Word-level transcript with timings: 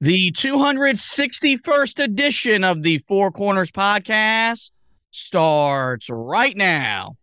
The 0.00 0.30
261st 0.30 1.98
edition 2.04 2.62
of 2.62 2.82
the 2.82 2.98
Four 3.08 3.32
Corners 3.32 3.72
podcast 3.72 4.70
starts 5.10 6.08
right 6.08 6.56
now. 6.56 7.16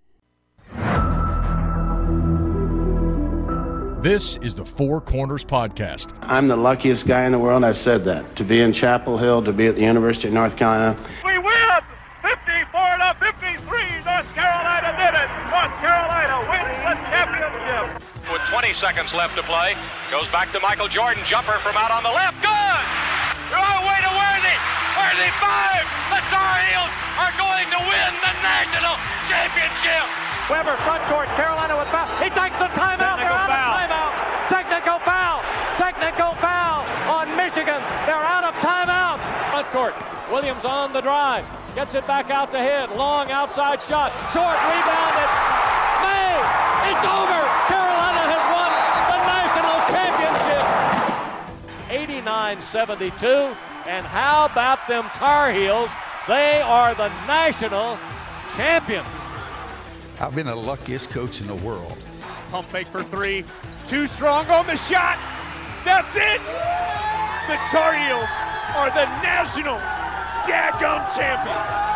This 4.02 4.36
is 4.38 4.56
the 4.56 4.66
Four 4.66 5.00
Corners 5.00 5.46
Podcast. 5.46 6.14
I'm 6.22 6.50
the 6.50 6.58
luckiest 6.58 7.08
guy 7.08 7.24
in 7.24 7.32
the 7.32 7.40
world. 7.40 7.64
I've 7.64 7.78
said 7.78 8.04
that. 8.06 8.36
To 8.36 8.44
be 8.44 8.60
in 8.60 8.74
Chapel 8.74 9.18
Hill, 9.18 9.42
to 9.44 9.54
be 9.54 9.68
at 9.68 9.76
the 9.76 9.82
University 9.82 10.28
of 10.28 10.34
North 10.34 10.58
Carolina. 10.58 10.98
We 11.24 11.38
win 11.40 11.56
54 12.22 12.98
to 13.00 13.16
53. 13.24 14.04
North 14.04 14.36
Carolina 14.36 14.92
did 15.00 15.16
it. 15.16 15.30
North 15.48 15.74
Carolina 15.80 16.44
wins 16.44 16.78
the 16.84 16.96
championship. 17.08 18.02
With 18.32 18.42
20 18.50 18.74
seconds 18.74 19.14
left 19.14 19.38
to 19.38 19.44
play, 19.44 19.76
goes 20.12 20.28
back 20.30 20.52
to 20.52 20.60
Michael 20.60 20.88
Jordan. 20.88 21.24
Jumper 21.26 21.58
from 21.62 21.78
out 21.78 21.92
on 21.92 22.02
the 22.02 22.10
left. 22.10 22.42
Good. 22.42 22.52
Oh, 23.54 23.78
way 23.86 24.02
to 24.02 24.10
Worthy. 24.10 24.58
Worthy 24.98 25.05
five. 25.05 25.05
The 25.16 25.32
Tar 26.28 26.60
Heels 26.68 26.92
are 27.16 27.32
going 27.40 27.68
to 27.72 27.80
win 27.88 28.12
the 28.20 28.34
national 28.44 29.00
championship. 29.32 30.04
Webber 30.52 30.76
front 30.84 31.00
court. 31.08 31.32
Carolina 31.40 31.80
with 31.80 31.88
foul. 31.88 32.04
He 32.20 32.28
takes 32.36 32.60
the 32.60 32.68
timeout. 32.76 33.24
They're 33.24 33.32
out 33.32 33.48
foul. 33.48 33.80
of 33.80 33.80
timeout. 33.80 34.12
Technical 34.52 35.00
foul. 35.08 35.40
Technical 35.80 36.36
foul 36.44 36.84
on 37.08 37.32
Michigan. 37.40 37.80
They're 38.04 38.28
out 38.28 38.44
of 38.44 38.60
timeout. 38.60 39.24
Front 39.56 39.72
court. 39.72 39.96
Williams 40.30 40.66
on 40.66 40.92
the 40.92 41.00
drive. 41.00 41.48
Gets 41.76 41.96
it 41.96 42.06
back 42.06 42.30
out 42.30 42.52
to 42.52 42.60
hit. 42.60 42.92
Long 42.98 43.32
outside 43.32 43.82
shot. 43.82 44.12
Short 44.36 44.60
rebounded. 44.68 45.32
May. 46.04 46.44
It's 46.92 47.08
over. 47.08 47.40
Carolina 47.72 48.20
has 48.36 48.44
won 48.52 48.68
the 49.16 49.20
national 49.32 49.80
championship. 49.96 50.60
89-72. 51.88 53.56
And 53.88 54.04
how 54.04 54.46
about 54.46 54.88
them 54.88 55.06
Tar 55.14 55.52
Heels? 55.52 55.92
They 56.28 56.60
are 56.60 56.96
the 56.96 57.10
national 57.28 58.00
champions. 58.58 59.08
I've 60.20 60.34
been 60.34 60.48
the 60.48 60.56
luckiest 60.56 61.12
coach 61.12 61.40
in 61.40 61.46
the 61.46 61.56
world. 61.56 61.96
Pump 62.50 62.68
fake 62.70 62.88
for 62.88 63.04
three. 63.04 63.46
Too 63.86 64.08
strong 64.08 64.48
on 64.48 64.66
the 64.66 64.76
shot. 64.76 65.20
That's 65.86 66.16
it. 66.16 66.42
The 67.48 67.58
Tar 67.70 67.94
Heels 67.94 68.30
are 68.76 68.90
the 68.90 69.06
national 69.22 69.78
daggum 70.48 71.16
champions. 71.16 71.96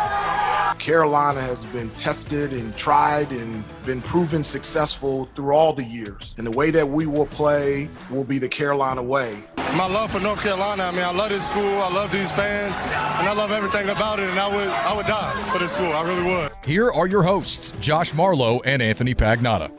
Carolina 0.80 1.40
has 1.42 1.66
been 1.66 1.90
tested 1.90 2.52
and 2.52 2.74
tried 2.76 3.32
and 3.32 3.64
been 3.84 4.00
proven 4.00 4.42
successful 4.42 5.28
through 5.34 5.52
all 5.52 5.72
the 5.72 5.84
years. 5.84 6.34
And 6.38 6.46
the 6.46 6.50
way 6.50 6.70
that 6.70 6.88
we 6.88 7.06
will 7.06 7.26
play 7.26 7.90
will 8.10 8.24
be 8.24 8.38
the 8.38 8.48
Carolina 8.48 9.02
way. 9.02 9.44
My 9.76 9.86
love 9.86 10.10
for 10.10 10.18
North 10.18 10.42
Carolina, 10.42 10.82
I 10.82 10.90
mean, 10.90 11.04
I 11.04 11.12
love 11.12 11.28
this 11.28 11.46
school, 11.46 11.80
I 11.80 11.88
love 11.88 12.10
these 12.10 12.32
fans, 12.32 12.80
and 12.80 13.28
I 13.28 13.32
love 13.32 13.52
everything 13.52 13.88
about 13.88 14.18
it, 14.18 14.28
and 14.28 14.38
I 14.38 14.48
would 14.48 14.66
I 14.66 14.96
would 14.96 15.06
die 15.06 15.48
for 15.52 15.58
this 15.58 15.72
school. 15.72 15.92
I 15.92 16.02
really 16.02 16.24
would. 16.24 16.50
Here 16.64 16.90
are 16.90 17.06
your 17.06 17.22
hosts, 17.22 17.72
Josh 17.80 18.12
Marlowe 18.12 18.60
and 18.64 18.82
Anthony 18.82 19.14
Pagnotta. 19.14 19.70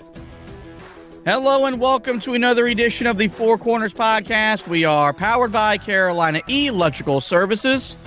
Hello 1.26 1.66
and 1.66 1.78
welcome 1.78 2.22
to 2.22 2.36
another 2.36 2.68
edition 2.68 3.06
of 3.06 3.18
the 3.18 3.28
Four 3.28 3.58
Corners 3.58 3.94
podcast. 3.94 4.66
We 4.66 4.86
are 4.86 5.12
powered 5.12 5.52
by 5.52 5.78
Carolina 5.78 6.42
Electrical 6.48 7.20
Services. 7.20 7.98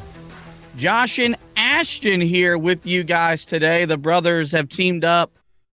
Josh 0.76 1.18
and 1.18 1.36
Ashtin 1.56 2.26
here 2.26 2.56
with 2.56 2.86
you 2.86 3.04
guys 3.04 3.44
today. 3.44 3.84
The 3.84 3.98
brothers 3.98 4.50
have 4.52 4.70
teamed 4.70 5.04
up 5.04 5.32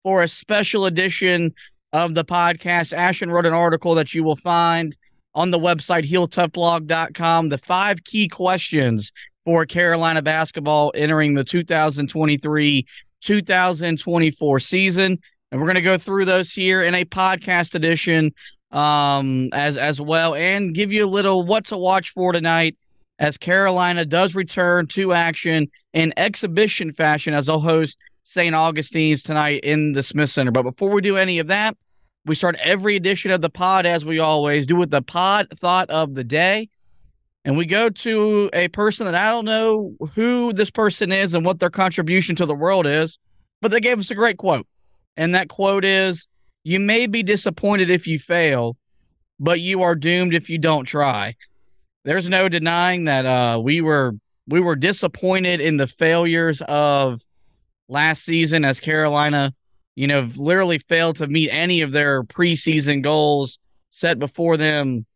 for 0.04 0.22
a 0.22 0.28
special 0.28 0.86
edition 0.86 1.52
of 1.92 2.14
the 2.14 2.24
podcast. 2.24 2.96
Ashtin 2.96 3.30
wrote 3.32 3.44
an 3.44 3.52
article 3.52 3.96
that 3.96 4.14
you 4.14 4.22
will 4.22 4.36
find 4.36 4.96
on 5.36 5.50
the 5.50 5.58
website 5.58 6.10
heeltoughblog.com. 6.10 7.50
The 7.50 7.58
five 7.58 8.02
key 8.02 8.26
questions 8.26 9.12
for 9.44 9.64
Carolina 9.66 10.22
basketball 10.22 10.90
entering 10.96 11.34
the 11.34 11.44
2023 11.44 12.86
2024 13.20 14.60
season. 14.60 15.18
And 15.52 15.60
we're 15.60 15.66
going 15.66 15.76
to 15.76 15.82
go 15.82 15.98
through 15.98 16.24
those 16.24 16.52
here 16.52 16.82
in 16.82 16.94
a 16.94 17.04
podcast 17.04 17.74
edition 17.74 18.32
um, 18.72 19.50
as 19.52 19.76
as 19.76 20.00
well 20.00 20.34
and 20.34 20.74
give 20.74 20.90
you 20.90 21.04
a 21.04 21.06
little 21.06 21.46
what 21.46 21.66
to 21.66 21.76
watch 21.76 22.10
for 22.10 22.32
tonight 22.32 22.76
as 23.18 23.38
Carolina 23.38 24.04
does 24.04 24.34
return 24.34 24.86
to 24.88 25.12
action 25.12 25.68
in 25.92 26.12
exhibition 26.16 26.92
fashion 26.92 27.32
as 27.32 27.46
they'll 27.46 27.60
host 27.60 27.96
St. 28.24 28.54
Augustine's 28.54 29.22
tonight 29.22 29.60
in 29.62 29.92
the 29.92 30.02
Smith 30.02 30.30
Center. 30.30 30.50
But 30.50 30.64
before 30.64 30.90
we 30.90 31.00
do 31.00 31.16
any 31.16 31.38
of 31.38 31.46
that, 31.46 31.76
we 32.26 32.34
start 32.34 32.56
every 32.60 32.96
edition 32.96 33.30
of 33.30 33.40
the 33.40 33.48
pod 33.48 33.86
as 33.86 34.04
we 34.04 34.18
always 34.18 34.66
do 34.66 34.74
with 34.74 34.90
the 34.90 35.02
pod 35.02 35.46
thought 35.58 35.88
of 35.90 36.14
the 36.14 36.24
day. 36.24 36.68
And 37.44 37.56
we 37.56 37.64
go 37.64 37.88
to 37.88 38.50
a 38.52 38.66
person 38.68 39.06
that 39.06 39.14
I 39.14 39.30
don't 39.30 39.44
know 39.44 39.94
who 40.14 40.52
this 40.52 40.70
person 40.70 41.12
is 41.12 41.34
and 41.34 41.44
what 41.44 41.60
their 41.60 41.70
contribution 41.70 42.34
to 42.36 42.46
the 42.46 42.54
world 42.54 42.86
is, 42.86 43.18
but 43.62 43.70
they 43.70 43.78
gave 43.78 44.00
us 44.00 44.10
a 44.10 44.16
great 44.16 44.38
quote. 44.38 44.66
And 45.16 45.36
that 45.36 45.48
quote 45.48 45.84
is 45.84 46.26
You 46.64 46.80
may 46.80 47.06
be 47.06 47.22
disappointed 47.22 47.88
if 47.88 48.08
you 48.08 48.18
fail, 48.18 48.76
but 49.38 49.60
you 49.60 49.82
are 49.82 49.94
doomed 49.94 50.34
if 50.34 50.48
you 50.48 50.58
don't 50.58 50.84
try. 50.84 51.36
There's 52.04 52.28
no 52.28 52.48
denying 52.48 53.04
that 53.04 53.24
uh, 53.24 53.60
we 53.60 53.80
were 53.80 54.14
we 54.48 54.60
were 54.60 54.76
disappointed 54.76 55.60
in 55.60 55.76
the 55.76 55.86
failures 55.86 56.60
of 56.66 57.20
last 57.88 58.24
season 58.24 58.64
as 58.64 58.80
Carolina, 58.80 59.54
you 59.96 60.06
know, 60.06 60.30
literally 60.36 60.78
failed 60.78 61.16
to 61.16 61.26
meet 61.26 61.50
any 61.50 61.80
of 61.80 61.90
their 61.90 62.22
preseason 62.22 63.02
goals 63.02 63.58
set 63.90 64.18
before 64.18 64.56
them 64.56 65.06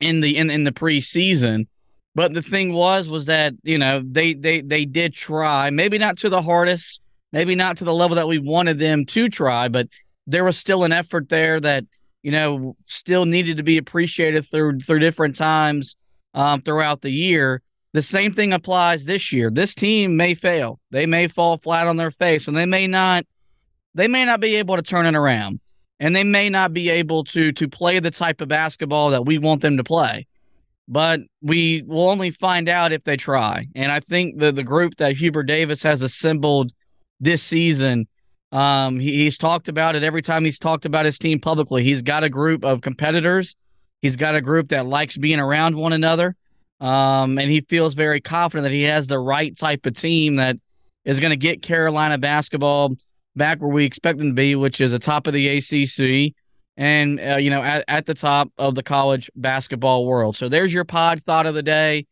in 0.00 0.20
the 0.20 0.36
in, 0.36 0.50
in 0.50 0.64
the 0.64 0.72
preseason. 0.72 1.66
But 2.14 2.34
the 2.34 2.42
thing 2.42 2.74
was 2.74 3.08
was 3.08 3.26
that, 3.26 3.54
you 3.62 3.78
know, 3.78 4.02
they 4.04 4.34
they 4.34 4.60
they 4.60 4.84
did 4.84 5.14
try, 5.14 5.70
maybe 5.70 5.96
not 5.96 6.18
to 6.18 6.28
the 6.28 6.42
hardest, 6.42 7.00
maybe 7.32 7.54
not 7.54 7.78
to 7.78 7.84
the 7.84 7.94
level 7.94 8.16
that 8.16 8.28
we 8.28 8.38
wanted 8.38 8.78
them 8.78 9.06
to 9.06 9.28
try, 9.30 9.68
but 9.68 9.88
there 10.26 10.44
was 10.44 10.58
still 10.58 10.84
an 10.84 10.92
effort 10.92 11.30
there 11.30 11.58
that, 11.58 11.84
you 12.22 12.30
know, 12.30 12.76
still 12.84 13.24
needed 13.24 13.56
to 13.56 13.62
be 13.62 13.78
appreciated 13.78 14.46
through 14.50 14.80
through 14.80 14.98
different 14.98 15.36
times 15.36 15.96
um, 16.34 16.60
throughout 16.60 17.00
the 17.00 17.10
year. 17.10 17.62
The 17.94 18.02
same 18.02 18.34
thing 18.34 18.52
applies 18.52 19.04
this 19.04 19.32
year. 19.32 19.50
This 19.50 19.74
team 19.74 20.16
may 20.16 20.34
fail. 20.34 20.80
They 20.90 21.06
may 21.06 21.28
fall 21.28 21.58
flat 21.58 21.86
on 21.86 21.96
their 21.96 22.10
face 22.10 22.46
and 22.46 22.56
they 22.56 22.66
may 22.66 22.86
not 22.86 23.24
they 23.94 24.08
may 24.08 24.24
not 24.24 24.40
be 24.40 24.56
able 24.56 24.76
to 24.76 24.82
turn 24.82 25.06
it 25.06 25.14
around. 25.14 25.60
And 26.00 26.16
they 26.16 26.24
may 26.24 26.48
not 26.48 26.72
be 26.72 26.90
able 26.90 27.22
to 27.24 27.52
to 27.52 27.68
play 27.68 28.00
the 28.00 28.10
type 28.10 28.40
of 28.40 28.48
basketball 28.48 29.10
that 29.10 29.24
we 29.24 29.38
want 29.38 29.62
them 29.62 29.76
to 29.76 29.84
play. 29.84 30.26
But 30.88 31.20
we 31.40 31.82
will 31.86 32.10
only 32.10 32.32
find 32.32 32.68
out 32.68 32.92
if 32.92 33.04
they 33.04 33.16
try. 33.16 33.68
And 33.76 33.92
I 33.92 34.00
think 34.00 34.38
the 34.38 34.50
the 34.50 34.64
group 34.64 34.96
that 34.96 35.16
Hubert 35.16 35.44
Davis 35.44 35.82
has 35.84 36.02
assembled 36.02 36.72
this 37.20 37.42
season 37.42 38.08
um, 38.52 39.00
he, 39.00 39.24
he's 39.24 39.38
talked 39.38 39.68
about 39.68 39.96
it 39.96 40.04
every 40.04 40.22
time 40.22 40.44
he's 40.44 40.58
talked 40.58 40.84
about 40.84 41.06
his 41.06 41.18
team 41.18 41.40
publicly. 41.40 41.82
He's 41.82 42.02
got 42.02 42.22
a 42.22 42.28
group 42.28 42.64
of 42.64 42.82
competitors. 42.82 43.56
He's 44.02 44.16
got 44.16 44.34
a 44.34 44.40
group 44.40 44.68
that 44.68 44.86
likes 44.86 45.16
being 45.16 45.40
around 45.40 45.74
one 45.74 45.92
another. 45.92 46.36
Um, 46.78 47.38
and 47.38 47.50
he 47.50 47.62
feels 47.62 47.94
very 47.94 48.20
confident 48.20 48.64
that 48.64 48.72
he 48.72 48.82
has 48.84 49.06
the 49.06 49.18
right 49.18 49.56
type 49.56 49.86
of 49.86 49.94
team 49.94 50.36
that 50.36 50.56
is 51.04 51.18
going 51.18 51.30
to 51.30 51.36
get 51.36 51.62
Carolina 51.62 52.18
basketball 52.18 52.96
back 53.36 53.60
where 53.60 53.70
we 53.70 53.84
expect 53.84 54.18
them 54.18 54.28
to 54.28 54.34
be, 54.34 54.54
which 54.54 54.80
is 54.80 54.92
atop 54.92 55.26
of 55.26 55.34
the 55.34 55.48
ACC 55.58 56.34
and, 56.76 57.20
uh, 57.20 57.36
you 57.36 57.50
know, 57.50 57.62
at, 57.62 57.84
at 57.88 58.06
the 58.06 58.14
top 58.14 58.50
of 58.58 58.74
the 58.74 58.82
college 58.82 59.30
basketball 59.36 60.06
world. 60.06 60.36
So 60.36 60.48
there's 60.48 60.72
your 60.72 60.84
pod 60.84 61.22
thought 61.24 61.46
of 61.46 61.54
the 61.54 61.62
day. 61.62 62.06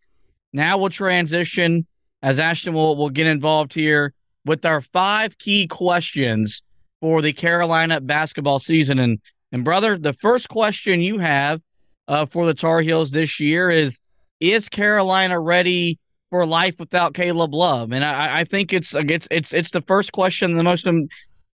Now 0.52 0.78
we'll 0.78 0.90
transition 0.90 1.86
as 2.22 2.38
Ashtin 2.38 2.72
will, 2.72 2.96
will 2.96 3.10
get 3.10 3.26
involved 3.26 3.74
here 3.74 4.12
with 4.44 4.64
our 4.64 4.80
five 4.80 5.38
key 5.38 5.66
questions 5.66 6.62
for 7.00 7.22
the 7.22 7.32
Carolina 7.32 8.00
basketball 8.00 8.58
season. 8.58 8.98
And 8.98 9.20
and 9.52 9.64
brother, 9.64 9.98
the 9.98 10.12
first 10.12 10.48
question 10.48 11.00
you 11.00 11.18
have 11.18 11.60
uh, 12.06 12.26
for 12.26 12.46
the 12.46 12.54
Tar 12.54 12.82
Heels 12.82 13.10
this 13.10 13.40
year 13.40 13.70
is: 13.70 14.00
Is 14.38 14.68
Carolina 14.68 15.40
ready 15.40 15.98
for 16.30 16.46
life 16.46 16.76
without 16.78 17.14
Caleb 17.14 17.54
Love? 17.54 17.92
And 17.92 18.04
I, 18.04 18.40
I 18.40 18.44
think 18.44 18.72
it's 18.72 18.94
it's 18.94 19.28
it's 19.30 19.52
it's 19.52 19.70
the 19.70 19.82
first 19.82 20.12
question, 20.12 20.56
the 20.56 20.62
most 20.62 20.86
um, 20.86 21.08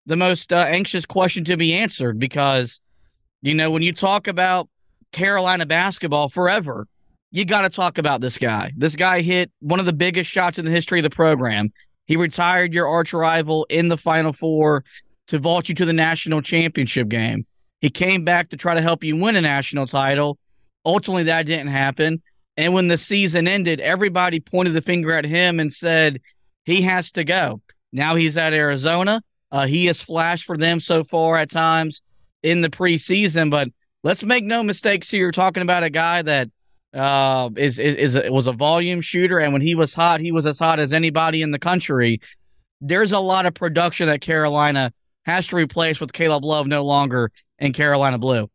the 0.06 0.16
most 0.16 0.52
uh, 0.52 0.66
anxious 0.68 1.04
question 1.04 1.44
to 1.46 1.56
be 1.56 1.74
answered 1.74 2.18
because 2.18 2.80
you 3.42 3.54
know 3.54 3.70
when 3.70 3.82
you 3.82 3.92
talk 3.92 4.28
about 4.28 4.68
Carolina 5.12 5.66
basketball 5.66 6.28
forever, 6.28 6.86
you 7.30 7.44
got 7.44 7.62
to 7.62 7.68
talk 7.68 7.98
about 7.98 8.20
this 8.20 8.38
guy. 8.38 8.72
This 8.76 8.96
guy 8.96 9.22
hit 9.22 9.50
one 9.60 9.80
of 9.80 9.86
the 9.86 9.92
biggest 9.92 10.30
shots 10.30 10.58
in 10.58 10.64
the 10.64 10.70
history 10.70 11.00
of 11.00 11.04
the 11.04 11.10
program. 11.10 11.72
He 12.06 12.16
retired 12.16 12.72
your 12.72 12.86
arch 12.86 13.12
rival 13.12 13.66
in 13.68 13.88
the 13.88 13.96
Final 13.96 14.32
Four 14.32 14.84
to 15.28 15.38
vault 15.38 15.68
you 15.68 15.74
to 15.74 15.84
the 15.84 15.92
national 15.92 16.40
championship 16.40 17.08
game. 17.08 17.46
He 17.80 17.90
came 17.90 18.24
back 18.24 18.50
to 18.50 18.56
try 18.56 18.74
to 18.74 18.80
help 18.80 19.04
you 19.04 19.16
win 19.16 19.36
a 19.36 19.40
national 19.40 19.86
title. 19.86 20.38
Ultimately, 20.84 21.24
that 21.24 21.46
didn't 21.46 21.68
happen. 21.68 22.22
And 22.56 22.72
when 22.72 22.88
the 22.88 22.98
season 22.98 23.46
ended, 23.46 23.80
everybody 23.80 24.40
pointed 24.40 24.74
the 24.74 24.82
finger 24.82 25.12
at 25.12 25.24
him 25.24 25.60
and 25.60 25.72
said 25.72 26.20
he 26.64 26.82
has 26.82 27.10
to 27.12 27.24
go. 27.24 27.60
Now 27.92 28.14
he's 28.14 28.36
at 28.36 28.52
Arizona. 28.52 29.22
Uh, 29.52 29.66
he 29.66 29.86
has 29.86 30.00
flashed 30.00 30.44
for 30.44 30.56
them 30.56 30.80
so 30.80 31.04
far 31.04 31.38
at 31.38 31.50
times 31.50 32.02
in 32.42 32.60
the 32.60 32.68
preseason, 32.68 33.50
but 33.50 33.68
let's 34.02 34.22
make 34.22 34.44
no 34.44 34.62
mistakes 34.62 35.10
here. 35.10 35.20
You're 35.20 35.32
talking 35.32 35.62
about 35.62 35.82
a 35.82 35.90
guy 35.90 36.22
that 36.22 36.50
uh, 36.92 37.50
is 37.56 37.78
is, 37.78 38.16
is 38.16 38.30
was 38.30 38.46
a 38.46 38.52
volume 38.52 39.00
shooter, 39.00 39.38
and 39.38 39.52
when 39.52 39.62
he 39.62 39.74
was 39.74 39.94
hot, 39.94 40.20
he 40.20 40.32
was 40.32 40.46
as 40.46 40.58
hot 40.58 40.80
as 40.80 40.92
anybody 40.92 41.42
in 41.42 41.50
the 41.50 41.58
country. 41.58 42.20
There's 42.80 43.12
a 43.12 43.18
lot 43.18 43.46
of 43.46 43.54
production 43.54 44.08
that 44.08 44.20
Carolina 44.20 44.92
has 45.24 45.46
to 45.48 45.56
replace 45.56 46.00
with 46.00 46.12
Caleb 46.12 46.44
Love 46.44 46.66
no 46.66 46.84
longer 46.84 47.30
in 47.58 47.72
Carolina 47.72 48.18
blue. 48.18 48.48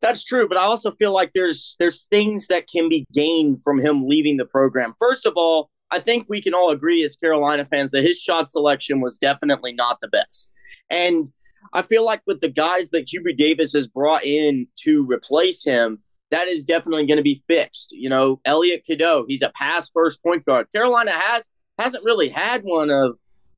That's 0.00 0.24
true, 0.24 0.48
but 0.48 0.56
I 0.56 0.62
also 0.62 0.92
feel 0.92 1.12
like 1.12 1.32
there's 1.34 1.76
there's 1.78 2.06
things 2.08 2.46
that 2.46 2.68
can 2.68 2.88
be 2.88 3.06
gained 3.12 3.62
from 3.62 3.78
him 3.78 4.08
leaving 4.08 4.38
the 4.38 4.46
program. 4.46 4.94
First 4.98 5.26
of 5.26 5.34
all, 5.36 5.70
I 5.90 5.98
think 5.98 6.26
we 6.28 6.40
can 6.40 6.54
all 6.54 6.70
agree 6.70 7.04
as 7.04 7.16
Carolina 7.16 7.64
fans 7.64 7.90
that 7.90 8.04
his 8.04 8.18
shot 8.18 8.48
selection 8.48 9.00
was 9.00 9.18
definitely 9.18 9.74
not 9.74 9.98
the 10.00 10.08
best. 10.08 10.52
And 10.88 11.30
I 11.72 11.82
feel 11.82 12.04
like 12.04 12.22
with 12.26 12.40
the 12.40 12.48
guys 12.48 12.90
that 12.90 13.08
Hubert 13.08 13.36
Davis 13.36 13.72
has 13.74 13.88
brought 13.88 14.24
in 14.24 14.66
to 14.80 15.06
replace 15.06 15.62
him, 15.62 15.98
that 16.30 16.48
is 16.48 16.64
definitely 16.64 17.06
going 17.06 17.18
to 17.18 17.22
be 17.22 17.42
fixed. 17.46 17.92
You 17.92 18.08
know, 18.08 18.40
Elliot 18.44 18.84
Cadeau, 18.86 19.24
he's 19.28 19.42
a 19.42 19.50
pass 19.50 19.90
first 19.90 20.22
point 20.22 20.44
guard. 20.44 20.68
Carolina 20.72 21.12
has 21.12 21.50
hasn't 21.78 22.04
really 22.04 22.28
had 22.28 22.62
one 22.62 22.90
of 22.90 23.16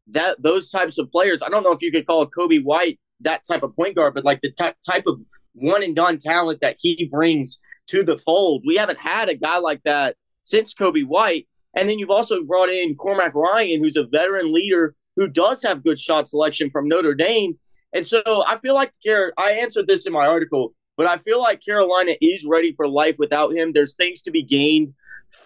that 0.09 0.43
those 0.43 0.71
types 0.71 0.99
of 0.99 1.11
players. 1.13 1.43
I 1.43 1.49
don't 1.49 1.63
know 1.63 1.73
if 1.73 1.83
you 1.83 1.93
could 1.93 2.07
call 2.07 2.27
Coby 2.27 2.63
White 2.63 2.99
that 3.21 3.43
type 3.47 3.63
of 3.63 3.77
point 3.77 3.95
guard, 3.95 4.15
but 4.15 4.25
like 4.25 4.41
the 4.41 4.51
t- 4.51 4.73
type 4.85 5.05
of 5.07 5.21
one 5.55 5.83
and 5.83 5.97
done 5.97 6.19
talent 6.19 6.61
that 6.61 6.77
he 6.79 7.09
brings 7.11 7.59
to 7.89 8.03
the 8.03 8.19
fold. 8.19 8.63
We 8.67 8.77
haven't 8.77 8.99
had 8.99 9.29
a 9.29 9.35
guy 9.35 9.59
like 9.59 9.83
that 9.85 10.17
since 10.43 10.75
Coby 10.75 11.05
White. 11.05 11.49
And 11.75 11.89
then 11.89 11.99
you've 11.99 12.11
also 12.11 12.43
brought 12.43 12.69
in 12.69 12.95
Cormac 12.97 13.35
Ryan, 13.35 13.83
who's 13.83 13.97
a 13.97 14.05
veteran 14.05 14.53
leader 14.53 14.95
who 15.17 15.29
does 15.29 15.63
have 15.63 15.85
good 15.85 15.99
shot 15.99 16.29
selection 16.29 16.71
from 16.71 16.89
Notre 16.89 17.15
Dame. 17.15 17.59
And 17.95 18.07
so 18.07 18.23
I 18.47 18.59
feel 18.59 18.75
like 18.75 18.93
I 19.07 19.59
answered 19.61 19.87
this 19.87 20.07
in 20.07 20.13
my 20.13 20.27
article, 20.27 20.75
but 20.97 21.07
I 21.07 21.19
feel 21.19 21.41
like 21.41 21.65
Carolina 21.65 22.13
is 22.21 22.47
ready 22.47 22.73
for 22.75 22.89
life 22.89 23.17
without 23.19 23.55
him. 23.55 23.73
There's 23.73 23.95
things 23.95 24.23
to 24.23 24.31
be 24.31 24.43
gained 24.43 24.95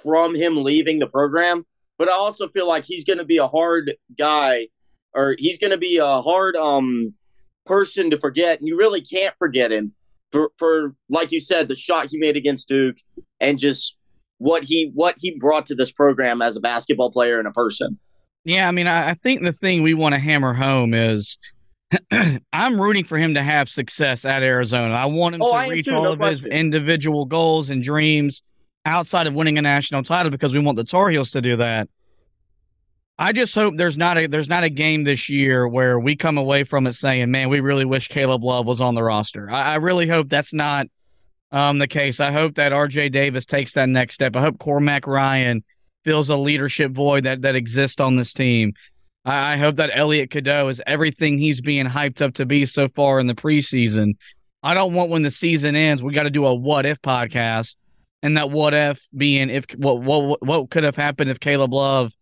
from 0.02 0.34
him 0.34 0.62
leaving 0.62 0.98
the 0.98 1.06
program, 1.06 1.64
but 1.98 2.08
I 2.08 2.12
also 2.12 2.48
feel 2.48 2.68
like 2.68 2.84
he's 2.84 3.04
going 3.04 3.18
to 3.18 3.24
be 3.24 3.38
a 3.38 3.46
hard 3.46 3.94
guy 4.16 4.68
or 5.14 5.34
he's 5.38 5.58
going 5.58 5.70
to 5.72 5.78
be 5.78 5.96
a 5.98 6.20
hard 6.22 6.56
um 6.56 7.14
person 7.64 8.10
to 8.10 8.20
forget, 8.20 8.60
and 8.60 8.68
you 8.68 8.76
really 8.76 9.00
can't 9.00 9.34
forget 9.38 9.72
him 9.72 9.92
for, 10.32 10.50
for 10.58 10.94
like 11.08 11.32
you 11.32 11.40
said, 11.40 11.68
the 11.68 11.76
shot 11.76 12.08
he 12.10 12.18
made 12.18 12.36
against 12.36 12.68
Duke 12.68 12.96
and 13.40 13.58
just 13.58 13.96
what 14.38 14.64
he 14.64 14.90
what 14.94 15.14
he 15.18 15.38
brought 15.38 15.66
to 15.66 15.74
this 15.74 15.90
program 15.90 16.42
as 16.42 16.56
a 16.56 16.60
basketball 16.60 17.10
player 17.10 17.38
and 17.38 17.48
a 17.48 17.52
person. 17.52 17.98
Yeah, 18.44 18.68
I 18.68 18.70
mean, 18.70 18.86
I, 18.86 19.10
I 19.10 19.14
think 19.14 19.42
the 19.42 19.52
thing 19.52 19.82
we 19.82 19.94
want 19.94 20.14
to 20.14 20.18
hammer 20.18 20.54
home 20.54 20.94
is 20.94 21.38
I'm 22.52 22.80
rooting 22.80 23.04
for 23.04 23.18
him 23.18 23.34
to 23.34 23.42
have 23.42 23.68
success 23.68 24.24
at 24.24 24.42
Arizona. 24.42 24.94
I 24.94 25.06
want 25.06 25.34
him 25.34 25.42
oh, 25.42 25.52
to 25.52 25.68
reach 25.68 25.88
all 25.88 26.04
no 26.04 26.12
of 26.12 26.18
question. 26.18 26.50
his 26.50 26.58
individual 26.60 27.24
goals 27.24 27.70
and 27.70 27.82
dreams 27.82 28.42
outside 28.84 29.26
of 29.26 29.34
winning 29.34 29.58
a 29.58 29.62
national 29.62 30.02
title 30.02 30.30
because 30.30 30.52
we 30.52 30.60
want 30.60 30.76
the 30.76 30.84
Tar 30.84 31.10
Heels 31.10 31.30
to 31.32 31.40
do 31.40 31.56
that. 31.56 31.88
I 33.18 33.32
just 33.32 33.54
hope 33.54 33.76
there's 33.76 33.96
not 33.96 34.18
a 34.18 34.26
there's 34.26 34.48
not 34.48 34.64
a 34.64 34.68
game 34.68 35.04
this 35.04 35.28
year 35.28 35.66
where 35.66 35.98
we 35.98 36.16
come 36.16 36.36
away 36.36 36.64
from 36.64 36.86
it 36.86 36.92
saying, 36.92 37.30
"Man, 37.30 37.48
we 37.48 37.60
really 37.60 37.86
wish 37.86 38.08
Caleb 38.08 38.44
Love 38.44 38.66
was 38.66 38.80
on 38.80 38.94
the 38.94 39.02
roster." 39.02 39.48
I, 39.50 39.72
I 39.72 39.74
really 39.76 40.06
hope 40.06 40.28
that's 40.28 40.52
not 40.52 40.86
um, 41.50 41.78
the 41.78 41.88
case. 41.88 42.20
I 42.20 42.30
hope 42.30 42.56
that 42.56 42.72
R.J. 42.72 43.08
Davis 43.10 43.46
takes 43.46 43.72
that 43.72 43.88
next 43.88 44.14
step. 44.16 44.36
I 44.36 44.42
hope 44.42 44.58
Cormac 44.58 45.06
Ryan 45.06 45.64
fills 46.04 46.28
a 46.28 46.36
leadership 46.36 46.92
void 46.92 47.24
that 47.24 47.40
that 47.42 47.56
exists 47.56 48.00
on 48.00 48.16
this 48.16 48.34
team. 48.34 48.74
I, 49.24 49.54
I 49.54 49.56
hope 49.56 49.76
that 49.76 49.90
Elliot 49.94 50.30
Cadeau 50.30 50.68
is 50.68 50.82
everything 50.86 51.38
he's 51.38 51.62
being 51.62 51.86
hyped 51.86 52.20
up 52.20 52.34
to 52.34 52.44
be 52.44 52.66
so 52.66 52.88
far 52.90 53.18
in 53.18 53.28
the 53.28 53.34
preseason. 53.34 54.16
I 54.62 54.74
don't 54.74 54.92
want 54.92 55.10
when 55.10 55.22
the 55.22 55.30
season 55.30 55.74
ends, 55.74 56.02
we 56.02 56.12
got 56.12 56.24
to 56.24 56.30
do 56.30 56.44
a 56.44 56.54
what 56.54 56.84
if 56.84 57.00
podcast, 57.00 57.76
and 58.22 58.36
that 58.36 58.50
what 58.50 58.74
if 58.74 59.00
being 59.16 59.48
if 59.48 59.64
what 59.74 60.02
what 60.02 60.44
what 60.44 60.68
could 60.68 60.84
have 60.84 60.96
happened 60.96 61.30
if 61.30 61.40
Caleb 61.40 61.72
Love 61.72 62.12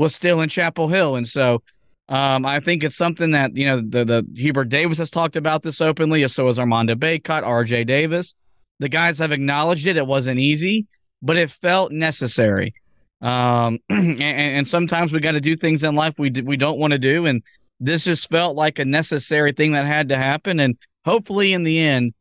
was 0.00 0.14
still 0.14 0.40
in 0.40 0.48
Chapel 0.48 0.88
Hill. 0.88 1.16
And 1.16 1.28
so 1.28 1.62
um, 2.08 2.46
I 2.46 2.58
think 2.58 2.82
it's 2.82 2.96
something 2.96 3.32
that, 3.32 3.54
you 3.54 3.66
know, 3.66 3.82
the, 3.82 4.04
the 4.04 4.26
Hubert 4.34 4.70
Davis 4.70 4.96
has 4.96 5.10
talked 5.10 5.36
about 5.36 5.62
this 5.62 5.80
openly. 5.82 6.26
So 6.28 6.46
has 6.46 6.58
Armando 6.58 6.94
Bacot, 6.94 7.44
RJ 7.44 7.86
Davis. 7.86 8.34
The 8.78 8.88
guys 8.88 9.18
have 9.18 9.30
acknowledged 9.30 9.86
it. 9.86 9.98
It 9.98 10.06
wasn't 10.06 10.40
easy, 10.40 10.86
but 11.20 11.36
it 11.36 11.50
felt 11.50 11.92
necessary. 11.92 12.72
Um, 13.20 13.78
and, 13.90 14.22
and, 14.22 14.66
sometimes 14.66 15.12
we 15.12 15.20
got 15.20 15.32
to 15.32 15.40
do 15.42 15.54
things 15.54 15.84
in 15.84 15.94
life 15.94 16.14
we 16.16 16.30
we 16.30 16.56
don't 16.56 16.78
want 16.78 16.92
to 16.92 16.98
do, 16.98 17.26
and 17.26 17.42
this 17.78 18.04
just 18.04 18.30
felt 18.30 18.56
like 18.56 18.78
a 18.78 18.86
necessary 18.86 19.52
thing 19.52 19.72
that 19.72 19.84
had 19.84 20.08
to 20.08 20.16
happen. 20.16 20.58
And 20.58 20.78
hopefully, 21.04 21.52
in 21.52 21.62
the 21.62 21.78
end, 21.78 22.14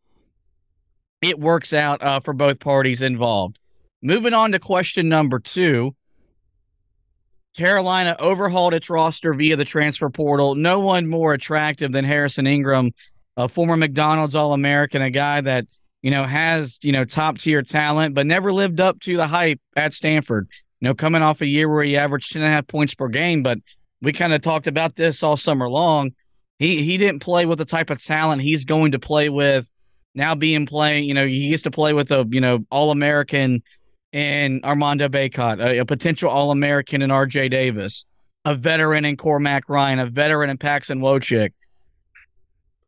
it 1.21 1.39
works 1.39 1.71
out 1.71 2.03
uh, 2.03 2.19
for 2.19 2.33
both 2.33 2.59
parties 2.59 3.01
involved. 3.01 3.57
Moving 4.01 4.33
on 4.33 4.51
to 4.51 4.59
question 4.59 5.07
number 5.07 5.39
two. 5.39 5.95
Carolina 7.57 8.15
overhauled 8.19 8.73
its 8.73 8.89
roster 8.89 9.33
via 9.33 9.55
the 9.55 9.65
transfer 9.65 10.09
portal. 10.09 10.55
No 10.55 10.79
one 10.79 11.07
more 11.07 11.33
attractive 11.33 11.91
than 11.91 12.05
Harrison 12.05 12.47
Ingram, 12.47 12.91
a 13.37 13.47
former 13.47 13.75
McDonald's 13.75 14.35
All 14.35 14.53
American, 14.53 15.01
a 15.01 15.09
guy 15.09 15.41
that, 15.41 15.65
you 16.01 16.11
know, 16.11 16.23
has, 16.23 16.79
you 16.83 16.91
know, 16.91 17.05
top 17.05 17.39
tier 17.39 17.61
talent, 17.61 18.15
but 18.15 18.25
never 18.25 18.53
lived 18.53 18.79
up 18.79 18.99
to 19.01 19.17
the 19.17 19.27
hype 19.27 19.59
at 19.75 19.93
Stanford. 19.93 20.47
You 20.79 20.87
know, 20.87 20.95
coming 20.95 21.21
off 21.21 21.41
a 21.41 21.47
year 21.47 21.67
where 21.67 21.83
he 21.83 21.97
averaged 21.97 22.31
10 22.31 22.41
and 22.41 22.49
a 22.49 22.53
half 22.53 22.67
points 22.67 22.93
per 22.93 23.09
game, 23.09 23.43
but 23.43 23.57
we 24.01 24.13
kind 24.13 24.33
of 24.33 24.41
talked 24.41 24.67
about 24.67 24.95
this 24.95 25.23
all 25.23 25.35
summer 25.35 25.69
long. 25.69 26.11
He 26.57 26.83
he 26.83 26.97
didn't 26.97 27.19
play 27.19 27.45
with 27.45 27.57
the 27.57 27.65
type 27.65 27.89
of 27.89 28.03
talent 28.03 28.41
he's 28.41 28.65
going 28.65 28.93
to 28.93 28.99
play 28.99 29.29
with 29.29 29.65
now 30.15 30.35
being 30.35 30.65
playing, 30.65 31.05
you 31.05 31.13
know, 31.13 31.25
he 31.25 31.35
used 31.35 31.63
to 31.63 31.71
play 31.71 31.93
with 31.93 32.11
a, 32.11 32.25
you 32.29 32.41
know, 32.41 32.65
all 32.71 32.91
American 32.91 33.63
and 34.13 34.63
Armando 34.63 35.07
Bacot, 35.07 35.63
a, 35.63 35.79
a 35.79 35.85
potential 35.85 36.29
All 36.29 36.51
American 36.51 37.01
in 37.01 37.09
RJ 37.09 37.51
Davis, 37.51 38.05
a 38.45 38.55
veteran 38.55 39.05
in 39.05 39.17
Cormac 39.17 39.69
Ryan, 39.69 39.99
a 39.99 40.07
veteran 40.07 40.49
in 40.49 40.57
Paxson 40.57 40.99
Wojcik, 40.99 41.51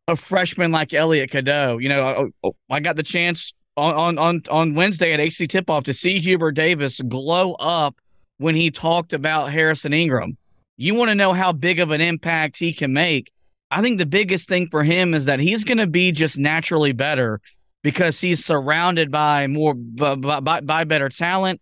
a 0.08 0.16
freshman 0.16 0.72
like 0.72 0.92
Elliot 0.92 1.30
Cadeau. 1.30 1.78
You 1.78 1.88
know, 1.88 2.32
I, 2.44 2.50
I 2.70 2.80
got 2.80 2.96
the 2.96 3.02
chance 3.02 3.52
on, 3.76 4.18
on, 4.18 4.42
on 4.50 4.74
Wednesday 4.74 5.12
at 5.12 5.20
HC 5.20 5.48
Tip 5.48 5.70
Off 5.70 5.84
to 5.84 5.94
see 5.94 6.18
Hubert 6.18 6.52
Davis 6.52 7.00
glow 7.00 7.54
up 7.54 7.96
when 8.38 8.54
he 8.54 8.70
talked 8.70 9.12
about 9.12 9.52
Harrison 9.52 9.92
Ingram. 9.92 10.36
You 10.76 10.94
want 10.94 11.10
to 11.10 11.14
know 11.14 11.32
how 11.32 11.52
big 11.52 11.80
of 11.80 11.90
an 11.90 12.00
impact 12.00 12.58
he 12.58 12.72
can 12.72 12.92
make. 12.92 13.30
I 13.70 13.80
think 13.80 13.98
the 13.98 14.06
biggest 14.06 14.48
thing 14.48 14.68
for 14.68 14.82
him 14.82 15.14
is 15.14 15.26
that 15.26 15.38
he's 15.38 15.64
going 15.64 15.78
to 15.78 15.86
be 15.86 16.12
just 16.12 16.38
naturally 16.38 16.92
better 16.92 17.40
because 17.82 18.20
he's 18.20 18.44
surrounded 18.44 19.10
by 19.10 19.46
more 19.46 19.74
by, 19.74 20.14
by, 20.40 20.60
by 20.60 20.84
better 20.84 21.08
talent 21.08 21.60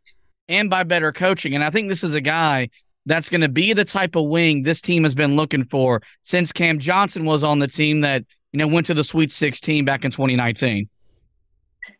and 0.49 0.69
by 0.69 0.83
better 0.83 1.12
coaching. 1.12 1.55
And 1.55 1.65
I 1.65 1.71
think 1.71 1.89
this 1.89 2.05
is 2.05 2.15
a 2.15 2.21
guy 2.21 2.69
that's 3.07 3.29
going 3.29 3.41
to 3.41 3.49
be 3.49 3.73
the 3.73 3.85
type 3.85 4.15
of 4.17 4.27
wing 4.27 4.62
this 4.62 4.81
team 4.81 5.03
has 5.05 5.15
been 5.15 5.37
looking 5.37 5.65
for 5.65 6.03
since 6.25 6.53
Cam 6.53 6.79
Johnson 6.79 7.25
was 7.25 7.43
on 7.43 7.59
the 7.59 7.69
team 7.69 8.00
that 8.03 8.25
you 8.53 8.59
know 8.59 8.67
went 8.67 8.87
to 8.87 8.95
the 8.95 9.05
Sweet 9.05 9.33
16 9.33 9.85
back 9.85 10.05
in 10.05 10.11
2019. 10.11 10.89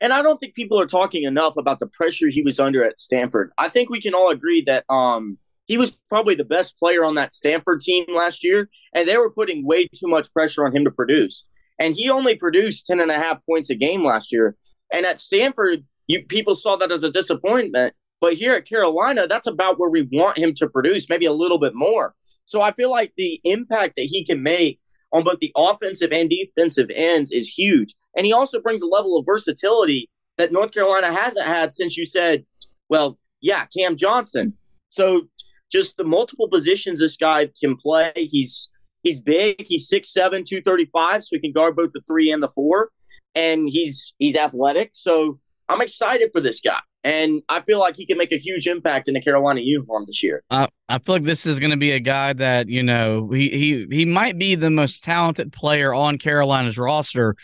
And 0.01 0.13
I 0.13 0.23
don't 0.23 0.39
think 0.39 0.55
people 0.55 0.79
are 0.79 0.87
talking 0.87 1.25
enough 1.25 1.57
about 1.57 1.79
the 1.79 1.87
pressure 1.87 2.29
he 2.29 2.43
was 2.43 2.61
under 2.61 2.85
at 2.85 3.01
Stanford. 3.01 3.51
I 3.59 3.69
think 3.69 3.91
we 3.91 4.01
can 4.01 4.15
all 4.15 4.31
agree 4.31 4.63
that 4.63 4.85
um, 4.91 5.39
he 5.67 5.79
was 5.79 5.93
probably 6.09 6.35
the 6.35 6.45
best 6.45 6.79
player 6.79 7.05
on 7.05 7.15
that 7.15 7.33
Stanford 7.33 7.81
team 7.81 8.05
last 8.09 8.45
year, 8.45 8.69
and 8.95 9.09
they 9.09 9.17
were 9.17 9.31
putting 9.31 9.65
way 9.65 9.87
too 9.89 10.07
much 10.07 10.33
pressure 10.33 10.67
on 10.67 10.75
him 10.75 10.85
to 10.85 10.91
produce 10.91 11.47
and 11.81 11.97
he 11.97 12.11
only 12.11 12.37
produced 12.37 12.87
10 12.87 13.01
and 13.01 13.11
a 13.11 13.15
half 13.15 13.45
points 13.47 13.71
a 13.71 13.75
game 13.75 14.05
last 14.05 14.31
year. 14.31 14.55
And 14.93 15.07
at 15.07 15.19
Stanford, 15.19 15.85
you 16.07 16.23
people 16.25 16.55
saw 16.55 16.77
that 16.77 16.93
as 16.93 17.03
a 17.03 17.11
disappointment. 17.11 17.95
But 18.21 18.35
here 18.35 18.53
at 18.53 18.69
Carolina, 18.69 19.27
that's 19.27 19.47
about 19.47 19.81
where 19.81 19.89
we 19.89 20.07
want 20.13 20.37
him 20.37 20.53
to 20.57 20.69
produce, 20.69 21.09
maybe 21.09 21.25
a 21.25 21.33
little 21.33 21.59
bit 21.59 21.75
more. 21.75 22.15
So 22.45 22.61
I 22.61 22.73
feel 22.73 22.91
like 22.91 23.15
the 23.17 23.41
impact 23.45 23.97
that 23.97 24.05
he 24.05 24.25
can 24.25 24.43
make 24.43 24.79
on 25.13 25.25
both 25.25 25.39
the 25.41 25.53
offensive 25.57 26.13
and 26.13 26.29
defensive 26.29 26.91
ends 26.95 27.33
is 27.33 27.49
huge. 27.49 27.95
And 28.17 28.27
he 28.27 28.33
also 28.33 28.61
brings 28.61 28.83
a 28.83 28.87
level 28.87 29.19
of 29.19 29.25
versatility 29.25 30.11
that 30.37 30.53
North 30.53 30.73
Carolina 30.73 31.13
hasn't 31.13 31.47
had 31.47 31.73
since 31.73 31.97
you 31.97 32.05
said, 32.05 32.45
well, 32.89 33.19
yeah, 33.41 33.65
Cam 33.77 33.97
Johnson. 33.97 34.55
So 34.91 35.29
just 35.73 35.97
the 35.97 36.05
multiple 36.05 36.49
positions 36.49 37.01
this 37.01 37.17
guy 37.17 37.49
can 37.61 37.77
play. 37.77 38.13
He's 38.17 38.70
He's 39.03 39.21
big. 39.21 39.65
He's 39.67 39.91
6'7", 39.91 40.15
235, 40.45 41.25
so 41.25 41.37
he 41.37 41.41
can 41.41 41.53
guard 41.53 41.77
both 41.77 41.93
the 41.93 42.03
three 42.07 42.31
and 42.31 42.43
the 42.43 42.49
four. 42.49 42.91
And 43.35 43.69
he's 43.69 44.15
he's 44.19 44.37
athletic. 44.37 44.91
So 44.93 45.39
I'm 45.69 45.81
excited 45.81 46.31
for 46.33 46.41
this 46.41 46.61
guy, 46.61 46.81
and 47.05 47.41
I 47.49 47.61
feel 47.61 47.79
like 47.79 47.95
he 47.95 48.05
can 48.05 48.19
make 48.19 48.33
a 48.33 48.37
huge 48.37 48.67
impact 48.67 49.07
in 49.07 49.15
the 49.15 49.21
Carolina 49.21 49.61
uniform 49.61 50.05
this 50.07 50.21
year. 50.21 50.43
Uh, 50.51 50.67
I 50.89 50.99
feel 50.99 51.15
like 51.15 51.25
this 51.25 51.47
is 51.47 51.61
going 51.61 51.71
to 51.71 51.77
be 51.77 51.93
a 51.93 52.01
guy 52.01 52.33
that 52.33 52.69
you 52.69 52.83
know 52.83 53.31
he 53.31 53.49
he 53.51 53.87
he 53.89 54.05
might 54.05 54.37
be 54.37 54.57
the 54.57 54.71
most 54.71 55.05
talented 55.05 55.53
player 55.53 55.95
on 55.95 56.19
Carolina's 56.19 56.77
roster, 56.77 57.37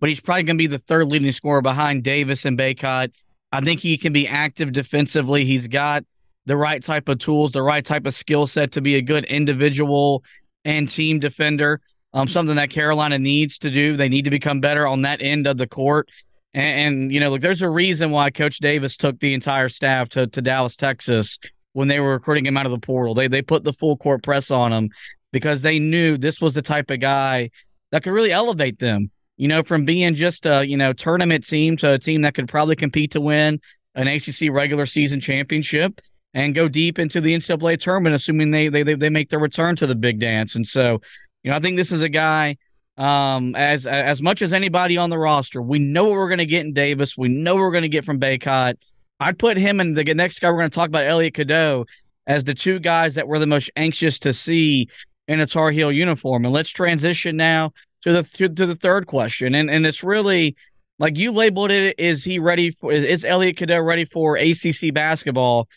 but 0.00 0.08
he's 0.08 0.20
probably 0.20 0.44
going 0.44 0.56
to 0.56 0.62
be 0.62 0.66
the 0.66 0.78
third 0.78 1.08
leading 1.08 1.30
scorer 1.30 1.60
behind 1.60 2.04
Davis 2.04 2.46
and 2.46 2.58
Bacot. 2.58 3.12
I 3.52 3.60
think 3.60 3.80
he 3.80 3.98
can 3.98 4.14
be 4.14 4.26
active 4.26 4.72
defensively. 4.72 5.44
He's 5.44 5.68
got 5.68 6.04
the 6.46 6.56
right 6.56 6.82
type 6.82 7.08
of 7.08 7.18
tools, 7.18 7.52
the 7.52 7.62
right 7.62 7.84
type 7.84 8.06
of 8.06 8.14
skill 8.14 8.46
set 8.46 8.72
to 8.72 8.80
be 8.80 8.96
a 8.96 9.02
good 9.02 9.24
individual 9.24 10.24
and 10.64 10.88
team 10.88 11.20
defender. 11.20 11.80
Um, 12.12 12.28
something 12.28 12.56
that 12.56 12.70
Carolina 12.70 13.18
needs 13.18 13.58
to 13.58 13.70
do. 13.70 13.96
They 13.96 14.08
need 14.08 14.24
to 14.26 14.30
become 14.30 14.60
better 14.60 14.86
on 14.86 15.02
that 15.02 15.20
end 15.20 15.48
of 15.48 15.58
the 15.58 15.66
court. 15.66 16.08
And, 16.52 16.94
and, 16.94 17.12
you 17.12 17.18
know, 17.18 17.30
look, 17.30 17.40
there's 17.40 17.62
a 17.62 17.68
reason 17.68 18.12
why 18.12 18.30
Coach 18.30 18.58
Davis 18.58 18.96
took 18.96 19.18
the 19.18 19.34
entire 19.34 19.68
staff 19.68 20.10
to, 20.10 20.28
to 20.28 20.40
Dallas, 20.40 20.76
Texas 20.76 21.38
when 21.74 21.88
they 21.88 22.00
were 22.00 22.12
recruiting 22.12 22.46
him 22.46 22.56
out 22.56 22.66
of 22.66 22.72
the 22.72 22.78
portal. 22.78 23.14
They 23.14 23.28
they 23.28 23.42
put 23.42 23.64
the 23.64 23.74
full 23.74 23.96
court 23.98 24.22
press 24.22 24.50
on 24.50 24.72
him 24.72 24.88
because 25.32 25.60
they 25.60 25.78
knew 25.78 26.16
this 26.16 26.40
was 26.40 26.54
the 26.54 26.62
type 26.62 26.90
of 26.90 27.00
guy 27.00 27.50
that 27.90 28.02
could 28.02 28.12
really 28.12 28.32
elevate 28.32 28.78
them. 28.78 29.10
You 29.36 29.48
know, 29.48 29.62
from 29.62 29.84
being 29.84 30.14
just 30.14 30.46
a 30.46 30.64
you 30.64 30.76
know 30.76 30.92
tournament 30.92 31.46
team 31.46 31.76
to 31.78 31.94
a 31.94 31.98
team 31.98 32.22
that 32.22 32.34
could 32.34 32.48
probably 32.48 32.76
compete 32.76 33.10
to 33.12 33.20
win 33.20 33.60
an 33.94 34.08
ACC 34.08 34.50
regular 34.50 34.86
season 34.86 35.20
championship 35.20 36.00
and 36.34 36.54
go 36.54 36.68
deep 36.68 36.98
into 36.98 37.20
the 37.20 37.34
NCAA 37.34 37.80
tournament, 37.80 38.14
assuming 38.14 38.50
they 38.50 38.68
they 38.68 38.82
they 38.82 39.08
make 39.08 39.30
their 39.30 39.38
return 39.38 39.76
to 39.76 39.86
the 39.86 39.94
big 39.94 40.20
dance. 40.20 40.54
And 40.56 40.66
so, 40.66 41.00
you 41.42 41.50
know, 41.50 41.56
I 41.56 41.60
think 41.60 41.76
this 41.76 41.92
is 41.92 42.02
a 42.02 42.08
guy 42.08 42.56
um, 42.98 43.54
as 43.54 43.86
as 43.86 44.20
much 44.20 44.42
as 44.42 44.52
anybody 44.52 44.96
on 44.96 45.10
the 45.10 45.18
roster. 45.18 45.62
We 45.62 45.78
know 45.78 46.04
what 46.04 46.12
we're 46.14 46.28
going 46.28 46.38
to 46.38 46.46
get 46.46 46.66
in 46.66 46.72
Davis. 46.72 47.16
We 47.16 47.28
know 47.28 47.54
what 47.54 47.60
we're 47.60 47.70
going 47.70 47.82
to 47.82 47.88
get 47.88 48.04
from 48.04 48.20
Bacot. 48.20 48.74
I'd 49.20 49.38
put 49.38 49.56
him 49.56 49.80
and 49.80 49.96
the 49.96 50.04
next 50.14 50.40
guy 50.40 50.50
we're 50.50 50.58
going 50.58 50.70
to 50.70 50.74
talk 50.74 50.88
about, 50.88 51.06
Elliot 51.06 51.34
Cadeau, 51.34 51.86
as 52.26 52.44
the 52.44 52.54
two 52.54 52.80
guys 52.80 53.14
that 53.14 53.28
we're 53.28 53.38
the 53.38 53.46
most 53.46 53.70
anxious 53.76 54.18
to 54.20 54.32
see 54.32 54.88
in 55.28 55.40
a 55.40 55.46
Tar 55.46 55.70
Heel 55.70 55.92
uniform. 55.92 56.44
And 56.44 56.52
let's 56.52 56.70
transition 56.70 57.36
now 57.36 57.72
to 58.02 58.12
the 58.12 58.22
to, 58.22 58.48
to 58.48 58.66
the 58.66 58.74
third 58.74 59.06
question, 59.06 59.54
and 59.54 59.70
and 59.70 59.86
it's 59.86 60.02
really 60.02 60.56
like 60.98 61.16
you 61.16 61.32
labeled 61.32 61.70
it. 61.70 61.94
Is 61.98 62.24
he 62.24 62.38
ready 62.38 62.72
for? 62.72 62.92
Is, 62.92 63.04
is 63.04 63.24
Elliot 63.24 63.56
Cadeau 63.56 63.80
ready 63.80 64.04
for 64.04 64.36
ACC 64.36 64.92
basketball? 64.92 65.68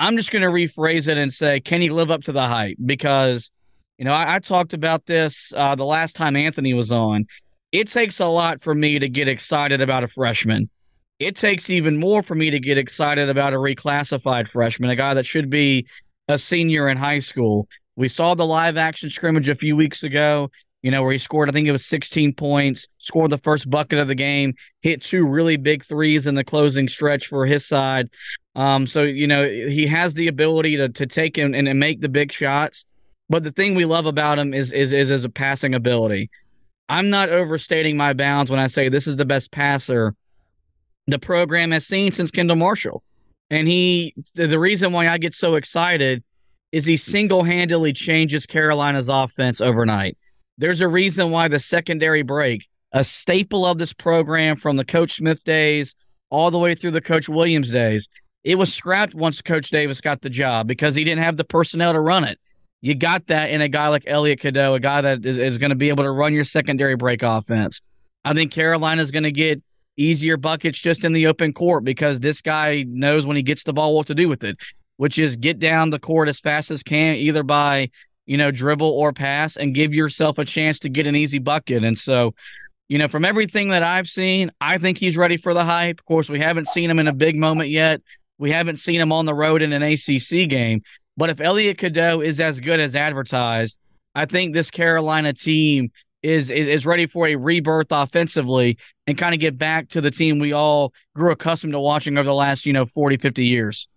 I'm 0.00 0.16
just 0.16 0.32
going 0.32 0.42
to 0.42 0.48
rephrase 0.48 1.08
it 1.08 1.18
and 1.18 1.32
say, 1.32 1.60
can 1.60 1.80
he 1.80 1.90
live 1.90 2.10
up 2.10 2.22
to 2.24 2.32
the 2.32 2.48
hype? 2.48 2.78
Because 2.84 3.50
you 4.00 4.06
know, 4.06 4.12
I, 4.12 4.36
I 4.36 4.38
talked 4.38 4.72
about 4.72 5.04
this 5.04 5.52
uh, 5.54 5.74
the 5.74 5.84
last 5.84 6.16
time 6.16 6.34
Anthony 6.34 6.72
was 6.72 6.90
on. 6.90 7.26
It 7.70 7.86
takes 7.86 8.18
a 8.18 8.26
lot 8.26 8.64
for 8.64 8.74
me 8.74 8.98
to 8.98 9.10
get 9.10 9.28
excited 9.28 9.82
about 9.82 10.04
a 10.04 10.08
freshman. 10.08 10.70
It 11.18 11.36
takes 11.36 11.68
even 11.68 11.98
more 11.98 12.22
for 12.22 12.34
me 12.34 12.48
to 12.48 12.58
get 12.58 12.78
excited 12.78 13.28
about 13.28 13.52
a 13.52 13.58
reclassified 13.58 14.48
freshman, 14.48 14.88
a 14.88 14.96
guy 14.96 15.12
that 15.12 15.26
should 15.26 15.50
be 15.50 15.86
a 16.28 16.38
senior 16.38 16.88
in 16.88 16.96
high 16.96 17.18
school. 17.18 17.68
We 17.94 18.08
saw 18.08 18.34
the 18.34 18.46
live 18.46 18.78
action 18.78 19.10
scrimmage 19.10 19.50
a 19.50 19.54
few 19.54 19.76
weeks 19.76 20.02
ago, 20.02 20.50
you 20.80 20.90
know, 20.90 21.02
where 21.02 21.12
he 21.12 21.18
scored, 21.18 21.50
I 21.50 21.52
think 21.52 21.68
it 21.68 21.72
was 21.72 21.84
16 21.84 22.32
points, 22.32 22.88
scored 22.96 23.30
the 23.30 23.36
first 23.36 23.68
bucket 23.68 23.98
of 23.98 24.08
the 24.08 24.14
game, 24.14 24.54
hit 24.80 25.02
two 25.02 25.26
really 25.26 25.58
big 25.58 25.84
threes 25.84 26.26
in 26.26 26.36
the 26.36 26.44
closing 26.44 26.88
stretch 26.88 27.26
for 27.26 27.44
his 27.44 27.66
side. 27.66 28.08
Um, 28.54 28.86
so, 28.86 29.02
you 29.02 29.26
know, 29.26 29.48
he 29.48 29.86
has 29.86 30.14
the 30.14 30.28
ability 30.28 30.76
to, 30.76 30.88
to 30.88 31.06
take 31.06 31.36
him 31.36 31.54
and, 31.54 31.68
and 31.68 31.78
make 31.78 32.00
the 32.00 32.08
big 32.08 32.32
shots. 32.32 32.84
But 33.28 33.44
the 33.44 33.52
thing 33.52 33.74
we 33.74 33.84
love 33.84 34.06
about 34.06 34.38
him 34.38 34.52
is 34.52 34.72
is 34.72 34.92
is 34.92 35.08
his 35.08 35.26
passing 35.34 35.74
ability. 35.74 36.30
I'm 36.88 37.10
not 37.10 37.28
overstating 37.28 37.96
my 37.96 38.12
bounds 38.12 38.50
when 38.50 38.58
I 38.58 38.66
say 38.66 38.88
this 38.88 39.06
is 39.06 39.16
the 39.16 39.24
best 39.24 39.52
passer 39.52 40.16
the 41.06 41.18
program 41.18 41.70
has 41.70 41.86
seen 41.86 42.12
since 42.12 42.30
Kendall 42.30 42.56
Marshall. 42.56 43.02
And 43.50 43.68
he 43.68 44.14
the 44.34 44.58
reason 44.58 44.92
why 44.92 45.08
I 45.08 45.18
get 45.18 45.34
so 45.34 45.54
excited 45.54 46.24
is 46.72 46.84
he 46.84 46.96
single-handedly 46.96 47.92
changes 47.92 48.46
Carolina's 48.46 49.08
offense 49.08 49.60
overnight. 49.60 50.16
There's 50.58 50.80
a 50.80 50.88
reason 50.88 51.30
why 51.30 51.48
the 51.48 51.58
secondary 51.58 52.22
break, 52.22 52.68
a 52.92 53.02
staple 53.02 53.66
of 53.66 53.78
this 53.78 53.92
program 53.92 54.56
from 54.56 54.76
the 54.76 54.84
Coach 54.84 55.16
Smith 55.16 55.42
days 55.42 55.94
all 56.30 56.50
the 56.50 56.58
way 56.58 56.74
through 56.74 56.92
the 56.92 57.00
Coach 57.00 57.28
Williams 57.28 57.70
days, 57.70 58.08
it 58.44 58.56
was 58.56 58.72
scrapped 58.72 59.14
once 59.14 59.42
Coach 59.42 59.70
Davis 59.70 60.00
got 60.00 60.22
the 60.22 60.30
job 60.30 60.66
because 60.66 60.94
he 60.94 61.04
didn't 61.04 61.22
have 61.22 61.36
the 61.36 61.44
personnel 61.44 61.92
to 61.92 62.00
run 62.00 62.24
it. 62.24 62.38
You 62.80 62.94
got 62.94 63.26
that 63.26 63.50
in 63.50 63.60
a 63.60 63.68
guy 63.68 63.88
like 63.88 64.04
Elliot 64.06 64.40
Cadeau, 64.40 64.74
a 64.74 64.80
guy 64.80 65.02
that 65.02 65.24
is, 65.24 65.38
is 65.38 65.58
going 65.58 65.70
to 65.70 65.76
be 65.76 65.90
able 65.90 66.04
to 66.04 66.10
run 66.10 66.32
your 66.32 66.44
secondary 66.44 66.96
break 66.96 67.22
offense. 67.22 67.82
I 68.24 68.32
think 68.32 68.52
Carolina's 68.52 69.10
going 69.10 69.24
to 69.24 69.32
get 69.32 69.62
easier 69.96 70.38
buckets 70.38 70.78
just 70.78 71.04
in 71.04 71.12
the 71.12 71.26
open 71.26 71.52
court 71.52 71.84
because 71.84 72.20
this 72.20 72.40
guy 72.40 72.84
knows 72.88 73.26
when 73.26 73.36
he 73.36 73.42
gets 73.42 73.64
the 73.64 73.72
ball 73.72 73.94
what 73.94 74.06
to 74.06 74.14
do 74.14 74.28
with 74.28 74.42
it, 74.42 74.56
which 74.96 75.18
is 75.18 75.36
get 75.36 75.58
down 75.58 75.90
the 75.90 75.98
court 75.98 76.28
as 76.28 76.40
fast 76.40 76.70
as 76.70 76.82
can, 76.82 77.16
either 77.16 77.42
by 77.42 77.90
you 78.24 78.38
know 78.38 78.50
dribble 78.50 78.90
or 78.90 79.12
pass, 79.12 79.56
and 79.56 79.74
give 79.74 79.92
yourself 79.92 80.38
a 80.38 80.44
chance 80.44 80.78
to 80.80 80.88
get 80.88 81.06
an 81.06 81.16
easy 81.16 81.38
bucket. 81.38 81.84
And 81.84 81.98
so, 81.98 82.34
you 82.88 82.96
know, 82.96 83.08
from 83.08 83.26
everything 83.26 83.68
that 83.68 83.82
I've 83.82 84.08
seen, 84.08 84.50
I 84.60 84.78
think 84.78 84.96
he's 84.96 85.18
ready 85.18 85.36
for 85.36 85.52
the 85.52 85.64
hype. 85.64 86.00
Of 86.00 86.06
course, 86.06 86.30
we 86.30 86.40
haven't 86.40 86.68
seen 86.68 86.90
him 86.90 86.98
in 86.98 87.08
a 87.08 87.12
big 87.12 87.36
moment 87.36 87.68
yet. 87.68 88.00
We 88.40 88.50
haven't 88.50 88.78
seen 88.78 89.00
him 89.00 89.12
on 89.12 89.26
the 89.26 89.34
road 89.34 89.60
in 89.60 89.74
an 89.74 89.82
ACC 89.82 90.48
game, 90.48 90.80
but 91.16 91.28
if 91.28 91.42
Elliot 91.42 91.76
Cadeau 91.76 92.22
is 92.22 92.40
as 92.40 92.58
good 92.58 92.80
as 92.80 92.96
advertised, 92.96 93.78
I 94.14 94.24
think 94.24 94.54
this 94.54 94.70
Carolina 94.70 95.34
team 95.34 95.92
is, 96.22 96.48
is 96.48 96.66
is 96.66 96.86
ready 96.86 97.06
for 97.06 97.28
a 97.28 97.36
rebirth 97.36 97.88
offensively 97.90 98.78
and 99.06 99.18
kind 99.18 99.34
of 99.34 99.40
get 99.40 99.58
back 99.58 99.90
to 99.90 100.00
the 100.00 100.10
team 100.10 100.38
we 100.38 100.54
all 100.54 100.94
grew 101.14 101.32
accustomed 101.32 101.74
to 101.74 101.80
watching 101.80 102.16
over 102.16 102.26
the 102.26 102.34
last, 102.34 102.64
you 102.64 102.72
know, 102.72 102.86
40, 102.86 103.18
50 103.18 103.44
years. 103.44 103.88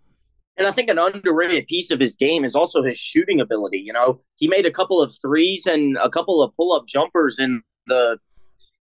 And 0.58 0.68
I 0.68 0.72
think 0.72 0.90
an 0.90 1.00
underrated 1.00 1.68
piece 1.68 1.90
of 1.90 2.02
his 2.02 2.18
game 2.18 2.44
is 2.44 2.54
also 2.54 2.84
his 2.84 2.98
shooting 2.98 3.40
ability. 3.40 3.80
You 3.80 3.94
know, 3.94 4.22
he 4.36 4.50
made 4.50 4.66
a 4.66 4.72
couple 4.72 5.02
of 5.02 5.16
threes 5.22 5.66
and 5.66 5.98
a 6.04 6.10
couple 6.10 6.42
of 6.42 6.54
pull 6.58 6.74
up 6.74 6.86
jumpers 6.86 7.40
in 7.40 7.62
the 7.88 8.18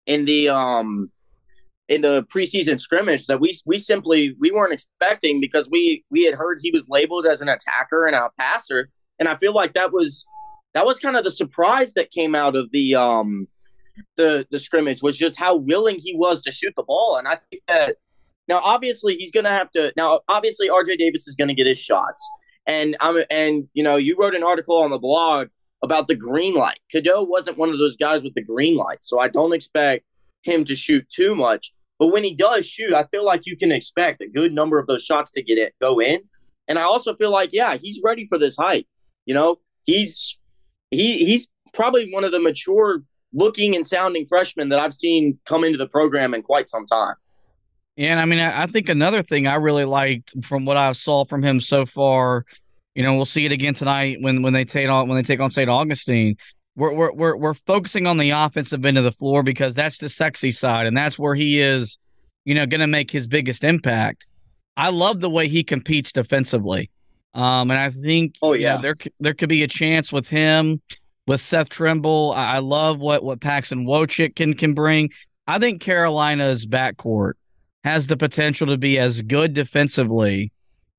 in 0.07 0.25
the 0.25 0.49
um 0.49 1.11
in 1.89 2.01
the 2.01 2.25
preseason 2.25 2.81
scrimmage 2.81 3.27
that 3.27 3.41
we 3.41 3.55
we 3.67 3.79
simply 3.79 4.37
we 4.41 4.51
weren't 4.51 4.73
expecting 4.73 5.41
because 5.41 5.69
we 5.71 6.05
we 6.11 6.25
had 6.25 6.35
heard 6.35 6.59
he 6.63 6.71
was 6.71 6.89
labeled 6.89 7.27
as 7.27 7.41
an 7.41 7.49
attacker 7.49 8.07
and 8.07 8.15
a 8.15 8.31
passer, 8.39 8.89
and 9.19 9.29
I 9.29 9.37
feel 9.37 9.53
like 9.53 9.75
that 9.75 9.93
was 9.93 10.25
that 10.75 10.87
was 10.87 10.99
kind 10.99 11.17
of 11.17 11.25
the 11.25 11.31
surprise 11.31 11.95
that 11.95 12.11
came 12.11 12.35
out 12.35 12.57
of 12.57 12.71
the 12.73 12.95
um 12.95 13.49
the 14.17 14.47
the 14.51 14.59
scrimmage 14.59 15.03
was 15.03 15.19
just 15.19 15.39
how 15.39 15.57
willing 15.57 15.99
he 15.99 16.15
was 16.17 16.43
to 16.43 16.53
shoot 16.53 16.73
the 16.77 16.83
ball, 16.83 17.17
and 17.17 17.29
I 17.29 17.37
think 17.51 17.63
that 17.69 17.97
now 18.49 18.61
obviously 18.63 19.17
he's 19.17 19.33
going 19.33 19.45
to 19.45 19.51
have 19.51 19.71
to 19.73 19.93
now 19.97 20.21
obviously 20.29 20.69
RJ 20.69 20.99
Davis 20.99 21.27
is 21.27 21.37
going 21.37 21.49
to 21.49 21.55
get 21.55 21.67
his 21.67 21.79
shots, 21.79 22.29
and 22.67 22.97
I'm 23.01 23.25
and 23.31 23.69
you 23.75 23.83
know 23.83 23.97
you 23.97 24.17
wrote 24.19 24.35
an 24.35 24.45
article 24.45 24.79
on 24.81 24.91
the 24.91 24.99
blog 24.99 25.49
about 25.83 26.07
the 26.07 26.15
green 26.15 26.55
light. 26.55 26.79
Cadeau 26.91 27.25
wasn't 27.25 27.59
one 27.59 27.71
of 27.71 27.79
those 27.79 27.97
guys 27.97 28.23
with 28.23 28.35
the 28.35 28.43
green 28.43 28.77
light, 28.77 29.03
so 29.03 29.19
I 29.19 29.29
don't 29.29 29.53
expect 29.53 30.05
him 30.43 30.65
to 30.65 30.77
shoot 30.77 31.09
too 31.09 31.35
much. 31.35 31.73
But 31.99 32.09
when 32.09 32.25
he 32.25 32.35
does 32.35 32.67
shoot, 32.67 32.93
I 32.93 33.05
feel 33.05 33.25
like 33.25 33.43
you 33.47 33.57
can 33.57 33.71
expect 33.71 34.21
a 34.21 34.29
good 34.29 34.53
number 34.53 34.79
of 34.79 34.87
those 34.87 35.05
shots 35.05 35.31
to 35.33 35.43
get 35.43 35.59
it 35.59 35.75
go 35.81 36.01
in. 36.01 36.21
And 36.69 36.79
I 36.79 36.83
also 36.83 37.15
feel 37.15 37.31
like, 37.31 37.51
yeah, 37.53 37.77
he's 37.81 38.01
ready 38.03 38.27
for 38.29 38.39
this 38.39 38.57
hype. 38.57 38.87
You 39.27 39.35
know, 39.35 39.61
he's 39.85 40.39
he 40.91 41.25
he's 41.25 41.49
probably 41.73 42.11
one 42.11 42.25
of 42.25 42.33
the 42.33 42.41
mature 42.41 43.03
looking 43.33 43.75
and 43.75 43.87
sounding 43.87 44.27
freshmen 44.27 44.69
that 44.71 44.79
I've 44.79 44.95
seen 44.95 45.39
come 45.47 45.65
into 45.65 45.79
the 45.79 45.89
program 45.89 46.35
in 46.35 46.43
quite 46.43 46.69
some 46.69 46.87
time. 46.87 47.15
And 47.97 48.19
I 48.19 48.25
mean, 48.25 48.39
I, 48.39 48.63
I 48.63 48.67
think 48.67 48.89
another 48.89 49.23
thing 49.23 49.47
I 49.47 49.55
really 49.57 49.85
liked 49.85 50.35
from 50.45 50.65
what 50.65 50.77
I 50.77 50.93
saw 50.93 51.25
from 51.25 51.43
him 51.43 51.61
so 51.61 51.85
far, 51.87 52.45
you 52.95 53.03
know, 53.03 53.15
we'll 53.15 53.27
see 53.27 53.45
it 53.45 53.53
again 53.53 53.75
tonight 53.75 54.19
when 54.21 54.43
when 54.43 54.53
they 54.53 54.65
take 54.65 54.89
on 54.89 55.09
when 55.09 55.17
they 55.17 55.23
take 55.23 55.41
on 55.41 55.51
St. 55.51 55.69
Augustine. 55.69 56.37
We're, 56.75 56.93
we're 56.93 57.13
we're 57.13 57.37
we're 57.37 57.55
focusing 57.55 58.07
on 58.07 58.17
the 58.17 58.31
offensive 58.31 58.85
end 58.87 58.97
of 58.97 59.05
the 59.05 59.13
floor 59.13 59.43
because 59.43 59.75
that's 59.75 59.99
the 59.99 60.09
sexy 60.09 60.53
side, 60.53 60.87
and 60.87 60.97
that's 60.97 61.19
where 61.19 61.35
he 61.35 61.61
is, 61.61 61.99
you 62.45 62.55
know, 62.55 62.67
going 62.67 62.81
to 62.81 62.87
make 62.87 63.11
his 63.11 63.27
biggest 63.27 63.63
impact. 63.63 64.27
I 64.77 64.89
love 64.89 65.21
the 65.21 65.29
way 65.29 65.49
he 65.49 65.65
competes 65.65 66.13
defensively. 66.13 66.91
Um, 67.35 67.71
and 67.71 67.79
I 67.79 67.91
think 67.91 68.37
oh 68.43 68.53
yeah, 68.55 68.77
know, 68.77 68.83
there 68.83 68.97
there 69.21 69.35
could 69.35 69.49
be 69.49 69.63
a 69.63 69.69
chance 69.69 70.13
with 70.13 70.29
him, 70.29 70.81
with 71.27 71.41
Seth 71.41 71.69
Trimble. 71.69 72.33
I, 72.35 72.57
I 72.57 72.59
love 72.59 72.99
what 72.99 73.23
what 73.23 73.41
Paxson 73.41 73.87
Wojcik 73.87 74.37
can 74.37 74.55
can 74.55 74.75
bring. 74.75 75.11
I 75.47 75.59
think 75.59 75.83
Carolina's 75.83 76.67
backcourt 76.67 77.33
has 77.85 78.07
the 78.07 78.17
potential 78.17 78.67
to 78.69 78.79
be 78.79 78.99
as 78.99 79.23
good 79.23 79.55
defensively 79.55 80.53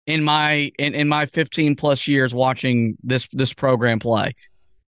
in 0.06 0.24
my 0.24 0.72
in, 0.78 0.94
in 0.94 1.08
my 1.08 1.26
15 1.28 1.76
plus 1.76 2.08
years 2.08 2.34
watching 2.34 2.98
this 3.04 3.28
this 3.32 3.54
program 3.54 4.00
play. 4.00 4.34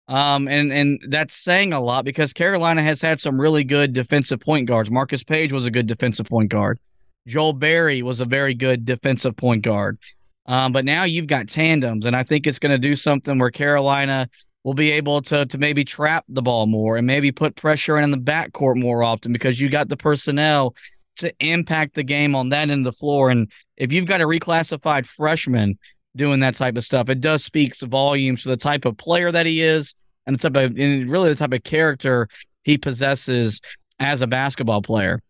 Um, 0.08 0.48
and 0.48 0.72
and 0.72 1.00
that's 1.10 1.36
saying 1.36 1.74
a 1.74 1.80
lot 1.80 2.06
because 2.06 2.32
Carolina 2.32 2.84
has 2.84 3.02
had 3.02 3.20
some 3.20 3.42
really 3.42 3.64
good 3.64 3.94
defensive 3.94 4.40
point 4.40 4.68
guards. 4.68 4.92
Marcus 4.92 5.24
Paige 5.24 5.52
was 5.52 5.66
a 5.66 5.72
good 5.72 5.88
defensive 5.88 6.28
point 6.28 6.50
guard. 6.50 6.80
Joel 7.28 7.54
Berry 7.54 8.04
was 8.04 8.22
a 8.22 8.26
very 8.26 8.54
good 8.54 8.86
defensive 8.86 9.36
point 9.36 9.64
guard. 9.64 9.98
Um, 10.46 10.72
but 10.72 10.86
now 10.86 11.06
you've 11.06 11.26
got 11.26 11.48
tandems, 11.48 12.06
and 12.06 12.16
I 12.16 12.22
think 12.22 12.46
it's 12.46 12.60
going 12.60 12.72
to 12.72 12.78
do 12.78 12.96
something 12.96 13.40
where 13.40 13.50
Carolina 13.50 14.30
will 14.64 14.76
be 14.76 14.92
able 14.92 15.22
to 15.24 15.46
to 15.48 15.58
maybe 15.58 15.84
trap 15.84 16.26
the 16.28 16.42
ball 16.42 16.68
more 16.68 16.98
and 16.98 17.08
maybe 17.08 17.32
put 17.32 17.56
pressure 17.56 18.00
in 18.00 18.12
the 18.12 18.18
backcourt 18.18 18.78
more 18.78 19.04
often 19.04 19.32
because 19.32 19.60
you 19.60 19.70
got 19.70 19.90
the 19.90 19.98
personnel 19.98 20.76
to 21.18 21.34
impact 21.40 21.96
the 21.96 22.04
game 22.04 22.36
on 22.36 22.50
that 22.50 22.70
end 22.70 22.86
of 22.86 22.94
the 22.94 22.98
floor. 22.98 23.30
And 23.30 23.50
if 23.78 23.92
you've 23.92 24.08
got 24.08 24.22
a 24.22 24.26
reclassified 24.26 25.06
freshman 25.08 25.78
doing 26.16 26.40
that 26.42 26.56
type 26.56 26.78
of 26.78 26.84
stuff, 26.84 27.10
it 27.10 27.22
does 27.22 27.44
speaks 27.44 27.82
volumes 27.82 28.44
to 28.44 28.50
the 28.50 28.58
type 28.58 28.86
of 28.86 28.98
player 28.98 29.32
that 29.32 29.46
he 29.46 29.62
is 29.62 29.94
and 30.26 30.38
the 30.38 30.50
type 30.50 30.72
of 30.72 30.78
and 30.78 31.10
really 31.10 31.30
the 31.30 31.36
type 31.36 31.54
of 31.54 31.64
character 31.64 32.28
he 32.64 32.78
possesses 32.78 33.62
as 34.00 34.22
a 34.22 34.28
basketball 34.28 34.82
player. 34.82 35.22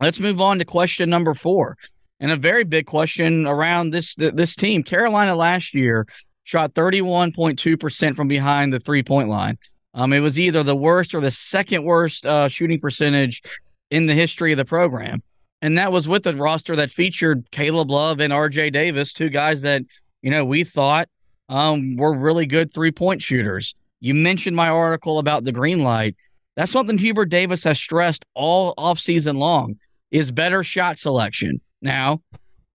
Let's 0.00 0.20
move 0.20 0.40
on 0.40 0.58
to 0.58 0.64
question 0.64 1.10
number 1.10 1.34
four. 1.34 1.76
And 2.20 2.30
a 2.30 2.36
very 2.36 2.64
big 2.64 2.86
question 2.86 3.46
around 3.46 3.90
this 3.90 4.14
this 4.16 4.54
team. 4.54 4.82
Carolina 4.82 5.34
last 5.34 5.74
year 5.74 6.06
shot 6.44 6.74
31.2% 6.74 8.16
from 8.16 8.28
behind 8.28 8.72
the 8.72 8.80
three 8.80 9.02
point 9.02 9.28
line. 9.28 9.58
Um, 9.94 10.12
it 10.12 10.20
was 10.20 10.40
either 10.40 10.62
the 10.62 10.76
worst 10.76 11.14
or 11.14 11.20
the 11.20 11.30
second 11.30 11.84
worst 11.84 12.24
uh, 12.24 12.48
shooting 12.48 12.80
percentage 12.80 13.42
in 13.90 14.06
the 14.06 14.14
history 14.14 14.52
of 14.52 14.58
the 14.58 14.64
program. 14.64 15.22
And 15.60 15.78
that 15.78 15.92
was 15.92 16.08
with 16.08 16.26
a 16.26 16.34
roster 16.34 16.74
that 16.76 16.90
featured 16.90 17.48
Caleb 17.52 17.90
Love 17.90 18.18
and 18.18 18.32
RJ 18.32 18.72
Davis, 18.72 19.12
two 19.12 19.28
guys 19.28 19.62
that, 19.62 19.82
you 20.22 20.30
know, 20.30 20.44
we 20.44 20.64
thought 20.64 21.08
um, 21.48 21.96
were 21.96 22.14
really 22.14 22.46
good 22.46 22.72
three 22.72 22.92
point 22.92 23.22
shooters. 23.22 23.74
You 24.00 24.14
mentioned 24.14 24.56
my 24.56 24.68
article 24.68 25.18
about 25.18 25.44
the 25.44 25.52
green 25.52 25.80
light. 25.80 26.16
That's 26.56 26.72
something 26.72 26.98
Hubert 26.98 27.26
Davis 27.26 27.64
has 27.64 27.78
stressed 27.78 28.24
all 28.34 28.74
offseason 28.76 29.38
long 29.38 29.76
is 30.10 30.30
better 30.30 30.62
shot 30.62 30.98
selection. 30.98 31.60
Now, 31.80 32.22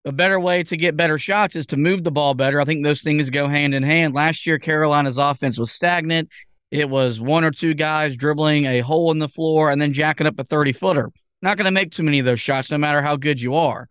a 0.06 0.12
better 0.12 0.40
way 0.40 0.64
to 0.64 0.78
get 0.78 0.96
better 0.96 1.18
shots 1.18 1.56
is 1.56 1.66
to 1.68 1.78
move 1.78 2.04
the 2.04 2.12
ball 2.12 2.34
better. 2.34 2.62
I 2.62 2.66
think 2.66 2.84
those 2.84 3.02
things 3.02 3.30
go 3.30 3.48
hand 3.48 3.74
in 3.74 3.84
hand. 3.84 4.14
Last 4.14 4.46
year, 4.46 4.60
Carolina's 4.60 5.18
offense 5.18 5.58
was 5.58 5.72
stagnant. 5.72 6.30
It 6.72 6.90
was 6.90 7.20
one 7.20 7.44
or 7.44 7.52
two 7.52 7.74
guys 7.74 8.16
dribbling 8.16 8.66
a 8.66 8.80
hole 8.82 9.12
in 9.12 9.20
the 9.20 9.28
floor 9.28 9.70
and 9.70 9.82
then 9.82 9.94
jacking 9.94 10.28
up 10.28 10.40
a 10.40 10.44
30 10.44 10.74
footer. 10.74 11.12
Not 11.42 11.58
going 11.58 11.66
to 11.66 11.72
make 11.72 11.92
too 11.92 12.04
many 12.04 12.20
of 12.20 12.26
those 12.26 12.42
shots, 12.42 12.72
no 12.72 12.78
matter 12.78 13.02
how 13.02 13.16
good 13.16 13.42
you 13.42 13.56
are. 13.56 13.88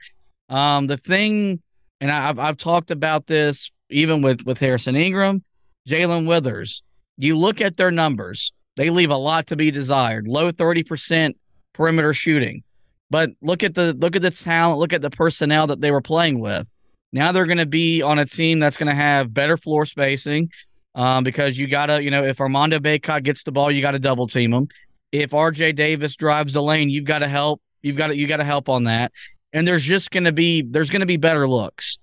Um, 0.49 0.87
the 0.87 0.97
thing, 0.97 1.61
and 2.05 2.13
I've, 2.13 2.39
I've 2.39 2.59
talked 2.59 2.91
about 2.91 3.27
this 3.29 3.73
even 3.89 4.21
with, 4.21 4.45
with 4.45 4.59
Harrison 4.59 4.95
Ingram, 4.95 5.43
Jae'Lyn 5.89 6.29
Withers. 6.29 6.83
You 7.17 7.35
look 7.35 7.63
at 7.63 7.79
their 7.79 7.91
numbers, 7.91 8.53
they 8.77 8.91
leave 8.91 9.09
a 9.09 9.17
lot 9.17 9.47
to 9.47 9.57
be 9.57 9.71
desired. 9.71 10.29
Low 10.29 10.53
30% 10.53 11.35
perimeter 11.73 12.13
shooting. 12.13 12.63
But 13.09 13.31
look 13.41 13.63
at 13.63 13.75
the 13.75 13.95
look 13.95 14.17
at 14.17 14.23
the 14.23 14.31
talent, 14.31 14.81
look 14.81 14.93
at 14.93 15.01
the 15.01 15.09
personnel 15.09 15.69
that 15.69 15.81
they 15.81 15.91
were 15.91 16.03
playing 16.03 16.41
with. 16.41 16.69
Now 17.15 17.33
they're 17.33 17.47
going 17.47 17.57
to 17.57 17.65
be 17.65 18.03
on 18.03 18.19
a 18.19 18.27
team 18.27 18.59
that's 18.59 18.77
going 18.77 18.91
to 18.91 18.95
have 18.95 19.33
better 19.33 19.57
floor 19.57 19.87
spacing 19.87 20.51
um, 20.95 21.25
because 21.25 21.59
you 21.59 21.69
got 21.69 21.87
to, 21.87 22.03
you 22.03 22.11
know, 22.11 22.23
if 22.23 22.39
Armando 22.39 22.81
Bacot 22.81 23.23
gets 23.23 23.45
the 23.45 23.53
ball, 23.53 23.71
you 23.71 23.81
got 23.81 23.93
to 23.93 23.99
double 23.99 24.27
team 24.27 24.53
him. 24.53 24.69
If 25.11 25.31
RJ 25.31 25.75
Davis 25.77 26.17
drives 26.17 26.53
the 26.53 26.63
lane, 26.63 26.91
you've 26.91 27.07
got 27.07 27.21
to 27.21 27.29
help. 27.29 27.63
You've 27.81 27.97
got 27.97 28.09
to 28.09 28.17
you 28.17 28.27
got 28.27 28.39
to 28.39 28.45
help 28.45 28.69
on 28.69 28.85
that. 28.85 29.11
And 29.55 29.67
there's 29.67 29.85
just 29.85 30.11
going 30.11 30.25
to 30.25 30.33
be 30.33 30.61
there's 30.63 30.91
going 30.91 31.01
to 31.01 31.07
be 31.07 31.17
better 31.17 31.49
looks. 31.49 31.99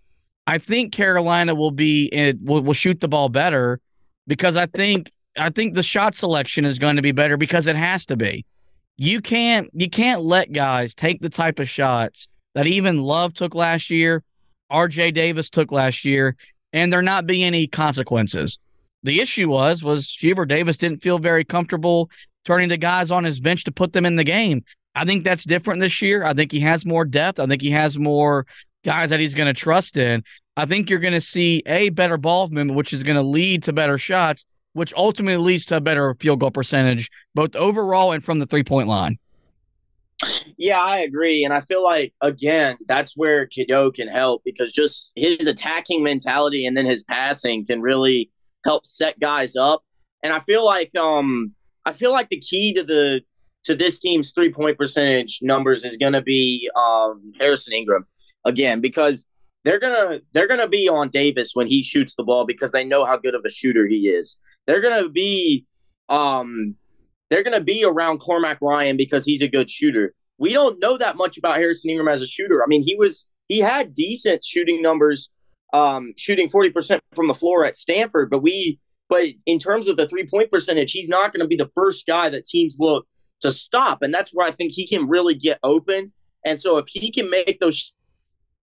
I 0.47 0.57
think 0.57 0.91
Carolina 0.91 1.53
will 1.53 1.71
be 1.71 2.09
it 2.11 2.41
will, 2.41 2.63
will 2.63 2.73
shoot 2.73 2.99
the 2.99 3.07
ball 3.07 3.29
better 3.29 3.79
because 4.25 4.57
I 4.57 4.65
think 4.65 5.11
I 5.37 5.51
think 5.51 5.75
the 5.75 5.83
shot 5.83 6.15
selection 6.15 6.65
is 6.65 6.79
going 6.79 6.95
to 6.95 7.03
be 7.03 7.11
better 7.11 7.37
because 7.37 7.67
it 7.67 7.75
has 7.75 8.07
to 8.07 8.15
be 8.15 8.45
you 8.97 9.19
can't 9.19 9.69
you 9.73 9.89
can't 9.89 10.21
let 10.21 10.51
guys 10.51 10.93
take 10.93 11.21
the 11.21 11.29
type 11.29 11.59
of 11.59 11.67
shots 11.67 12.27
that 12.53 12.67
even 12.67 12.97
Love 12.97 13.33
took 13.33 13.55
last 13.55 13.89
year, 13.89 14.23
RJ 14.71 15.13
Davis 15.13 15.49
took 15.49 15.71
last 15.71 16.05
year, 16.05 16.35
and 16.73 16.93
there 16.93 17.01
not 17.01 17.25
be 17.25 17.43
any 17.43 17.65
consequences. 17.67 18.59
The 19.03 19.19
issue 19.19 19.49
was 19.49 19.83
was 19.83 20.15
Hubert 20.19 20.45
Davis 20.45 20.77
didn't 20.77 21.01
feel 21.01 21.17
very 21.17 21.43
comfortable 21.43 22.09
turning 22.45 22.69
to 22.69 22.77
guys 22.77 23.09
on 23.09 23.23
his 23.23 23.39
bench 23.39 23.63
to 23.63 23.71
put 23.71 23.93
them 23.93 24.05
in 24.05 24.17
the 24.17 24.23
game. 24.23 24.63
I 24.95 25.05
think 25.05 25.23
that's 25.23 25.43
different 25.43 25.81
this 25.81 26.01
year. 26.01 26.23
I 26.23 26.33
think 26.33 26.51
he 26.51 26.59
has 26.61 26.85
more 26.85 27.05
depth. 27.05 27.39
I 27.39 27.45
think 27.47 27.61
he 27.61 27.71
has 27.71 27.97
more 27.97 28.45
guys 28.83 29.09
that 29.11 29.19
he's 29.19 29.35
going 29.35 29.47
to 29.47 29.53
trust 29.53 29.97
in. 29.97 30.23
I 30.57 30.65
think 30.65 30.89
you're 30.89 30.99
going 30.99 31.13
to 31.13 31.21
see 31.21 31.63
a 31.65 31.89
better 31.89 32.17
ball 32.17 32.47
movement, 32.47 32.75
which 32.75 32.93
is 32.93 33.03
going 33.03 33.15
to 33.15 33.21
lead 33.21 33.63
to 33.63 33.73
better 33.73 33.97
shots, 33.97 34.45
which 34.73 34.93
ultimately 34.95 35.37
leads 35.37 35.65
to 35.67 35.77
a 35.77 35.81
better 35.81 36.13
field 36.15 36.39
goal 36.39 36.51
percentage, 36.51 37.09
both 37.33 37.55
overall 37.55 38.11
and 38.11 38.23
from 38.23 38.39
the 38.39 38.45
three 38.45 38.63
point 38.63 38.87
line. 38.87 39.17
Yeah, 40.57 40.79
I 40.79 40.99
agree. 40.99 41.43
And 41.43 41.53
I 41.53 41.61
feel 41.61 41.83
like, 41.83 42.13
again, 42.21 42.77
that's 42.85 43.17
where 43.17 43.47
Cadeau 43.47 43.91
can 43.91 44.07
help 44.07 44.43
because 44.45 44.71
just 44.71 45.13
his 45.15 45.47
attacking 45.47 46.03
mentality 46.03 46.65
and 46.65 46.77
then 46.77 46.85
his 46.85 47.03
passing 47.03 47.65
can 47.65 47.81
really 47.81 48.29
help 48.63 48.85
set 48.85 49.19
guys 49.19 49.55
up. 49.55 49.83
And 50.21 50.31
I 50.31 50.39
feel 50.41 50.63
like 50.63 50.95
um 50.95 51.53
I 51.85 51.93
feel 51.93 52.11
like 52.11 52.29
the 52.29 52.39
key 52.39 52.73
to 52.73 52.83
the 52.83 53.21
to 53.63 53.75
this 53.75 53.99
team's 53.99 54.31
three 54.31 54.51
point 54.51 54.77
percentage 54.77 55.39
numbers 55.41 55.83
is 55.83 55.97
gonna 55.97 56.21
be 56.21 56.69
um 56.75 57.33
Harrison 57.39 57.73
Ingram 57.73 58.05
again 58.45 58.81
because 58.81 59.25
they're 59.63 59.79
gonna 59.79 60.21
they're 60.33 60.47
gonna 60.47 60.67
be 60.67 60.89
on 60.89 61.09
Davis 61.09 61.51
when 61.53 61.67
he 61.67 61.83
shoots 61.83 62.15
the 62.15 62.23
ball 62.23 62.45
because 62.45 62.71
they 62.71 62.83
know 62.83 63.05
how 63.05 63.17
good 63.17 63.35
of 63.35 63.43
a 63.45 63.49
shooter 63.49 63.87
he 63.87 64.09
is 64.09 64.39
they're 64.65 64.81
gonna 64.81 65.09
be 65.09 65.65
um 66.09 66.75
they're 67.29 67.43
gonna 67.43 67.61
be 67.61 67.83
around 67.83 68.19
Cormac 68.19 68.59
Ryan 68.61 68.97
because 68.97 69.25
he's 69.25 69.41
a 69.41 69.47
good 69.47 69.69
shooter. 69.69 70.13
We 70.37 70.53
don't 70.53 70.79
know 70.79 70.97
that 70.97 71.17
much 71.17 71.37
about 71.37 71.57
Harrison 71.57 71.89
Ingram 71.91 72.07
as 72.07 72.21
a 72.21 72.27
shooter. 72.27 72.63
I 72.63 72.67
mean, 72.67 72.83
he 72.83 72.95
was 72.95 73.25
he 73.47 73.59
had 73.59 73.93
decent 73.93 74.43
shooting 74.43 74.81
numbers, 74.81 75.29
um, 75.73 76.13
shooting 76.17 76.49
forty 76.49 76.69
percent 76.69 77.01
from 77.15 77.27
the 77.27 77.33
floor 77.33 77.65
at 77.65 77.77
Stanford, 77.77 78.29
but 78.29 78.39
we 78.39 78.79
but 79.11 79.27
in 79.45 79.59
terms 79.59 79.87
of 79.87 79.97
the 79.97 80.07
three 80.07 80.25
point 80.25 80.49
percentage, 80.49 80.91
he's 80.93 81.09
not 81.09 81.33
going 81.33 81.41
to 81.41 81.47
be 81.47 81.57
the 81.57 81.69
first 81.75 82.07
guy 82.07 82.29
that 82.29 82.45
teams 82.45 82.77
look 82.79 83.05
to 83.41 83.51
stop, 83.51 84.01
and 84.01 84.13
that's 84.13 84.31
where 84.31 84.47
I 84.47 84.51
think 84.51 84.71
he 84.73 84.87
can 84.87 85.07
really 85.07 85.35
get 85.35 85.59
open. 85.63 86.11
And 86.45 86.59
so 86.59 86.77
if 86.77 86.85
he 86.87 87.11
can 87.11 87.29
make 87.29 87.59
those 87.59 87.93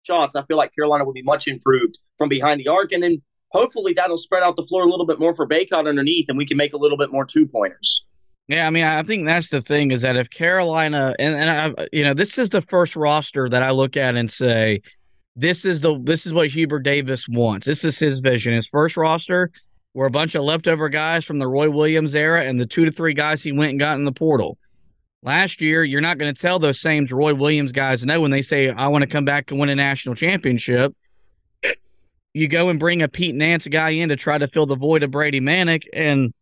shots, 0.03 0.35
I 0.35 0.43
feel 0.43 0.57
like 0.57 0.73
Carolina 0.73 1.03
will 1.03 1.13
be 1.13 1.23
much 1.23 1.47
improved 1.47 1.97
from 2.17 2.29
behind 2.29 2.59
the 2.59 2.67
arc. 2.67 2.91
And 2.91 3.03
then 3.03 3.21
hopefully 3.49 3.93
that'll 3.93 4.17
spread 4.17 4.43
out 4.43 4.55
the 4.55 4.63
floor 4.63 4.83
a 4.83 4.89
little 4.89 5.05
bit 5.05 5.19
more 5.19 5.35
for 5.35 5.47
Bacot 5.47 5.87
underneath, 5.87 6.29
and 6.29 6.37
we 6.37 6.45
can 6.45 6.57
make 6.57 6.73
a 6.73 6.77
little 6.77 6.97
bit 6.97 7.11
more 7.11 7.25
two 7.25 7.45
pointers. 7.45 8.05
Yeah, 8.47 8.67
I 8.67 8.69
mean, 8.69 8.83
I 8.83 9.01
think 9.01 9.25
that's 9.25 9.49
the 9.49 9.61
thing 9.61 9.91
is 9.91 10.03
that 10.03 10.15
if 10.15 10.29
Carolina 10.29 11.15
and, 11.17 11.35
and 11.35 11.49
I, 11.49 11.87
you 11.91 12.03
know, 12.03 12.13
this 12.13 12.37
is 12.37 12.49
the 12.49 12.61
first 12.61 12.95
roster 12.95 13.49
that 13.49 13.63
I 13.63 13.71
look 13.71 13.97
at 13.97 14.15
and 14.15 14.31
say, 14.31 14.81
this 15.35 15.65
is 15.65 15.81
the 15.81 15.99
this 16.03 16.25
is 16.25 16.33
what 16.33 16.49
Hubert 16.49 16.83
Davis 16.83 17.27
wants. 17.27 17.65
This 17.65 17.83
is 17.83 17.97
his 17.97 18.19
vision. 18.19 18.53
His 18.53 18.67
first 18.67 18.97
roster 18.97 19.51
were 19.95 20.05
a 20.05 20.11
bunch 20.11 20.35
of 20.35 20.43
leftover 20.43 20.89
guys 20.89 21.25
from 21.25 21.39
the 21.39 21.47
Roy 21.47 21.69
Williams 21.69 22.13
era 22.13 22.43
and 22.45 22.59
the 22.59 22.67
two 22.67 22.85
to 22.85 22.91
three 22.91 23.13
guys 23.13 23.41
he 23.41 23.51
went 23.51 23.71
and 23.71 23.79
got 23.79 23.97
in 23.97 24.05
the 24.05 24.11
portal. 24.11 24.57
Last 25.25 25.59
year, 25.59 25.83
you're 25.83 26.01
not 26.01 26.17
going 26.17 26.33
to 26.33 26.39
tell 26.39 26.59
those 26.59 26.79
same 26.79 27.05
Roy 27.09 27.33
Williams 27.33 27.71
guys 27.73 28.05
no 28.05 28.21
when 28.21 28.31
they 28.31 28.43
say, 28.43 28.69
I 28.69 28.87
want 28.87 29.01
to 29.01 29.07
come 29.07 29.25
back 29.25 29.51
and 29.51 29.59
win 29.59 29.69
a 29.69 29.75
national 29.75 30.15
championship 30.15 30.95
you 32.35 32.49
go 32.49 32.67
and 32.67 32.77
bring 32.77 33.01
a 33.01 33.07
Pete 33.07 33.33
Nance 33.33 33.65
guy 33.65 33.91
in 33.91 34.09
to 34.09 34.17
try 34.17 34.37
to 34.37 34.49
fill 34.49 34.65
the 34.65 34.75
void 34.75 35.03
of 35.03 35.11
Brady 35.11 35.39
Manek, 35.39 35.85
and 35.93 36.33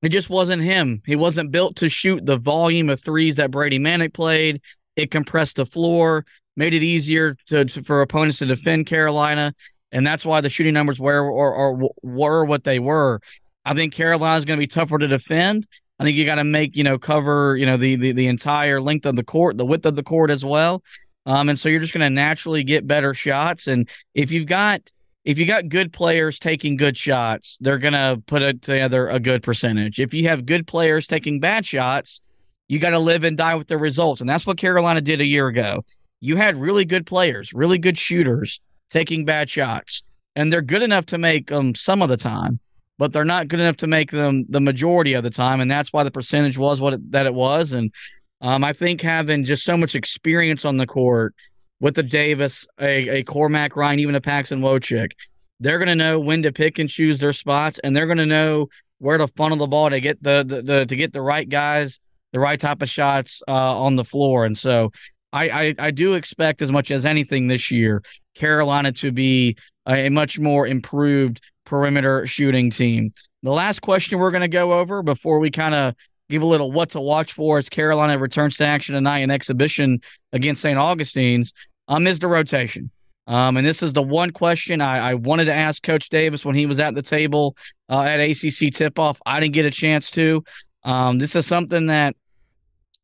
it 0.00 0.08
just 0.08 0.30
wasn't 0.30 0.62
him. 0.62 1.02
He 1.04 1.14
wasn't 1.14 1.50
built 1.50 1.76
to 1.76 1.90
shoot 1.90 2.24
the 2.24 2.38
volume 2.38 2.88
of 2.88 3.02
threes 3.04 3.36
that 3.36 3.50
Brady 3.50 3.78
Manek 3.78 4.14
played. 4.14 4.62
It 4.96 5.10
compressed 5.10 5.56
the 5.56 5.66
floor, 5.66 6.24
made 6.56 6.72
it 6.72 6.82
easier 6.82 7.36
to, 7.48 7.66
to 7.66 7.84
for 7.84 8.00
opponents 8.00 8.38
to 8.38 8.46
defend 8.46 8.86
Carolina, 8.86 9.54
and 9.92 10.06
that's 10.06 10.24
why 10.24 10.40
the 10.40 10.48
shooting 10.48 10.72
numbers 10.72 10.98
were 10.98 11.20
or, 11.20 11.52
or 11.54 11.90
were 12.02 12.46
what 12.46 12.64
they 12.64 12.78
were. 12.78 13.20
I 13.66 13.74
think 13.74 13.92
Carolina's 13.92 14.46
going 14.46 14.58
to 14.58 14.62
be 14.62 14.66
tougher 14.66 14.96
to 14.96 15.06
defend. 15.06 15.66
I 15.98 16.04
think 16.04 16.16
you 16.16 16.24
got 16.24 16.36
to 16.36 16.44
make 16.44 16.74
you 16.76 16.84
know 16.84 16.98
cover 16.98 17.56
you 17.56 17.66
know 17.66 17.76
the, 17.76 17.96
the 17.96 18.12
the 18.12 18.26
entire 18.26 18.80
length 18.80 19.06
of 19.06 19.16
the 19.16 19.24
court, 19.24 19.56
the 19.56 19.64
width 19.64 19.86
of 19.86 19.96
the 19.96 20.02
court 20.02 20.30
as 20.30 20.44
well. 20.44 20.82
Um, 21.26 21.48
and 21.48 21.58
so 21.58 21.68
you're 21.68 21.80
just 21.80 21.94
going 21.94 22.02
to 22.02 22.10
naturally 22.10 22.64
get 22.64 22.86
better 22.86 23.14
shots. 23.14 23.66
And 23.66 23.88
if 24.14 24.30
you've 24.30 24.46
got 24.46 24.82
if 25.24 25.38
you 25.38 25.46
got 25.46 25.68
good 25.68 25.92
players 25.92 26.38
taking 26.38 26.76
good 26.76 26.98
shots, 26.98 27.56
they're 27.60 27.78
going 27.78 27.94
to 27.94 28.22
put 28.26 28.42
it 28.42 28.60
together 28.60 29.08
a 29.08 29.18
good 29.18 29.42
percentage. 29.42 29.98
If 29.98 30.12
you 30.12 30.28
have 30.28 30.44
good 30.44 30.66
players 30.66 31.06
taking 31.06 31.40
bad 31.40 31.66
shots, 31.66 32.20
you 32.68 32.78
got 32.78 32.90
to 32.90 32.98
live 32.98 33.24
and 33.24 33.36
die 33.36 33.54
with 33.54 33.68
the 33.68 33.78
results. 33.78 34.20
And 34.20 34.28
that's 34.28 34.46
what 34.46 34.58
Carolina 34.58 35.00
did 35.00 35.20
a 35.20 35.26
year 35.26 35.48
ago. 35.48 35.84
You 36.20 36.36
had 36.36 36.56
really 36.56 36.84
good 36.84 37.06
players, 37.06 37.52
really 37.54 37.78
good 37.78 37.96
shooters 37.96 38.60
taking 38.90 39.24
bad 39.24 39.48
shots, 39.48 40.02
and 40.36 40.52
they're 40.52 40.62
good 40.62 40.82
enough 40.82 41.06
to 41.06 41.18
make 41.18 41.48
them 41.48 41.74
some 41.74 42.02
of 42.02 42.08
the 42.08 42.16
time, 42.16 42.60
but 42.98 43.12
they're 43.12 43.24
not 43.24 43.48
good 43.48 43.60
enough 43.60 43.76
to 43.78 43.86
make 43.86 44.10
them 44.10 44.44
the 44.48 44.60
majority 44.60 45.14
of 45.14 45.22
the 45.22 45.30
time. 45.30 45.60
And 45.60 45.70
that's 45.70 45.92
why 45.92 46.04
the 46.04 46.10
percentage 46.10 46.58
was 46.58 46.80
what 46.80 46.94
it, 46.94 47.12
that 47.12 47.26
it 47.26 47.34
was. 47.34 47.72
And 47.72 47.92
um, 48.40 48.62
I 48.62 48.72
think 48.72 49.00
having 49.00 49.44
just 49.44 49.64
so 49.64 49.76
much 49.76 49.94
experience 49.94 50.64
on 50.64 50.76
the 50.76 50.86
court 50.86 51.34
with 51.80 51.94
the 51.94 52.02
Davis, 52.02 52.66
a, 52.80 53.08
a 53.18 53.22
Cormac 53.24 53.76
Ryan, 53.76 53.98
even 54.00 54.14
a 54.14 54.20
Paxson 54.20 54.60
Wojcik, 54.60 55.12
they're 55.60 55.78
going 55.78 55.88
to 55.88 55.94
know 55.94 56.18
when 56.20 56.42
to 56.42 56.52
pick 56.52 56.78
and 56.78 56.90
choose 56.90 57.18
their 57.18 57.32
spots, 57.32 57.80
and 57.82 57.96
they're 57.96 58.06
going 58.06 58.18
to 58.18 58.26
know 58.26 58.68
where 58.98 59.18
to 59.18 59.28
funnel 59.28 59.58
the 59.58 59.66
ball 59.66 59.90
to 59.90 60.00
get 60.00 60.22
the, 60.22 60.44
the, 60.46 60.62
the, 60.62 60.86
to 60.86 60.96
get 60.96 61.12
the 61.12 61.22
right 61.22 61.48
guys, 61.48 62.00
the 62.32 62.40
right 62.40 62.60
type 62.60 62.82
of 62.82 62.88
shots 62.88 63.42
uh, 63.48 63.52
on 63.52 63.96
the 63.96 64.04
floor. 64.04 64.44
And 64.44 64.56
so 64.56 64.92
I, 65.32 65.48
I, 65.48 65.74
I 65.78 65.90
do 65.90 66.14
expect 66.14 66.62
as 66.62 66.70
much 66.70 66.90
as 66.90 67.04
anything 67.04 67.48
this 67.48 67.70
year, 67.70 68.02
Carolina 68.34 68.92
to 68.92 69.12
be 69.12 69.56
a, 69.86 70.06
a 70.06 70.10
much 70.10 70.38
more 70.38 70.66
improved 70.66 71.40
perimeter 71.64 72.26
shooting 72.26 72.70
team. 72.70 73.12
The 73.42 73.52
last 73.52 73.82
question 73.82 74.18
we're 74.18 74.30
going 74.30 74.42
to 74.42 74.48
go 74.48 74.78
over 74.78 75.02
before 75.02 75.38
we 75.38 75.50
kind 75.50 75.74
of 75.74 75.94
give 76.30 76.42
a 76.42 76.46
little 76.46 76.72
what 76.72 76.90
to 76.90 77.00
watch 77.00 77.32
for 77.32 77.58
as 77.58 77.68
Carolina 77.68 78.18
returns 78.18 78.56
to 78.56 78.66
action 78.66 78.94
tonight 78.94 79.18
in 79.18 79.30
exhibition 79.30 80.00
against 80.32 80.62
St. 80.62 80.78
Augustine's, 80.78 81.52
um, 81.88 82.06
is 82.06 82.18
the 82.18 82.28
rotation. 82.28 82.90
Um, 83.26 83.56
and 83.56 83.66
this 83.66 83.82
is 83.82 83.92
the 83.92 84.02
one 84.02 84.30
question 84.30 84.80
I, 84.80 85.10
I, 85.10 85.14
wanted 85.14 85.46
to 85.46 85.54
ask 85.54 85.82
Coach 85.82 86.10
Davis 86.10 86.44
when 86.44 86.54
he 86.54 86.66
was 86.66 86.78
at 86.78 86.94
the 86.94 87.00
table 87.00 87.56
uh, 87.88 88.02
at 88.02 88.20
ACC 88.20 88.72
tip 88.72 88.98
off. 88.98 89.18
I 89.24 89.40
didn't 89.40 89.54
get 89.54 89.64
a 89.64 89.70
chance 89.70 90.10
to. 90.12 90.44
Um, 90.82 91.18
this 91.18 91.34
is 91.34 91.46
something 91.46 91.86
that 91.86 92.16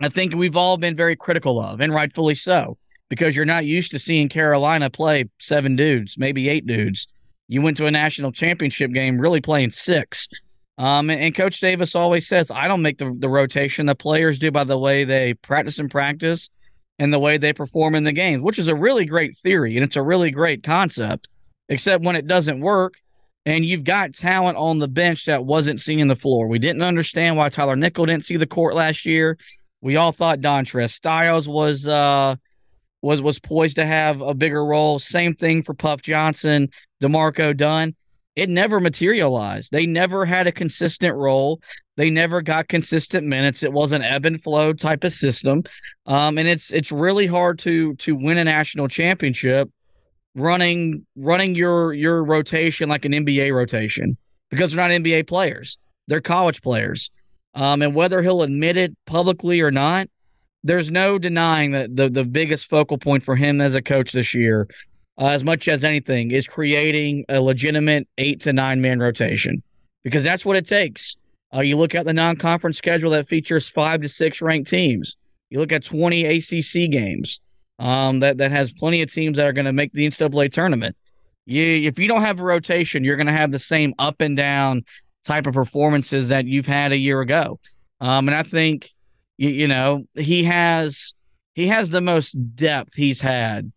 I 0.02 0.10
think 0.10 0.34
we've 0.34 0.56
all 0.56 0.76
been 0.76 0.94
very 0.94 1.16
critical 1.16 1.58
of, 1.58 1.80
and 1.80 1.92
rightfully 1.92 2.34
so, 2.34 2.76
because 3.08 3.34
you're 3.34 3.46
not 3.46 3.64
used 3.64 3.92
to 3.92 3.98
seeing 3.98 4.28
Carolina 4.28 4.90
play 4.90 5.24
seven 5.38 5.74
dudes, 5.74 6.16
maybe 6.18 6.50
eight 6.50 6.66
dudes. 6.66 7.06
You 7.50 7.62
went 7.62 7.76
to 7.78 7.86
a 7.86 7.90
national 7.90 8.30
championship 8.30 8.92
game 8.92 9.20
really 9.20 9.40
playing 9.40 9.72
six. 9.72 10.28
Um, 10.78 11.10
and, 11.10 11.34
Coach 11.34 11.60
Davis 11.60 11.96
always 11.96 12.28
says, 12.28 12.50
I 12.50 12.68
don't 12.68 12.80
make 12.80 12.98
the, 12.98 13.14
the 13.18 13.28
rotation. 13.28 13.86
The 13.86 13.96
players 13.96 14.38
do 14.38 14.52
by 14.52 14.62
the 14.62 14.78
way 14.78 15.04
they 15.04 15.34
practice 15.34 15.80
and 15.80 15.90
practice 15.90 16.48
and 17.00 17.12
the 17.12 17.18
way 17.18 17.38
they 17.38 17.52
perform 17.52 17.96
in 17.96 18.04
the 18.04 18.12
games, 18.12 18.42
which 18.42 18.58
is 18.58 18.68
a 18.68 18.74
really 18.74 19.04
great 19.04 19.36
theory 19.38 19.76
and 19.76 19.84
it's 19.84 19.96
a 19.96 20.02
really 20.02 20.30
great 20.30 20.62
concept, 20.62 21.28
except 21.68 22.04
when 22.04 22.14
it 22.14 22.28
doesn't 22.28 22.60
work 22.60 22.94
and 23.44 23.64
you've 23.64 23.84
got 23.84 24.14
talent 24.14 24.56
on 24.56 24.78
the 24.78 24.88
bench 24.88 25.24
that 25.24 25.44
wasn't 25.44 25.80
seeing 25.80 26.06
the 26.06 26.14
floor. 26.14 26.46
We 26.46 26.60
didn't 26.60 26.82
understand 26.82 27.36
why 27.36 27.48
Tyler 27.48 27.76
Nickel 27.76 28.06
didn't 28.06 28.26
see 28.26 28.36
the 28.36 28.46
court 28.46 28.76
last 28.76 29.04
year. 29.04 29.38
We 29.80 29.96
all 29.96 30.12
thought 30.12 30.38
Dontrez 30.38 30.92
Styles 30.92 31.48
was 31.48 31.88
uh 31.88 32.36
was 33.02 33.20
was 33.20 33.40
poised 33.40 33.76
to 33.76 33.86
have 33.86 34.20
a 34.20 34.34
bigger 34.34 34.64
role. 34.64 34.98
Same 34.98 35.34
thing 35.34 35.62
for 35.62 35.74
Puff 35.74 36.00
Johnson, 36.02 36.68
D'Marco 37.00 37.52
Dunn. 37.52 37.94
It 38.36 38.48
never 38.48 38.80
materialized. 38.80 39.72
They 39.72 39.86
never 39.86 40.24
had 40.24 40.46
a 40.46 40.52
consistent 40.52 41.14
role. 41.14 41.60
They 41.96 42.10
never 42.10 42.40
got 42.40 42.68
consistent 42.68 43.26
minutes. 43.26 43.62
It 43.62 43.72
was 43.72 43.92
an 43.92 44.02
ebb 44.02 44.24
and 44.24 44.42
flow 44.42 44.72
type 44.72 45.04
of 45.04 45.12
system, 45.12 45.64
um, 46.06 46.38
and 46.38 46.48
it's 46.48 46.72
it's 46.72 46.92
really 46.92 47.26
hard 47.26 47.58
to 47.60 47.94
to 47.96 48.14
win 48.14 48.38
a 48.38 48.44
national 48.44 48.88
championship 48.88 49.68
running 50.34 51.04
running 51.16 51.54
your 51.54 51.92
your 51.92 52.24
rotation 52.24 52.88
like 52.88 53.04
an 53.04 53.12
NBA 53.12 53.52
rotation 53.52 54.16
because 54.50 54.72
they're 54.72 54.88
not 54.88 54.90
NBA 54.90 55.26
players. 55.26 55.78
They're 56.06 56.20
college 56.20 56.62
players. 56.62 57.10
Um, 57.54 57.82
and 57.82 57.94
whether 57.94 58.22
he'll 58.22 58.42
admit 58.42 58.76
it 58.76 58.96
publicly 59.06 59.60
or 59.60 59.70
not, 59.70 60.08
there's 60.62 60.90
no 60.90 61.18
denying 61.18 61.72
that 61.72 61.94
the 61.94 62.08
the 62.08 62.24
biggest 62.24 62.68
focal 62.68 62.98
point 62.98 63.24
for 63.24 63.34
him 63.34 63.60
as 63.60 63.74
a 63.74 63.82
coach 63.82 64.12
this 64.12 64.34
year, 64.34 64.68
uh, 65.20 65.28
as 65.28 65.44
much 65.44 65.68
as 65.68 65.84
anything, 65.84 66.30
is 66.30 66.46
creating 66.46 67.24
a 67.28 67.40
legitimate 67.40 68.08
eight 68.18 68.40
to 68.40 68.52
nine 68.52 68.80
man 68.80 68.98
rotation 68.98 69.62
because 70.02 70.24
that's 70.24 70.44
what 70.44 70.56
it 70.56 70.66
takes. 70.66 71.16
Uh, 71.54 71.60
you 71.60 71.76
look 71.76 71.94
at 71.94 72.06
the 72.06 72.12
non 72.12 72.36
conference 72.36 72.78
schedule 72.78 73.10
that 73.10 73.28
features 73.28 73.68
five 73.68 74.00
to 74.00 74.08
six 74.08 74.40
ranked 74.40 74.70
teams. 74.70 75.16
You 75.50 75.58
look 75.58 75.72
at 75.72 75.84
20 75.84 76.24
ACC 76.24 76.90
games 76.90 77.40
um, 77.78 78.20
that, 78.20 78.38
that 78.38 78.52
has 78.52 78.72
plenty 78.72 79.02
of 79.02 79.12
teams 79.12 79.36
that 79.36 79.46
are 79.46 79.52
going 79.52 79.64
to 79.64 79.72
make 79.72 79.92
the 79.92 80.06
NCAA 80.06 80.52
tournament. 80.52 80.96
You, 81.44 81.64
if 81.64 81.98
you 81.98 82.06
don't 82.06 82.22
have 82.22 82.38
a 82.38 82.44
rotation, 82.44 83.02
you're 83.02 83.16
going 83.16 83.26
to 83.26 83.32
have 83.32 83.50
the 83.50 83.58
same 83.58 83.94
up 83.98 84.20
and 84.20 84.36
down 84.36 84.84
type 85.24 85.46
of 85.46 85.54
performances 85.54 86.28
that 86.28 86.46
you've 86.46 86.66
had 86.66 86.92
a 86.92 86.96
year 86.96 87.20
ago. 87.20 87.58
Um, 88.00 88.28
and 88.28 88.36
I 88.36 88.44
think, 88.44 88.90
you, 89.36 89.50
you 89.50 89.68
know, 89.68 90.04
he 90.14 90.44
has 90.44 91.12
he 91.54 91.66
has 91.66 91.90
the 91.90 92.00
most 92.00 92.32
depth 92.54 92.94
he's 92.94 93.20
had 93.20 93.72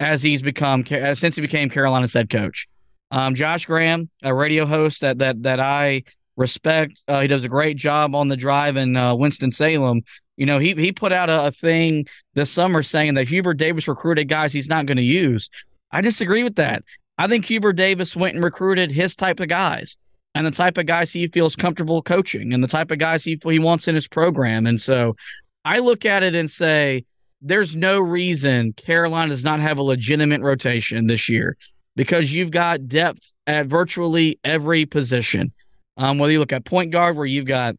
as 0.00 0.22
he's 0.22 0.42
become 0.42 0.84
since 0.86 1.34
he 1.34 1.40
became 1.40 1.70
Carolina's 1.70 2.14
head 2.14 2.30
coach. 2.30 2.68
Um, 3.10 3.34
Josh 3.34 3.64
Graham, 3.64 4.10
a 4.22 4.34
radio 4.34 4.66
host 4.66 5.00
that 5.00 5.18
that 5.18 5.42
that 5.42 5.60
I 5.60 6.04
respect. 6.36 7.00
Uh, 7.08 7.20
he 7.20 7.26
does 7.26 7.44
a 7.44 7.48
great 7.48 7.76
job 7.76 8.14
on 8.14 8.28
the 8.28 8.36
drive 8.36 8.76
in 8.76 8.96
uh, 8.96 9.14
Winston 9.14 9.50
Salem. 9.50 10.02
You 10.36 10.46
know, 10.46 10.58
he 10.58 10.74
he 10.74 10.92
put 10.92 11.12
out 11.12 11.30
a, 11.30 11.46
a 11.46 11.52
thing 11.52 12.06
this 12.34 12.50
summer 12.50 12.82
saying 12.82 13.14
that 13.14 13.28
Hubert 13.28 13.54
Davis 13.54 13.88
recruited 13.88 14.28
guys 14.28 14.52
he's 14.52 14.68
not 14.68 14.86
going 14.86 14.98
to 14.98 15.02
use. 15.02 15.50
I 15.90 16.00
disagree 16.00 16.44
with 16.44 16.56
that. 16.56 16.84
I 17.16 17.26
think 17.26 17.46
Hubert 17.46 17.72
Davis 17.72 18.14
went 18.14 18.36
and 18.36 18.44
recruited 18.44 18.92
his 18.92 19.16
type 19.16 19.40
of 19.40 19.48
guys 19.48 19.98
and 20.34 20.46
the 20.46 20.52
type 20.52 20.78
of 20.78 20.86
guys 20.86 21.12
he 21.12 21.26
feels 21.26 21.56
comfortable 21.56 22.00
coaching 22.02 22.52
and 22.52 22.62
the 22.62 22.68
type 22.68 22.92
of 22.92 22.98
guys 22.98 23.24
he 23.24 23.38
he 23.42 23.58
wants 23.58 23.88
in 23.88 23.94
his 23.94 24.06
program. 24.06 24.66
And 24.66 24.80
so 24.80 25.16
I 25.64 25.80
look 25.80 26.04
at 26.04 26.22
it 26.22 26.34
and 26.34 26.50
say 26.50 27.04
there's 27.40 27.76
no 27.76 28.00
reason 28.00 28.72
Carolina 28.72 29.30
does 29.30 29.44
not 29.44 29.60
have 29.60 29.78
a 29.78 29.82
legitimate 29.82 30.40
rotation 30.40 31.06
this 31.06 31.28
year 31.28 31.56
because 31.96 32.32
you've 32.32 32.50
got 32.50 32.88
depth 32.88 33.32
at 33.46 33.66
virtually 33.66 34.38
every 34.44 34.86
position. 34.86 35.52
Um, 35.96 36.18
whether 36.18 36.32
you 36.32 36.38
look 36.38 36.52
at 36.52 36.64
point 36.64 36.92
guard, 36.92 37.16
where 37.16 37.26
you've 37.26 37.46
got 37.46 37.76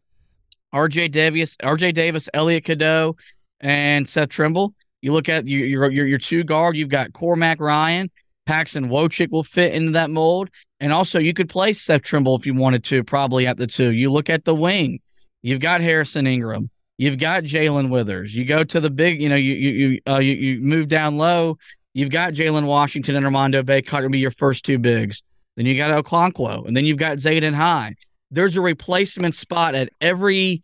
RJ 0.74 1.12
Davis, 1.12 1.56
RJ 1.56 1.94
Davis, 1.94 2.28
Elliot 2.34 2.64
Cadeau, 2.64 3.16
and 3.60 4.08
Seth 4.08 4.28
Trimble. 4.28 4.74
You 5.00 5.12
look 5.12 5.28
at 5.28 5.46
your 5.46 5.90
your 5.90 6.06
your, 6.06 6.18
two 6.18 6.44
guard, 6.44 6.76
you've 6.76 6.90
got 6.90 7.12
Cormac 7.12 7.60
Ryan, 7.60 8.10
Paxson 8.46 8.88
Wojcik 8.88 9.30
will 9.30 9.44
fit 9.44 9.72
into 9.74 9.92
that 9.92 10.10
mold. 10.10 10.50
And 10.78 10.92
also 10.92 11.18
you 11.18 11.32
could 11.32 11.48
play 11.48 11.72
Seth 11.72 12.02
Trimble 12.02 12.36
if 12.36 12.46
you 12.46 12.54
wanted 12.54 12.84
to, 12.84 13.02
probably 13.02 13.46
at 13.46 13.56
the 13.56 13.66
two. 13.66 13.90
You 13.90 14.10
look 14.10 14.28
at 14.28 14.44
the 14.44 14.54
wing, 14.54 15.00
you've 15.42 15.60
got 15.60 15.80
Harrison 15.80 16.26
Ingram, 16.26 16.70
you've 17.00 17.18
got 17.18 17.44
Jae'Lyn 17.44 17.88
Withers. 17.88 18.34
You 18.34 18.44
go 18.44 18.62
to 18.64 18.80
the 18.80 18.90
big, 18.90 19.20
you 19.20 19.28
know, 19.28 19.36
you 19.36 19.54
you 19.54 19.70
you 19.70 20.00
uh, 20.06 20.18
you, 20.18 20.34
you 20.34 20.60
move 20.60 20.88
down 20.88 21.16
low, 21.16 21.58
you've 21.94 22.10
got 22.10 22.34
Jalen 22.34 22.66
Washington 22.66 23.16
and 23.16 23.24
Armando 23.24 23.62
Bacot 23.62 24.02
to 24.02 24.08
be 24.08 24.18
your 24.18 24.32
first 24.32 24.64
two 24.64 24.78
bigs. 24.78 25.22
Then 25.56 25.66
you 25.66 25.76
got 25.76 25.90
Okonkwo, 25.90 26.66
and 26.66 26.76
then 26.76 26.84
you've 26.84 26.98
got 26.98 27.18
Zayden 27.18 27.54
High 27.54 27.94
there's 28.30 28.56
a 28.56 28.60
replacement 28.60 29.34
spot 29.34 29.74
at 29.74 29.90
every, 30.00 30.62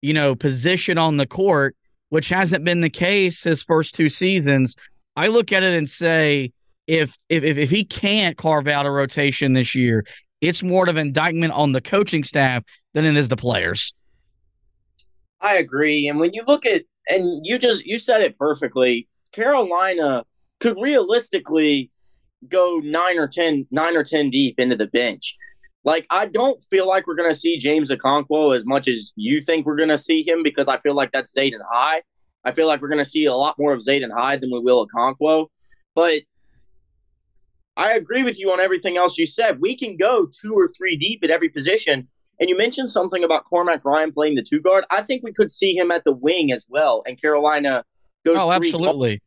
you 0.00 0.14
know, 0.14 0.34
position 0.34 0.98
on 0.98 1.16
the 1.16 1.26
court, 1.26 1.76
which 2.10 2.28
hasn't 2.28 2.64
been 2.64 2.80
the 2.80 2.90
case 2.90 3.42
his 3.42 3.62
first 3.62 3.94
two 3.94 4.08
seasons. 4.08 4.76
I 5.16 5.26
look 5.26 5.52
at 5.52 5.62
it 5.62 5.76
and 5.76 5.90
say, 5.90 6.52
if 6.86 7.18
if 7.28 7.42
if 7.44 7.70
he 7.70 7.84
can't 7.84 8.38
carve 8.38 8.66
out 8.66 8.86
a 8.86 8.90
rotation 8.90 9.52
this 9.52 9.74
year, 9.74 10.06
it's 10.40 10.62
more 10.62 10.84
of 10.84 10.96
an 10.96 11.08
indictment 11.08 11.52
on 11.52 11.72
the 11.72 11.80
coaching 11.80 12.24
staff 12.24 12.62
than 12.94 13.04
it 13.04 13.16
is 13.16 13.28
the 13.28 13.36
players. 13.36 13.92
I 15.40 15.56
agree. 15.56 16.08
And 16.08 16.18
when 16.18 16.32
you 16.32 16.44
look 16.46 16.66
at 16.66 16.82
and 17.08 17.44
you 17.44 17.58
just 17.58 17.84
you 17.84 17.98
said 17.98 18.20
it 18.20 18.36
perfectly, 18.36 19.08
Carolina 19.32 20.24
could 20.60 20.76
realistically 20.80 21.90
go 22.48 22.80
nine 22.82 23.18
or 23.18 23.28
ten, 23.28 23.66
nine 23.70 23.96
or 23.96 24.04
ten 24.04 24.30
deep 24.30 24.58
into 24.58 24.76
the 24.76 24.86
bench. 24.86 25.36
Like, 25.84 26.06
I 26.10 26.26
don't 26.26 26.62
feel 26.64 26.86
like 26.86 27.06
we're 27.06 27.16
to 27.30 27.34
see 27.34 27.56
James 27.56 27.90
Okonkwo 27.90 28.54
as 28.54 28.66
much 28.66 28.88
as 28.88 29.12
you 29.16 29.42
think 29.42 29.64
we're 29.64 29.76
to 29.88 29.98
see 29.98 30.22
him 30.26 30.42
because 30.42 30.68
I 30.68 30.78
feel 30.78 30.94
like 30.94 31.12
that's 31.12 31.34
Zayden 31.34 31.60
High. 31.70 32.02
I 32.44 32.52
feel 32.52 32.66
like 32.66 32.80
we're 32.80 32.88
to 32.98 33.04
see 33.04 33.24
a 33.24 33.34
lot 33.34 33.58
more 33.58 33.72
of 33.72 33.80
Zayden 33.80 34.12
High 34.12 34.36
than 34.36 34.50
we 34.52 34.60
will 34.60 34.86
Okonkwo. 34.86 35.46
But 35.94 36.22
I 37.76 37.92
agree 37.92 38.24
with 38.24 38.38
you 38.38 38.50
on 38.50 38.60
everything 38.60 38.96
else 38.96 39.18
you 39.18 39.26
said. 39.26 39.60
We 39.60 39.76
can 39.76 39.96
go 39.96 40.26
two 40.26 40.52
or 40.52 40.68
three 40.68 40.96
deep 40.96 41.22
at 41.22 41.30
every 41.30 41.48
position. 41.48 42.08
And 42.40 42.48
you 42.48 42.56
mentioned 42.56 42.90
something 42.90 43.24
about 43.24 43.44
Cormac 43.44 43.84
Ryan 43.84 44.12
playing 44.12 44.36
the 44.36 44.42
two 44.42 44.60
guard. 44.60 44.84
I 44.90 45.02
think 45.02 45.22
we 45.22 45.32
could 45.32 45.50
see 45.50 45.76
him 45.76 45.90
at 45.90 46.04
the 46.04 46.12
wing 46.12 46.52
as 46.52 46.66
well. 46.68 47.02
And 47.06 47.20
Carolina 47.20 47.84
goes. 48.24 48.36
Oh, 48.38 48.52
absolutely. 48.52 49.22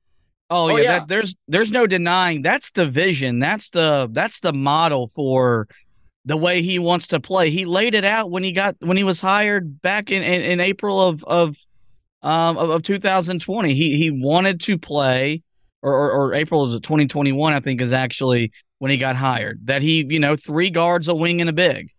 Oh, 0.49 0.69
oh 0.69 0.75
yeah, 0.75 0.83
yeah. 0.83 0.99
That, 0.99 1.07
there's 1.07 1.35
there's 1.47 1.71
no 1.71 1.87
denying 1.87 2.41
that's 2.41 2.71
the 2.71 2.85
vision. 2.85 3.39
That's 3.39 3.69
the 3.69 4.09
that's 4.11 4.41
the 4.41 4.53
model 4.53 5.09
for 5.15 5.67
the 6.25 6.37
way 6.37 6.61
he 6.61 6.77
wants 6.77 7.07
to 7.07 7.19
play. 7.19 7.49
He 7.49 7.65
laid 7.65 7.95
it 7.95 8.03
out 8.03 8.29
when 8.31 8.43
he 8.43 8.51
got 8.51 8.75
when 8.79 8.97
he 8.97 9.03
was 9.03 9.21
hired 9.21 9.81
back 9.81 10.11
in 10.11 10.23
in, 10.23 10.41
in 10.41 10.59
April 10.59 11.01
of 11.01 11.23
of 11.23 11.55
um 12.21 12.57
of, 12.57 12.69
of 12.69 12.83
2020. 12.83 13.73
He 13.73 13.97
he 13.97 14.11
wanted 14.11 14.59
to 14.61 14.77
play 14.77 15.41
or, 15.81 15.93
or, 15.93 16.11
or 16.11 16.33
April 16.33 16.63
of 16.63 16.81
2021 16.81 17.53
I 17.53 17.59
think 17.61 17.81
is 17.81 17.93
actually 17.93 18.51
when 18.79 18.91
he 18.91 18.97
got 18.97 19.15
hired. 19.15 19.67
That 19.67 19.81
he, 19.81 20.05
you 20.09 20.19
know, 20.19 20.35
three 20.35 20.69
guards, 20.69 21.07
a 21.07 21.15
wing 21.15 21.39
and 21.39 21.49
a 21.49 21.53
big. 21.53 21.91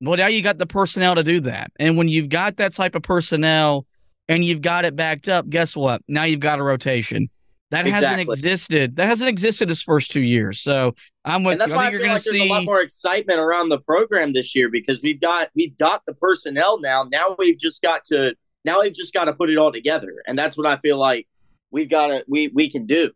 Well, 0.00 0.16
now 0.16 0.28
you 0.28 0.42
got 0.42 0.58
the 0.58 0.66
personnel 0.66 1.14
to 1.14 1.22
do 1.22 1.40
that. 1.42 1.72
And 1.78 1.96
when 1.96 2.08
you've 2.08 2.28
got 2.28 2.56
that 2.56 2.72
type 2.72 2.94
of 2.94 3.02
personnel 3.02 3.86
and 4.28 4.44
you've 4.44 4.62
got 4.62 4.84
it 4.84 4.96
backed 4.96 5.28
up, 5.28 5.48
guess 5.48 5.76
what? 5.76 6.02
Now 6.08 6.24
you've 6.24 6.40
got 6.40 6.58
a 6.58 6.62
rotation. 6.62 7.28
That 7.70 7.86
exactly. 7.86 8.06
hasn't 8.06 8.30
existed. 8.30 8.96
That 8.96 9.06
hasn't 9.06 9.28
existed 9.28 9.68
his 9.68 9.82
first 9.82 10.10
two 10.10 10.22
years. 10.22 10.60
So 10.60 10.96
I'm 11.24 11.44
with. 11.44 11.52
And 11.52 11.60
that's 11.60 11.70
you. 11.70 11.76
why 11.76 11.84
I, 11.84 11.88
I 11.88 11.90
feel 11.92 12.06
like 12.08 12.22
see... 12.22 12.30
there's 12.30 12.42
a 12.42 12.52
lot 12.52 12.64
more 12.64 12.80
excitement 12.80 13.38
around 13.38 13.68
the 13.68 13.78
program 13.80 14.32
this 14.32 14.56
year 14.56 14.68
because 14.68 15.02
we've 15.02 15.20
got 15.20 15.50
we've 15.54 15.76
got 15.78 16.04
the 16.04 16.14
personnel 16.14 16.80
now. 16.80 17.06
Now 17.12 17.36
we've 17.38 17.58
just 17.58 17.80
got 17.80 18.04
to 18.06 18.34
now 18.64 18.80
we've 18.80 18.94
just 18.94 19.14
got 19.14 19.26
to 19.26 19.34
put 19.34 19.50
it 19.50 19.56
all 19.56 19.70
together, 19.70 20.16
and 20.26 20.36
that's 20.36 20.56
what 20.58 20.66
I 20.66 20.78
feel 20.78 20.98
like 20.98 21.28
we've 21.70 21.88
got 21.88 22.08
to 22.08 22.24
we 22.26 22.48
we 22.48 22.68
can 22.68 22.86
do. 22.86 23.12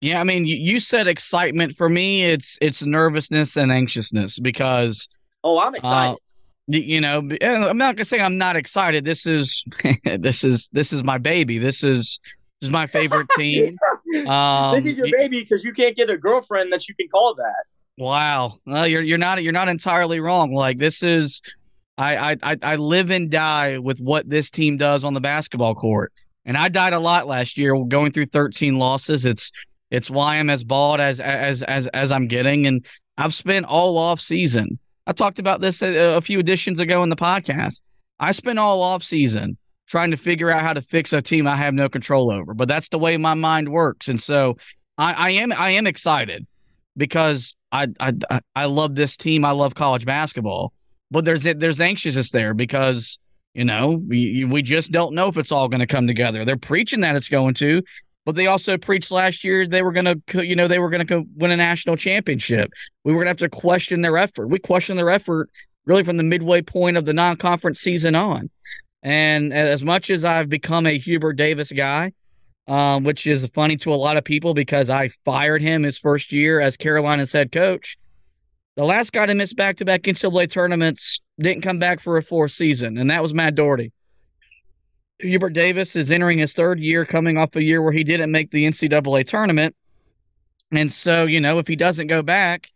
Yeah, 0.00 0.20
I 0.20 0.24
mean, 0.24 0.46
you 0.46 0.78
said 0.78 1.08
excitement. 1.08 1.76
For 1.76 1.88
me, 1.88 2.24
it's 2.24 2.58
it's 2.60 2.84
nervousness 2.84 3.56
and 3.56 3.72
anxiousness 3.72 4.38
because. 4.38 5.08
Oh, 5.42 5.58
I'm 5.58 5.74
excited. 5.74 6.14
Uh, 6.14 6.16
you 6.68 7.00
know, 7.00 7.18
I'm 7.42 7.78
not 7.78 7.96
gonna 7.96 8.04
say 8.04 8.20
I'm 8.20 8.38
not 8.38 8.56
excited. 8.56 9.04
This 9.04 9.26
is 9.26 9.64
this 10.18 10.44
is 10.44 10.68
this 10.72 10.92
is 10.92 11.02
my 11.02 11.18
baby. 11.18 11.58
This 11.58 11.82
is 11.82 12.20
this 12.60 12.68
is 12.68 12.70
my 12.70 12.86
favorite 12.86 13.28
team. 13.36 13.76
Um, 14.26 14.74
this 14.74 14.86
is 14.86 14.98
your 14.98 15.08
baby 15.10 15.40
because 15.40 15.64
you 15.64 15.72
can't 15.72 15.96
get 15.96 16.10
a 16.10 16.16
girlfriend 16.16 16.72
that 16.72 16.88
you 16.88 16.94
can 16.94 17.08
call 17.08 17.34
that. 17.34 17.64
Wow, 17.98 18.58
well, 18.66 18.86
you're 18.86 19.02
you're 19.02 19.18
not 19.18 19.42
you're 19.42 19.52
not 19.52 19.68
entirely 19.68 20.20
wrong. 20.20 20.54
Like 20.54 20.78
this 20.78 21.02
is, 21.02 21.42
I, 21.98 22.36
I 22.42 22.56
I 22.62 22.76
live 22.76 23.10
and 23.10 23.30
die 23.30 23.78
with 23.78 23.98
what 24.00 24.28
this 24.28 24.50
team 24.50 24.76
does 24.76 25.04
on 25.04 25.14
the 25.14 25.20
basketball 25.20 25.74
court. 25.74 26.12
And 26.46 26.56
I 26.56 26.68
died 26.68 26.94
a 26.94 27.00
lot 27.00 27.26
last 27.26 27.58
year 27.58 27.76
going 27.84 28.12
through 28.12 28.26
13 28.26 28.78
losses. 28.78 29.24
It's 29.24 29.52
it's 29.90 30.08
why 30.08 30.36
I'm 30.36 30.50
as 30.50 30.64
bald 30.64 31.00
as 31.00 31.20
as 31.20 31.62
as 31.62 31.86
as 31.88 32.12
I'm 32.12 32.28
getting 32.28 32.66
and 32.66 32.86
I've 33.18 33.34
spent 33.34 33.66
all 33.66 33.98
off 33.98 34.20
season. 34.20 34.78
I 35.10 35.12
talked 35.12 35.38
about 35.38 35.60
this 35.60 35.82
a, 35.82 36.16
a 36.16 36.20
few 36.20 36.38
editions 36.38 36.80
ago 36.80 37.02
in 37.02 37.10
the 37.10 37.16
podcast. 37.16 37.82
I 38.18 38.32
spent 38.32 38.58
all 38.58 38.80
off 38.82 39.02
season 39.02 39.58
trying 39.86 40.12
to 40.12 40.16
figure 40.16 40.50
out 40.50 40.62
how 40.62 40.72
to 40.72 40.82
fix 40.82 41.12
a 41.12 41.20
team 41.20 41.46
I 41.46 41.56
have 41.56 41.74
no 41.74 41.88
control 41.88 42.30
over. 42.30 42.54
But 42.54 42.68
that's 42.68 42.88
the 42.88 42.98
way 42.98 43.16
my 43.16 43.34
mind 43.34 43.68
works. 43.68 44.08
And 44.08 44.22
so 44.22 44.56
I, 44.96 45.12
I 45.12 45.30
am 45.30 45.52
I 45.52 45.70
am 45.70 45.86
excited 45.86 46.46
because 46.96 47.56
I, 47.72 47.88
I 47.98 48.40
I 48.54 48.64
love 48.66 48.94
this 48.94 49.16
team. 49.16 49.44
I 49.44 49.50
love 49.50 49.74
college 49.74 50.06
basketball 50.06 50.72
but 51.10 51.24
there's 51.24 51.42
there's 51.42 51.80
anxiousness 51.80 52.30
there 52.30 52.54
because 52.54 53.18
you 53.54 53.64
know 53.64 54.00
we 54.06 54.44
we 54.44 54.62
just 54.62 54.92
don't 54.92 55.14
know 55.14 55.28
if 55.28 55.36
it's 55.36 55.52
all 55.52 55.68
going 55.68 55.80
to 55.80 55.86
come 55.86 56.06
together. 56.06 56.44
They're 56.44 56.56
preaching 56.56 57.00
that 57.00 57.16
it's 57.16 57.28
going 57.28 57.54
to, 57.54 57.82
but 58.24 58.34
they 58.34 58.46
also 58.46 58.76
preached 58.76 59.10
last 59.10 59.44
year 59.44 59.66
they 59.66 59.82
were 59.82 59.92
going 59.92 60.04
to 60.04 60.46
you 60.46 60.54
know 60.54 60.68
they 60.68 60.78
were 60.78 60.90
going 60.90 61.06
to 61.06 61.24
win 61.36 61.50
a 61.50 61.56
national 61.56 61.96
championship. 61.96 62.70
We 63.04 63.12
were 63.12 63.24
going 63.24 63.34
to 63.34 63.44
have 63.44 63.50
to 63.50 63.56
question 63.56 64.02
their 64.02 64.18
effort. 64.18 64.48
We 64.48 64.58
questioned 64.58 64.98
their 64.98 65.10
effort 65.10 65.50
really 65.86 66.04
from 66.04 66.16
the 66.16 66.22
midway 66.22 66.62
point 66.62 66.96
of 66.96 67.04
the 67.04 67.14
non-conference 67.14 67.80
season 67.80 68.14
on. 68.14 68.50
And 69.02 69.52
as 69.52 69.82
much 69.82 70.10
as 70.10 70.24
I've 70.24 70.48
become 70.48 70.86
a 70.86 70.98
Hubert 70.98 71.32
Davis 71.34 71.72
guy, 71.72 72.12
um, 72.68 73.02
which 73.02 73.26
is 73.26 73.48
funny 73.54 73.76
to 73.78 73.92
a 73.92 73.96
lot 73.96 74.16
of 74.16 74.24
people 74.24 74.54
because 74.54 74.90
I 74.90 75.10
fired 75.24 75.62
him 75.62 75.82
his 75.82 75.98
first 75.98 76.30
year 76.32 76.60
as 76.60 76.76
Carolina's 76.76 77.32
head 77.32 77.50
coach. 77.50 77.96
The 78.76 78.84
last 78.84 79.12
guy 79.12 79.26
to 79.26 79.34
miss 79.34 79.52
back 79.52 79.78
to 79.78 79.84
back 79.84 80.02
NCAA 80.02 80.50
tournaments 80.50 81.20
didn't 81.38 81.62
come 81.62 81.78
back 81.78 82.00
for 82.00 82.16
a 82.16 82.22
fourth 82.22 82.52
season, 82.52 82.96
and 82.96 83.10
that 83.10 83.22
was 83.22 83.34
Matt 83.34 83.56
Doherty. 83.56 83.92
Hubert 85.20 85.50
Davis 85.50 85.96
is 85.96 86.10
entering 86.10 86.38
his 86.38 86.52
third 86.52 86.80
year, 86.80 87.04
coming 87.04 87.38
off 87.38 87.54
a 87.56 87.62
year 87.62 87.82
where 87.82 87.92
he 87.92 88.04
didn't 88.04 88.30
make 88.30 88.50
the 88.50 88.64
NCAA 88.64 89.26
tournament. 89.26 89.74
And 90.72 90.92
so, 90.92 91.24
you 91.24 91.40
know, 91.40 91.58
if 91.58 91.66
he 91.66 91.76
doesn't 91.76 92.06
go 92.06 92.22
back, 92.22 92.70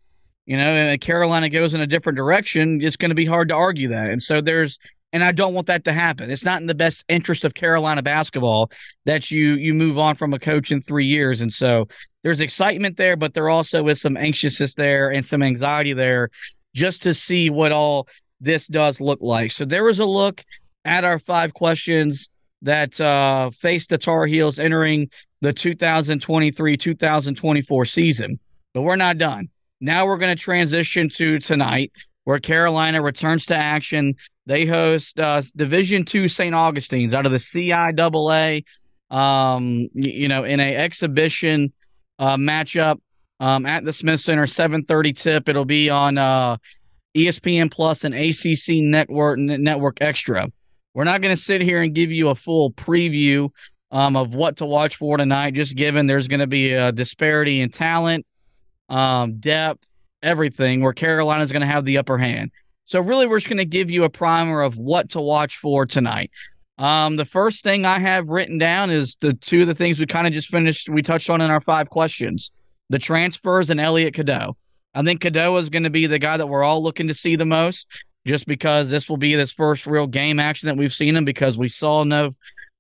you 0.47 0.57
know, 0.57 0.65
and 0.65 1.01
Carolina 1.01 1.49
goes 1.49 1.75
in 1.75 1.81
a 1.81 1.87
different 1.87 2.17
direction, 2.17 2.81
it's 2.83 2.97
going 2.97 3.11
to 3.11 3.15
be 3.15 3.25
hard 3.25 3.49
to 3.49 3.55
argue 3.55 3.89
that. 3.89 4.11
And 4.11 4.23
so 4.23 4.41
there's 4.41 4.79
and 5.13 5.23
I 5.23 5.31
don't 5.31 5.55
want 5.55 5.69
that 5.69 5.85
to 5.85 5.93
happen. 5.93 6.29
It's 6.29 6.45
not 6.45 6.61
in 6.61 6.67
the 6.67 6.75
best 6.75 7.05
interest 7.09 7.45
of 7.45 7.55
Carolina 7.55 8.03
basketball 8.03 8.73
that 9.05 9.31
you 9.31 9.55
you 9.55 9.73
move 9.73 9.97
on 9.97 10.17
from 10.17 10.35
a 10.35 10.41
coach 10.41 10.73
in 10.73 10.83
three 10.83 11.07
years. 11.07 11.41
And 11.41 11.53
so 11.53 11.87
there's 12.25 12.41
excitement 12.41 12.97
there, 12.97 13.17
but 13.17 13.33
there 13.33 13.49
also 13.49 13.87
is 13.87 14.01
some 14.01 14.17
anxiousness 14.17 14.75
there 14.75 15.11
and 15.11 15.25
some 15.25 15.43
anxiety 15.43 15.93
there 15.93 16.31
just 16.75 17.03
to 17.05 17.15
see 17.15 17.49
what 17.49 17.71
all 17.71 18.09
this 18.41 18.67
does 18.67 19.01
look 19.01 19.21
like. 19.23 19.53
So 19.53 19.65
there 19.65 19.85
was 19.85 20.01
a 20.01 20.05
look 20.05 20.45
at 20.85 21.05
our 21.05 21.21
five 21.21 21.55
questions 21.55 22.29
that 22.65 23.01
uh, 23.01 23.51
face 23.51 23.87
the 23.87 23.99
Tar 23.99 24.27
Heels 24.27 24.59
entering 24.59 25.11
the 25.41 25.53
2023 25.53 26.77
2024 26.77 27.85
season. 27.85 28.41
But 28.73 28.83
we're 28.83 28.97
not 28.97 29.19
done. 29.19 29.49
Now 29.81 30.07
we're 30.07 30.17
going 30.17 30.37
to 30.37 30.43
transition 30.43 31.09
to 31.11 31.39
tonight 31.39 31.93
where 32.25 32.39
Carolina 32.39 33.03
returns 33.03 33.47
to 33.47 33.57
action. 33.57 34.17
They 34.47 34.67
host 34.67 35.21
uh, 35.21 35.43
Division 35.55 36.05
Two 36.05 36.27
St. 36.27 36.55
Augustine's 36.55 37.15
out 37.15 37.27
of 37.27 37.33
the 37.33 37.39
CIAA. 37.39 38.65
Um, 39.11 39.89
you 39.93 40.29
know, 40.29 40.45
in 40.45 40.59
a 40.59 40.75
exhibition 40.77 41.73
uh, 42.19 42.37
matchup 42.37 42.99
um, 43.41 43.67
at 43.67 43.85
the 43.85 43.93
Smith 43.93 44.21
Center, 44.21 44.47
7:30 44.47 45.17
tip. 45.17 45.49
It'll 45.49 45.65
be 45.65 45.91
on 45.91 46.19
uh, 46.19 46.57
ESPN 47.15 47.71
Plus 47.71 48.05
and 48.05 48.15
ACC 48.15 48.83
Network 48.83 49.39
Network 49.39 49.99
Extra. 50.01 50.49
We're 50.95 51.05
not 51.05 51.21
going 51.21 51.35
to 51.35 51.43
sit 51.43 51.61
here 51.61 51.83
and 51.83 51.95
give 51.95 52.11
you 52.11 52.29
a 52.29 52.35
full 52.35 52.71
preview 52.73 53.51
um, 53.91 54.17
of 54.17 54.35
what 54.35 54.57
to 54.59 54.67
watch 54.67 54.97
for 54.97 55.17
tonight, 55.17 55.55
just 55.55 55.77
given 55.77 56.07
there's 56.07 56.29
going 56.29 56.41
to 56.41 56.47
be 56.47 56.73
a 56.73 56.93
disparity 56.93 57.61
in 57.61 57.71
talent, 57.71 58.25
um, 58.89 59.39
depth, 59.39 59.87
everything, 60.23 60.81
where 60.81 60.93
Carolina's 60.93 61.53
going 61.53 61.63
to 61.63 61.67
have 61.67 61.85
the 61.85 61.99
upper 61.99 62.17
hand. 62.17 62.51
So, 62.87 63.01
really, 63.01 63.27
we're 63.27 63.39
just 63.39 63.49
going 63.49 63.59
to 63.59 63.65
give 63.65 63.91
you 63.91 64.05
a 64.05 64.11
primer 64.11 64.63
of 64.63 64.77
what 64.77 65.11
to 65.11 65.21
watch 65.21 65.57
for 65.59 65.87
tonight. 65.87 66.31
Um, 66.79 67.17
the 67.17 67.25
first 67.25 67.63
thing 67.63 67.85
I 67.85 67.99
have 67.99 68.29
written 68.29 68.59
down 68.59 68.91
is 68.91 69.17
the 69.21 69.33
two 69.33 69.63
of 69.63 69.69
the 69.69 69.75
things 69.75 69.99
we 69.99 70.07
kind 70.07 70.27
of 70.27 70.33
just 70.33 70.49
finished, 70.49 70.89
we 70.89 71.03
touched 71.03 71.31
on 71.31 71.41
in 71.41 71.51
our 71.51 71.61
five 71.61 71.89
questions 71.89 72.51
the 72.91 72.99
transfers 72.99 73.71
and 73.71 73.81
Elliot 73.81 74.15
Cadeau. 74.15 74.57
I 74.95 75.03
think 75.03 75.21
Cadeau 75.21 75.57
is 75.57 75.71
going 75.71 75.85
to 75.85 75.91
be 75.91 76.07
the 76.07 76.19
guy 76.19 76.37
that 76.37 76.47
we're 76.47 76.63
all 76.63 76.83
looking 76.83 77.09
to 77.09 77.15
see 77.15 77.35
the 77.35 77.47
most, 77.47 77.87
just 78.27 78.47
because 78.47 78.91
this 78.91 79.09
will 79.09 79.17
be 79.17 79.35
this 79.35 79.53
first 79.53 79.87
real 79.87 80.07
game 80.07 80.41
action 80.41 80.67
that 80.67 80.77
we've 80.77 80.95
seen 80.95 81.17
him 81.17 81.25
because 81.25 81.59
we 81.59 81.69
saw 81.69 82.05
no, 82.05 82.31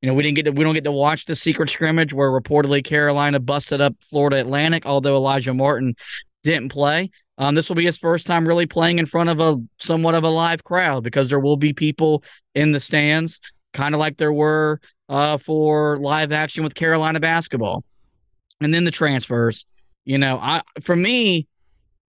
you 0.01 0.09
know, 0.09 0.15
we 0.15 0.23
didn't 0.23 0.37
get 0.37 0.45
to, 0.45 0.51
we 0.51 0.65
don't 0.65 0.75
get 0.75 0.85
to 0.85 0.93
watch 0.93 1.27
the 1.27 1.37
secret 1.37 1.71
scrimmage 1.71 2.13
where 2.13 2.31
reportedly 2.31 2.85
Carolina 2.85 3.41
busted 3.41 3.81
up 3.81 3.95
Florida 4.11 4.41
Atlantic, 4.41 4.87
although 4.87 5.21
Alijah 5.21 5.57
Martin 5.57 5.95
didn't 6.43 6.71
play. 6.71 7.11
Um, 7.37 7.55
this 7.55 7.69
will 7.69 7.77
be 7.77 7.85
his 7.85 7.97
first 7.97 8.27
time 8.27 8.47
really 8.47 8.67
playing 8.67 8.99
in 8.99 9.07
front 9.07 9.31
of 9.31 9.41
a 9.41 9.57
somewhat 9.79 10.15
of 10.15 10.25
a 10.25 10.29
live 10.29 10.63
crowd 10.63 11.03
because 11.03 11.29
there 11.29 11.41
will 11.41 11.57
be 11.57 11.73
people 11.73 12.23
in 12.55 12.73
the 12.73 12.81
stands, 12.81 13.41
kind 13.73 13.95
of 13.95 13.99
like 13.99 14.17
there 14.17 14.33
were 14.33 14.81
uh, 15.09 15.39
for 15.39 15.99
live 15.99 16.33
action 16.33 16.63
with 16.63 16.75
Carolina 16.75 17.19
basketball. 17.19 17.85
And 18.61 18.73
then 18.73 18.85
the 18.85 18.91
transfers. 18.91 19.67
You 20.05 20.19
know, 20.19 20.39
I 20.41 20.63
for 20.83 20.95
me, 20.95 21.49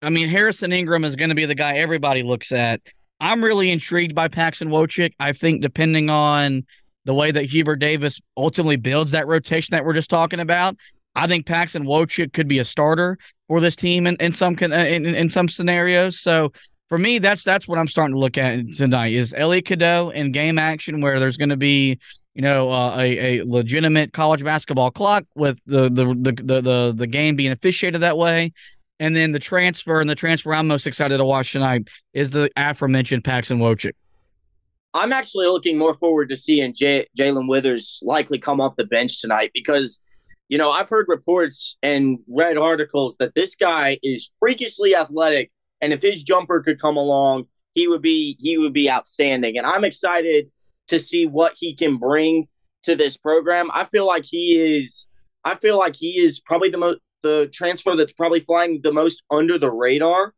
I 0.02 0.10
mean 0.10 0.30
Harrison 0.30 0.72
Ingram 0.72 1.06
is 1.06 1.16
going 1.16 1.30
to 1.30 1.36
be 1.36 1.46
the 1.46 1.56
guy 1.56 1.78
everybody 1.78 2.22
looks 2.22 2.52
at. 2.52 2.82
I'm 3.20 3.44
really 3.44 3.72
intrigued 3.72 4.16
by 4.16 4.28
Paxson 4.28 4.70
Wojcik. 4.70 5.14
I 5.20 5.34
think 5.34 5.62
depending 5.62 6.10
on 6.10 6.66
the 7.06 7.14
way 7.14 7.32
that 7.32 7.46
Hubert 7.46 7.78
Davis 7.78 8.20
ultimately 8.36 8.76
builds 8.76 9.12
that 9.12 9.28
rotation 9.28 9.74
that 9.74 9.86
we're 9.86 9.94
just 9.94 10.10
talking 10.10 10.40
about, 10.40 10.76
I 11.16 11.28
think 11.28 11.46
Paxson 11.46 11.86
Wojcik 11.86 12.34
could 12.34 12.48
be 12.48 12.60
a 12.60 12.66
starter 12.66 13.18
for 13.48 13.62
this 13.62 13.76
team 13.76 14.06
in, 14.08 14.16
in 14.18 14.32
some 14.32 14.58
in, 14.58 15.06
in 15.06 15.30
some 15.30 15.48
scenarios. 15.48 16.20
So 16.20 16.52
for 16.90 16.98
me, 16.98 17.20
that's 17.20 17.44
that's 17.44 17.68
what 17.68 17.80
I'm 17.80 17.88
starting 17.88 18.16
to 18.16 18.20
look 18.20 18.38
at 18.38 18.60
tonight 18.76 19.14
is 19.14 19.34
Elliot 19.36 19.66
Cadeau 19.66 20.10
in 20.10 20.32
game 20.32 20.60
action 20.60 21.02
where 21.02 21.20
there's 21.20 21.38
going 21.38 21.50
to 21.50 21.58
be 21.58 22.00
you 22.34 22.42
know 22.42 22.70
uh, 22.70 22.98
a, 22.98 23.40
a 23.40 23.46
legitimate 23.46 24.14
college 24.14 24.44
basketball 24.44 24.92
clock 24.92 25.24
with 25.36 25.58
the 25.66 25.84
the, 25.90 26.06
the 26.06 26.44
the 26.44 26.62
the 26.62 26.94
the 26.96 27.08
game 27.08 27.36
being 27.36 27.52
officiated 27.52 28.02
that 28.02 28.18
way. 28.18 28.52
And 29.00 29.16
then 29.16 29.32
the 29.34 29.40
transfer 29.40 30.00
and 30.00 30.10
the 30.10 30.16
transfer 30.16 30.54
I'm 30.54 30.68
most 30.68 30.88
excited 30.88 31.18
to 31.18 31.26
watch 31.26 31.52
tonight 31.52 31.90
is 32.14 32.32
the 32.32 32.50
aforementioned 32.56 33.24
Paxson 33.24 33.60
Wojcik. 33.60 33.94
I'm 34.94 35.12
actually 35.12 35.48
looking 35.48 35.78
more 35.78 35.94
forward 35.94 36.30
to 36.30 36.38
seeing 36.38 36.74
J- 36.74 37.06
Jae'Lyn 37.18 37.50
Withers 37.50 38.00
likely 38.02 38.40
come 38.40 38.62
off 38.62 38.78
the 38.78 38.86
bench 38.86 39.20
tonight 39.20 39.52
because 39.54 40.00
you 40.48 40.58
know, 40.58 40.72
I've 40.72 40.90
heard 40.90 41.06
reports 41.08 41.78
and 41.82 42.20
read 42.28 42.58
articles 42.58 43.18
that 43.18 43.34
this 43.36 43.56
guy 43.56 43.98
is 44.04 44.32
freakishly 44.40 44.96
athletic, 44.96 45.52
and 45.82 45.92
if 45.92 46.02
his 46.02 46.24
jumper 46.24 46.62
could 46.62 46.80
come 46.80 46.98
along, 46.98 47.48
he 47.74 47.88
would 47.88 48.02
be 48.02 48.38
he 48.40 48.58
would 48.58 48.74
be 48.74 48.90
outstanding. 48.90 49.58
And 49.58 49.66
I'm 49.66 49.84
excited 49.84 50.52
to 50.88 51.00
see 51.00 51.26
what 51.26 51.54
he 51.56 51.76
can 51.76 51.98
bring 51.98 52.48
to 52.84 52.96
this 52.96 53.18
program. 53.18 53.72
I 53.74 53.86
feel 53.86 54.06
like 54.06 54.24
he 54.26 54.78
is 54.78 55.08
I 55.44 55.56
feel 55.56 55.78
like 55.78 55.96
he 55.96 56.20
is 56.20 56.40
probably 56.40 56.70
the 56.70 56.78
most 56.78 57.00
the 57.26 57.50
transfer 57.52 57.96
that's 57.96 58.12
probably 58.12 58.40
flying 58.40 58.80
the 58.84 58.94
most 58.94 59.24
under 59.32 59.58
the 59.58 59.72
radar 59.72 60.36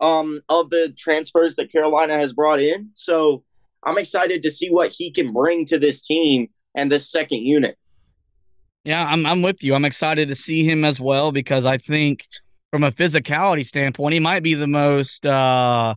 um, 0.00 0.40
of 0.48 0.70
the 0.70 0.94
transfers 0.96 1.56
that 1.56 1.72
Carolina 1.72 2.16
has 2.16 2.32
brought 2.32 2.60
in. 2.60 2.90
So 2.94 3.42
I'm 3.82 3.98
excited 3.98 4.44
to 4.44 4.50
see 4.50 4.68
what 4.70 4.92
he 4.92 5.10
can 5.10 5.32
bring 5.32 5.64
to 5.64 5.80
this 5.80 6.00
team 6.00 6.48
and 6.76 6.92
this 6.92 7.10
second 7.10 7.42
unit. 7.42 7.76
Yeah, 8.84 9.04
I'm 9.04 9.26
I'm 9.26 9.42
with 9.42 9.64
you. 9.64 9.74
I'm 9.74 9.84
excited 9.84 10.28
to 10.28 10.36
see 10.36 10.64
him 10.64 10.84
as 10.84 11.00
well 11.00 11.32
because 11.32 11.66
I 11.66 11.76
think 11.76 12.24
from 12.70 12.84
a 12.84 12.92
physicality 12.92 13.66
standpoint, 13.66 14.14
he 14.14 14.20
might 14.20 14.44
be 14.44 14.54
the 14.54 14.68
most 14.68 15.26
uh, 15.26 15.96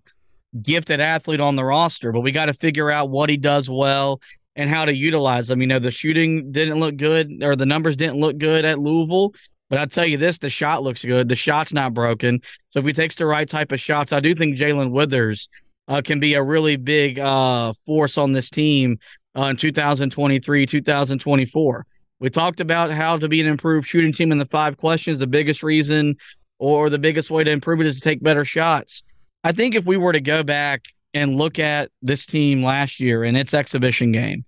gifted 0.60 1.00
athlete 1.00 1.40
on 1.40 1.56
the 1.56 1.64
roster. 1.64 2.12
But 2.12 2.22
we 2.22 2.32
got 2.32 2.46
to 2.46 2.56
figure 2.56 2.90
out 2.90 3.12
what 3.12 3.30
he 3.30 3.38
does 3.38 3.70
well 3.70 4.20
and 4.56 4.70
how 4.70 4.86
to 4.86 4.94
utilize 4.94 5.52
him. 5.52 5.62
You 5.62 5.68
know, 5.68 5.80
the 5.80 5.92
shooting 5.92 6.52
didn't 6.52 6.80
look 6.80 6.98
good, 6.98 7.44
or 7.44 7.56
the 7.56 7.68
numbers 7.68 7.96
didn't 7.96 8.20
look 8.20 8.40
good 8.40 8.66
at 8.66 8.80
Louisville. 8.80 9.34
But 9.72 9.80
I'll 9.80 9.88
tell 9.88 10.06
you 10.06 10.18
this: 10.18 10.38
the 10.38 10.50
shot 10.50 10.84
looks 10.84 11.04
good. 11.06 11.30
The 11.30 11.36
shot's 11.38 11.72
not 11.72 11.94
broken. 11.94 12.42
So 12.72 12.82
if 12.82 12.86
he 12.86 12.92
takes 12.92 13.16
the 13.16 13.26
right 13.26 13.48
type 13.48 13.72
of 13.72 13.80
shots, 13.80 14.12
I 14.12 14.20
do 14.20 14.36
think 14.36 14.58
Jae'Lyn 14.58 14.92
Withers 14.92 15.48
uh, 15.88 16.02
can 16.02 16.20
be 16.20 16.34
a 16.34 16.44
really 16.44 16.76
big 16.76 17.18
uh, 17.18 17.72
force 17.86 18.18
on 18.18 18.34
this 18.34 18.50
team 18.50 19.00
uh, 19.36 19.46
in 19.46 19.56
2023, 19.56 20.66
2024. 20.66 21.86
We 22.20 22.30
talked 22.30 22.60
about 22.60 22.92
how 22.92 23.18
to 23.18 23.30
be 23.30 23.40
an 23.40 23.48
improved 23.48 23.88
shooting 23.88 24.12
team 24.12 24.34
in 24.34 24.40
the 24.40 24.46
five 24.46 24.76
questions. 24.76 25.20
The 25.20 25.26
biggest 25.26 25.64
reason 25.64 26.18
or 26.60 26.90
the 26.90 27.00
biggest 27.00 27.32
way 27.32 27.46
to 27.46 27.50
improve 27.50 27.80
it 27.80 27.88
is 27.88 27.96
to 27.96 28.02
take 28.02 28.22
better 28.22 28.44
shots. 28.44 29.04
I 29.46 29.54
think 29.54 29.74
if 29.74 29.86
we 29.86 29.96
were 29.96 30.12
to 30.12 30.20
go 30.20 30.44
back 30.44 30.84
and 31.14 31.38
look 31.38 31.60
at 31.60 31.92
this 32.02 32.26
team 32.26 32.62
last 32.62 33.00
year 33.00 33.24
in 33.24 33.38
its 33.38 33.54
exhibition 33.54 34.12
game 34.12 34.44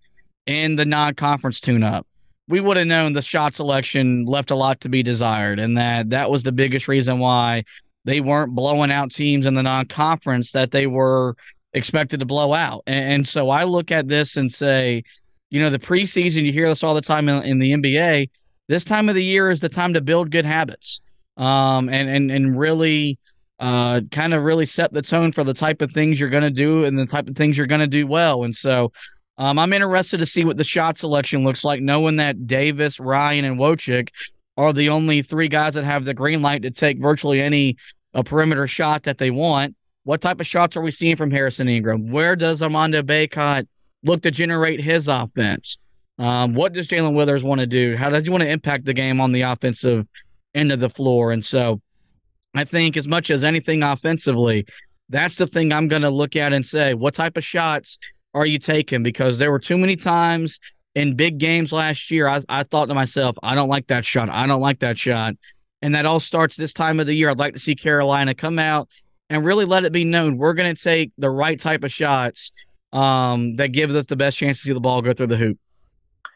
and 0.45 0.77
the 0.77 0.85
non 0.85 1.15
conference 1.15 1.61
tune 1.61 1.81
up, 1.81 2.05
we 2.53 2.59
would 2.59 2.77
have 2.77 2.85
known 2.85 3.13
the 3.13 3.21
shot 3.23 3.55
selection 3.55 4.25
left 4.25 4.51
a 4.51 4.55
lot 4.55 4.79
to 4.79 4.87
be 4.87 5.01
desired 5.01 5.57
and 5.59 5.75
that 5.75 6.11
that 6.11 6.29
was 6.29 6.43
the 6.43 6.51
biggest 6.51 6.87
reason 6.87 7.17
why 7.17 7.63
they 8.05 8.21
weren't 8.21 8.53
blowing 8.53 8.91
out 8.91 9.11
teams 9.11 9.47
in 9.47 9.55
the 9.55 9.63
non 9.63 9.87
conference 9.87 10.51
that 10.51 10.69
they 10.69 10.85
were 10.85 11.35
expected 11.73 12.19
to 12.19 12.27
blow 12.27 12.53
out. 12.53 12.83
And, 12.85 13.11
and, 13.11 13.27
so 13.27 13.49
I 13.49 13.63
look 13.63 13.89
at 13.89 14.07
this 14.07 14.37
and 14.37 14.53
say, 14.53 15.03
you 15.49 15.61
know, 15.61 15.71
the 15.71 15.79
preseason, 15.79 16.45
you 16.45 16.53
hear 16.53 16.69
this 16.69 16.83
all 16.83 16.93
the 16.93 17.01
time 17.01 17.27
in, 17.27 17.41
in 17.41 17.57
the 17.57 17.71
NBA. 17.71 18.29
This 18.67 18.85
time 18.85 19.09
of 19.09 19.15
the 19.15 19.23
year 19.23 19.49
is 19.49 19.59
the 19.59 19.67
time 19.67 19.95
to 19.95 20.01
build 20.01 20.29
good 20.29 20.45
habits 20.45 21.01
um, 21.37 21.89
and, 21.89 22.07
and, 22.07 22.29
and 22.29 22.59
really 22.59 23.17
uh, 23.59 24.01
kind 24.11 24.35
of 24.35 24.43
really 24.43 24.67
set 24.67 24.93
the 24.93 25.01
tone 25.01 25.31
for 25.31 25.43
the 25.43 25.55
type 25.55 25.81
of 25.81 25.91
things 25.91 26.19
you're 26.19 26.29
going 26.29 26.43
to 26.43 26.51
do 26.51 26.85
and 26.85 26.99
the 26.99 27.07
type 27.07 27.27
of 27.27 27.35
things 27.35 27.57
you're 27.57 27.65
going 27.65 27.81
to 27.81 27.87
do 27.87 28.05
well. 28.05 28.43
And 28.43 28.55
so 28.55 28.91
um, 29.37 29.57
I'm 29.57 29.73
interested 29.73 30.19
to 30.19 30.25
see 30.25 30.45
what 30.45 30.57
the 30.57 30.63
shot 30.63 30.97
selection 30.97 31.43
looks 31.43 31.63
like, 31.63 31.81
knowing 31.81 32.17
that 32.17 32.45
Davis, 32.47 32.99
Ryan, 32.99 33.45
and 33.45 33.57
Wojcik 33.57 34.09
are 34.57 34.73
the 34.73 34.89
only 34.89 35.21
three 35.21 35.47
guys 35.47 35.73
that 35.73 35.83
have 35.83 36.05
the 36.05 36.13
green 36.13 36.41
light 36.41 36.61
to 36.61 36.71
take 36.71 36.99
virtually 36.99 37.41
any 37.41 37.77
uh, 38.13 38.21
perimeter 38.21 38.67
shot 38.67 39.03
that 39.03 39.17
they 39.17 39.31
want. 39.31 39.75
What 40.03 40.21
type 40.21 40.39
of 40.39 40.45
shots 40.45 40.77
are 40.77 40.81
we 40.81 40.91
seeing 40.91 41.15
from 41.15 41.31
Harrison 41.31 41.67
Ingram? 41.67 42.11
Where 42.11 42.35
does 42.35 42.61
Armando 42.61 43.01
Bacot 43.01 43.67
look 44.03 44.21
to 44.23 44.31
generate 44.31 44.81
his 44.81 45.07
offense? 45.07 45.77
Um, 46.19 46.53
what 46.53 46.73
does 46.73 46.87
Jae'Lyn 46.87 47.15
Withers 47.15 47.43
want 47.43 47.61
to 47.61 47.67
do? 47.67 47.97
How 47.97 48.09
does 48.09 48.23
he 48.23 48.29
want 48.29 48.43
to 48.43 48.49
impact 48.49 48.85
the 48.85 48.93
game 48.93 49.19
on 49.19 49.31
the 49.31 49.41
offensive 49.41 50.05
end 50.53 50.71
of 50.71 50.79
the 50.79 50.89
floor? 50.89 51.31
And 51.31 51.43
so 51.43 51.81
I 52.53 52.65
think 52.65 52.97
as 52.97 53.07
much 53.07 53.31
as 53.31 53.43
anything 53.43 53.81
offensively, 53.81 54.67
that's 55.09 55.37
the 55.37 55.47
thing 55.47 55.71
I'm 55.71 55.87
going 55.87 56.03
to 56.03 56.09
look 56.09 56.35
at 56.35 56.53
and 56.53 56.65
say, 56.65 56.93
what 56.93 57.15
type 57.15 57.35
of 57.35 57.43
shots 57.43 57.97
are 58.33 58.45
you 58.45 58.59
taking? 58.59 59.03
Because 59.03 59.37
there 59.37 59.51
were 59.51 59.59
too 59.59 59.77
many 59.77 59.95
times 59.95 60.59
in 60.95 61.15
big 61.15 61.37
games 61.37 61.71
last 61.71 62.11
year, 62.11 62.27
I, 62.27 62.41
I 62.49 62.63
thought 62.63 62.85
to 62.85 62.93
myself, 62.93 63.35
I 63.41 63.55
don't 63.55 63.69
like 63.69 63.87
that 63.87 64.05
shot. 64.05 64.29
I 64.29 64.45
don't 64.45 64.61
like 64.61 64.79
that 64.79 64.97
shot. 64.97 65.33
And 65.81 65.95
that 65.95 66.05
all 66.05 66.19
starts 66.19 66.55
this 66.55 66.73
time 66.73 66.99
of 66.99 67.07
the 67.07 67.13
year. 67.13 67.29
I'd 67.29 67.39
like 67.39 67.53
to 67.53 67.59
see 67.59 67.75
Carolina 67.75 68.33
come 68.33 68.59
out 68.59 68.89
and 69.29 69.43
really 69.43 69.65
let 69.65 69.85
it 69.85 69.91
be 69.91 70.05
known 70.05 70.37
we're 70.37 70.53
going 70.53 70.73
to 70.73 70.81
take 70.81 71.11
the 71.17 71.29
right 71.29 71.59
type 71.59 71.83
of 71.83 71.91
shots 71.91 72.51
um, 72.93 73.55
that 73.55 73.69
give 73.69 73.89
us 73.91 74.05
the 74.05 74.15
best 74.15 74.37
chance 74.37 74.59
to 74.59 74.67
see 74.67 74.73
the 74.73 74.79
ball 74.79 75.01
go 75.01 75.13
through 75.13 75.27
the 75.27 75.37
hoop. 75.37 75.57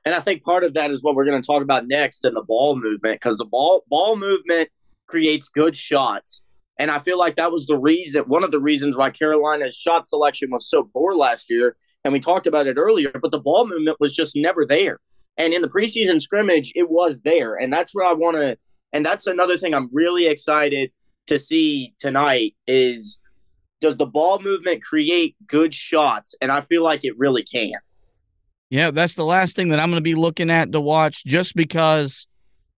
And 0.05 0.15
I 0.15 0.19
think 0.19 0.43
part 0.43 0.63
of 0.63 0.73
that 0.73 0.89
is 0.89 1.03
what 1.03 1.15
we're 1.15 1.25
going 1.25 1.41
to 1.41 1.45
talk 1.45 1.61
about 1.61 1.87
next 1.87 2.25
in 2.25 2.33
the 2.33 2.41
ball 2.41 2.75
movement 2.75 3.15
because 3.15 3.37
the 3.37 3.45
ball 3.45 3.83
ball 3.89 4.17
movement 4.17 4.69
creates 5.05 5.47
good 5.47 5.77
shots. 5.77 6.43
And 6.79 6.91
I 6.91 6.99
feel 6.99 7.17
like 7.17 7.35
that 7.35 7.51
was 7.51 7.65
the 7.65 7.77
reason, 7.77 8.23
one 8.23 8.43
of 8.43 8.51
the 8.51 8.59
reasons 8.59 8.95
why 8.95 9.09
Carolina's 9.09 9.75
shot 9.75 10.07
selection 10.07 10.49
was 10.51 10.69
so 10.69 10.89
poor 10.93 11.13
last 11.15 11.49
year 11.49 11.75
and 12.07 12.13
we 12.13 12.21
talked 12.21 12.47
about 12.47 12.67
it 12.67 12.77
earlier, 12.77 13.11
but 13.21 13.31
the 13.31 13.39
ball 13.39 13.67
movement 13.67 13.97
was 13.99 14.15
just 14.15 14.33
never 14.33 14.65
there. 14.65 15.01
And 15.35 15.53
in 15.53 15.61
the 15.61 15.67
preseason 15.67 16.21
scrimmage, 16.21 16.71
it 16.73 16.89
was 16.89 17.19
there. 17.19 17.55
And 17.55 17.71
that's 17.71 17.93
where 17.93 18.05
I 18.05 18.13
want 18.13 18.37
to, 18.37 18.57
and 18.93 19.05
that's 19.05 19.27
another 19.27 19.57
thing 19.57 19.73
I'm 19.73 19.89
really 19.91 20.25
excited 20.25 20.93
to 21.25 21.37
see 21.37 21.93
tonight 21.99 22.55
is 22.65 23.19
does 23.81 23.97
the 23.97 24.05
ball 24.05 24.39
movement 24.39 24.81
create 24.81 25.35
good 25.47 25.75
shots? 25.75 26.33
And 26.39 26.49
I 26.49 26.61
feel 26.61 26.81
like 26.81 27.03
it 27.03 27.17
really 27.17 27.43
can. 27.43 27.73
Yeah, 28.69 28.91
that's 28.91 29.15
the 29.15 29.25
last 29.25 29.57
thing 29.57 29.67
that 29.69 29.79
I'm 29.81 29.89
going 29.89 30.01
to 30.01 30.01
be 30.01 30.15
looking 30.15 30.49
at 30.49 30.71
to 30.71 30.79
watch 30.79 31.25
just 31.25 31.55
because 31.55 32.25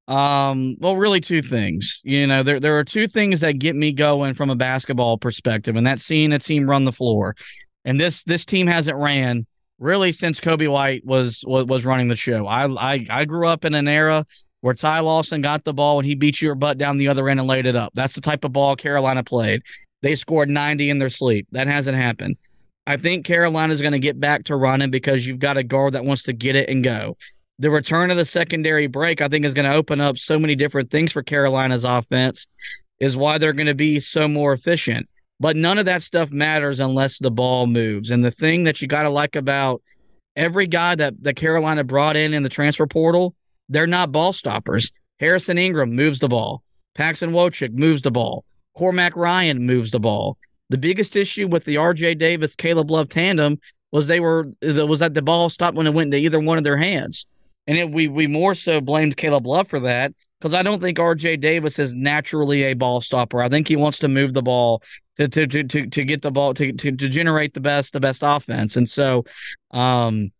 um 0.08 0.74
well 0.80 0.96
really 0.96 1.20
two 1.20 1.42
things. 1.42 2.00
You 2.02 2.26
know, 2.26 2.42
there 2.42 2.60
there 2.60 2.78
are 2.78 2.84
two 2.84 3.08
things 3.08 3.42
that 3.42 3.58
get 3.58 3.76
me 3.76 3.92
going 3.92 4.32
from 4.32 4.48
a 4.48 4.56
basketball 4.56 5.18
perspective 5.18 5.76
and 5.76 5.86
that's 5.86 6.02
seeing 6.02 6.32
a 6.32 6.38
team 6.38 6.68
run 6.68 6.86
the 6.86 6.92
floor. 6.92 7.36
And 7.84 8.00
this 8.00 8.22
this 8.24 8.44
team 8.44 8.66
hasn't 8.66 8.96
ran 8.96 9.46
really 9.78 10.12
since 10.12 10.40
Coby 10.40 10.70
White 10.70 11.04
was 11.04 11.44
was, 11.46 11.66
was 11.66 11.84
running 11.84 12.08
the 12.08 12.16
show. 12.16 12.46
I, 12.46 12.66
I 12.66 13.06
I 13.08 13.24
grew 13.24 13.46
up 13.46 13.64
in 13.64 13.74
an 13.74 13.88
era 13.88 14.26
where 14.60 14.74
Ty 14.74 15.00
Lawson 15.00 15.40
got 15.40 15.64
the 15.64 15.72
ball 15.72 15.98
and 15.98 16.06
he 16.06 16.14
beat 16.14 16.42
your 16.42 16.54
butt 16.54 16.78
down 16.78 16.98
the 16.98 17.08
other 17.08 17.28
end 17.28 17.40
and 17.40 17.48
laid 17.48 17.66
it 17.66 17.76
up. 17.76 17.92
That's 17.94 18.14
the 18.14 18.20
type 18.20 18.44
of 18.44 18.52
ball 18.52 18.76
Carolina 18.76 19.22
played. 19.22 19.62
They 20.02 20.16
scored 20.16 20.48
90 20.48 20.90
in 20.90 20.98
their 20.98 21.10
sleep. 21.10 21.46
That 21.52 21.66
hasn't 21.66 21.96
happened. 21.96 22.36
I 22.86 22.96
think 22.96 23.26
Carolina's 23.26 23.80
going 23.80 23.92
to 23.92 23.98
get 23.98 24.18
back 24.18 24.44
to 24.44 24.56
running 24.56 24.90
because 24.90 25.26
you've 25.26 25.38
got 25.38 25.56
a 25.56 25.62
guard 25.62 25.94
that 25.94 26.04
wants 26.04 26.22
to 26.24 26.32
get 26.32 26.56
it 26.56 26.68
and 26.68 26.82
go. 26.82 27.16
The 27.58 27.70
return 27.70 28.10
of 28.10 28.16
the 28.16 28.24
secondary 28.24 28.86
break, 28.86 29.20
I 29.20 29.28
think, 29.28 29.44
is 29.44 29.52
going 29.52 29.70
to 29.70 29.76
open 29.76 30.00
up 30.00 30.16
so 30.16 30.38
many 30.38 30.54
different 30.54 30.90
things 30.90 31.12
for 31.12 31.22
Carolina's 31.22 31.84
offense, 31.84 32.46
is 33.00 33.16
why 33.16 33.36
they're 33.36 33.52
going 33.52 33.66
to 33.66 33.74
be 33.74 34.00
so 34.00 34.26
more 34.26 34.52
efficient. 34.52 35.08
But 35.40 35.57
none 35.57 35.79
of 35.79 35.87
that 35.87 36.03
stuff 36.03 36.31
matters 36.31 36.81
unless 36.81 37.18
the 37.18 37.31
ball 37.31 37.66
moves. 37.66 38.11
And 38.11 38.24
the 38.24 38.31
thing 38.31 38.64
that 38.64 38.83
you 38.83 38.88
got 38.88 39.03
to 39.03 39.11
like 39.11 39.37
about 39.37 39.83
every 40.35 40.66
guy 40.66 40.94
that, 40.96 41.14
that 41.22 41.37
Carolina 41.37 41.85
brought 41.85 42.16
in 42.16 42.35
in 42.35 42.42
the 42.42 42.48
transfer 42.48 42.87
portal, 42.87 43.35
they're 43.68 43.87
not 43.87 44.12
ball 44.12 44.33
stoppers. 44.33 44.90
Harrison 45.20 45.59
Ingram 45.59 45.94
moves 45.94 46.18
the 46.18 46.29
ball. 46.29 46.62
Paxson 46.94 47.31
Wojcik 47.31 47.72
moves 47.72 48.03
the 48.03 48.11
ball. 48.11 48.44
Cormac 48.77 49.16
Ryan 49.16 49.64
moves 49.64 49.90
the 49.90 50.01
ball. 50.01 50.38
The 50.70 50.79
biggest 50.79 51.16
issue 51.16 51.48
with 51.48 51.64
the 51.64 51.77
RJ 51.77 52.18
Davis 52.18 52.55
Caleb 52.55 52.90
Love 52.90 53.09
tandem 53.09 53.59
was 53.90 54.07
they 54.07 54.20
were 54.20 54.48
was 54.61 55.01
that 55.01 55.14
the 55.14 55.22
ball 55.22 55.48
stopped 55.48 55.77
when 55.77 55.87
it 55.87 55.94
went 55.94 56.12
into 56.12 56.24
either 56.24 56.40
one 56.40 56.59
of 56.59 56.64
their 56.64 56.77
hands. 56.77 57.27
And 57.66 57.79
it, 57.79 57.90
we 57.90 58.09
we 58.09 58.27
more 58.27 58.55
so 58.55 58.81
blamed 58.81 59.16
Caleb 59.16 59.46
Love 59.46 59.68
for 59.68 59.81
that 59.81 60.12
because 60.38 60.55
I 60.55 60.62
don't 60.62 60.81
think 60.81 60.98
RJ 60.98 61.40
Davis 61.40 61.79
is 61.79 61.94
naturally 61.94 62.64
a 62.64 62.74
ball 62.74 63.01
stopper. 63.01 63.42
I 63.42 63.48
think 63.48 63.66
he 63.68 63.77
wants 63.77 63.98
to 64.01 64.09
move 64.09 64.35
the 64.35 64.42
ball 64.42 64.83
to 65.18 65.28
to 65.28 65.46
to 65.46 65.64
to, 65.64 65.87
to 65.87 66.04
get 66.04 66.22
the 66.22 66.31
ball 66.31 66.54
to, 66.54 66.72
to 66.72 66.92
to 66.92 67.09
generate 67.09 67.54
the 67.54 67.61
best 67.61 67.92
the 67.92 68.00
best 68.00 68.22
offense. 68.24 68.76
And 68.76 68.88
so, 68.88 69.24
um, 69.72 70.31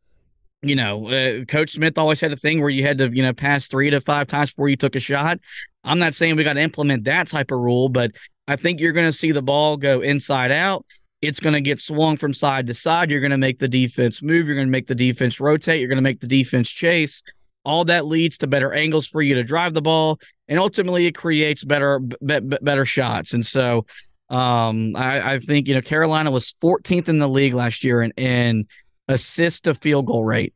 you 0.63 0.77
know, 0.77 1.09
uh, 1.09 1.45
Coach 1.45 1.73
Smith 1.73 1.99
always 1.99 2.21
had 2.21 2.33
a 2.33 2.37
thing 2.37 2.61
where 2.61 2.71
you 2.71 2.85
had 2.85 2.99
to 2.99 3.11
you 3.13 3.23
know 3.23 3.33
pass 3.33 3.69
three 3.69 3.91
to 3.91 4.01
five 4.01 4.27
times 4.27 4.51
before 4.51 4.69
you 4.69 4.77
took 4.77 4.97
a 4.97 5.01
shot. 5.01 5.39
I'm 5.85 5.99
not 5.99 6.15
saying 6.15 6.37
we 6.37 6.45
got 6.45 6.55
to 6.55 6.61
implement 6.61 7.05
that 7.05 7.29
type 7.29 7.51
of 7.51 7.59
rule, 7.59 7.89
but 7.89 8.13
I 8.47 8.57
think 8.57 8.81
you're 8.81 8.93
going 8.93 9.07
to 9.07 9.13
see 9.13 9.33
the 9.33 9.43
ball 9.43 9.77
go 9.77 10.01
inside 10.01 10.51
out. 10.51 10.85
It's 11.21 11.41
going 11.41 11.55
to 11.55 11.61
get 11.61 11.81
swung 11.81 12.17
from 12.17 12.33
side 12.33 12.67
to 12.69 12.75
side. 12.75 13.11
You're 13.11 13.21
going 13.21 13.33
to 13.33 13.39
make 13.39 13.59
the 13.59 13.69
defense 13.69 14.23
move. 14.23 14.47
You're 14.47 14.55
going 14.55 14.69
to 14.69 14.73
make 14.73 14.87
the 14.87 14.95
defense 14.95 15.41
rotate. 15.41 15.81
You're 15.81 15.89
going 15.89 15.97
to 15.97 16.03
make 16.03 16.21
the 16.21 16.29
defense 16.29 16.71
chase 16.71 17.23
all 17.69 17.85
that 17.85 18.07
leads 18.07 18.39
to 18.39 18.47
better 18.47 18.73
angles 18.73 19.07
for 19.07 19.21
you 19.21 19.35
to 19.35 19.45
drive 19.45 19.75
the 19.75 19.83
ball, 19.83 20.19
and 20.49 20.59
ultimately 20.59 21.07
it 21.07 21.15
creates 21.15 21.63
better 21.65 21.99
b- 21.99 22.41
better 22.41 22.87
shots. 22.87 23.35
And 23.35 23.45
so, 23.45 23.85
um, 24.31 24.95
I, 24.97 25.35
I, 25.35 25.39
think 25.41 25.69
you 25.69 25.75
know 25.75 25.81
Carolina 25.81 26.31
was 26.31 26.55
14th 26.63 27.09
in 27.09 27.19
the 27.19 27.29
league 27.29 27.55
last 27.55 27.83
year 27.83 28.03
in, 28.03 28.11
in 28.13 28.67
assist 29.09 29.65
to 29.65 29.75
field 29.75 30.07
goal 30.07 30.25
rate, 30.25 30.55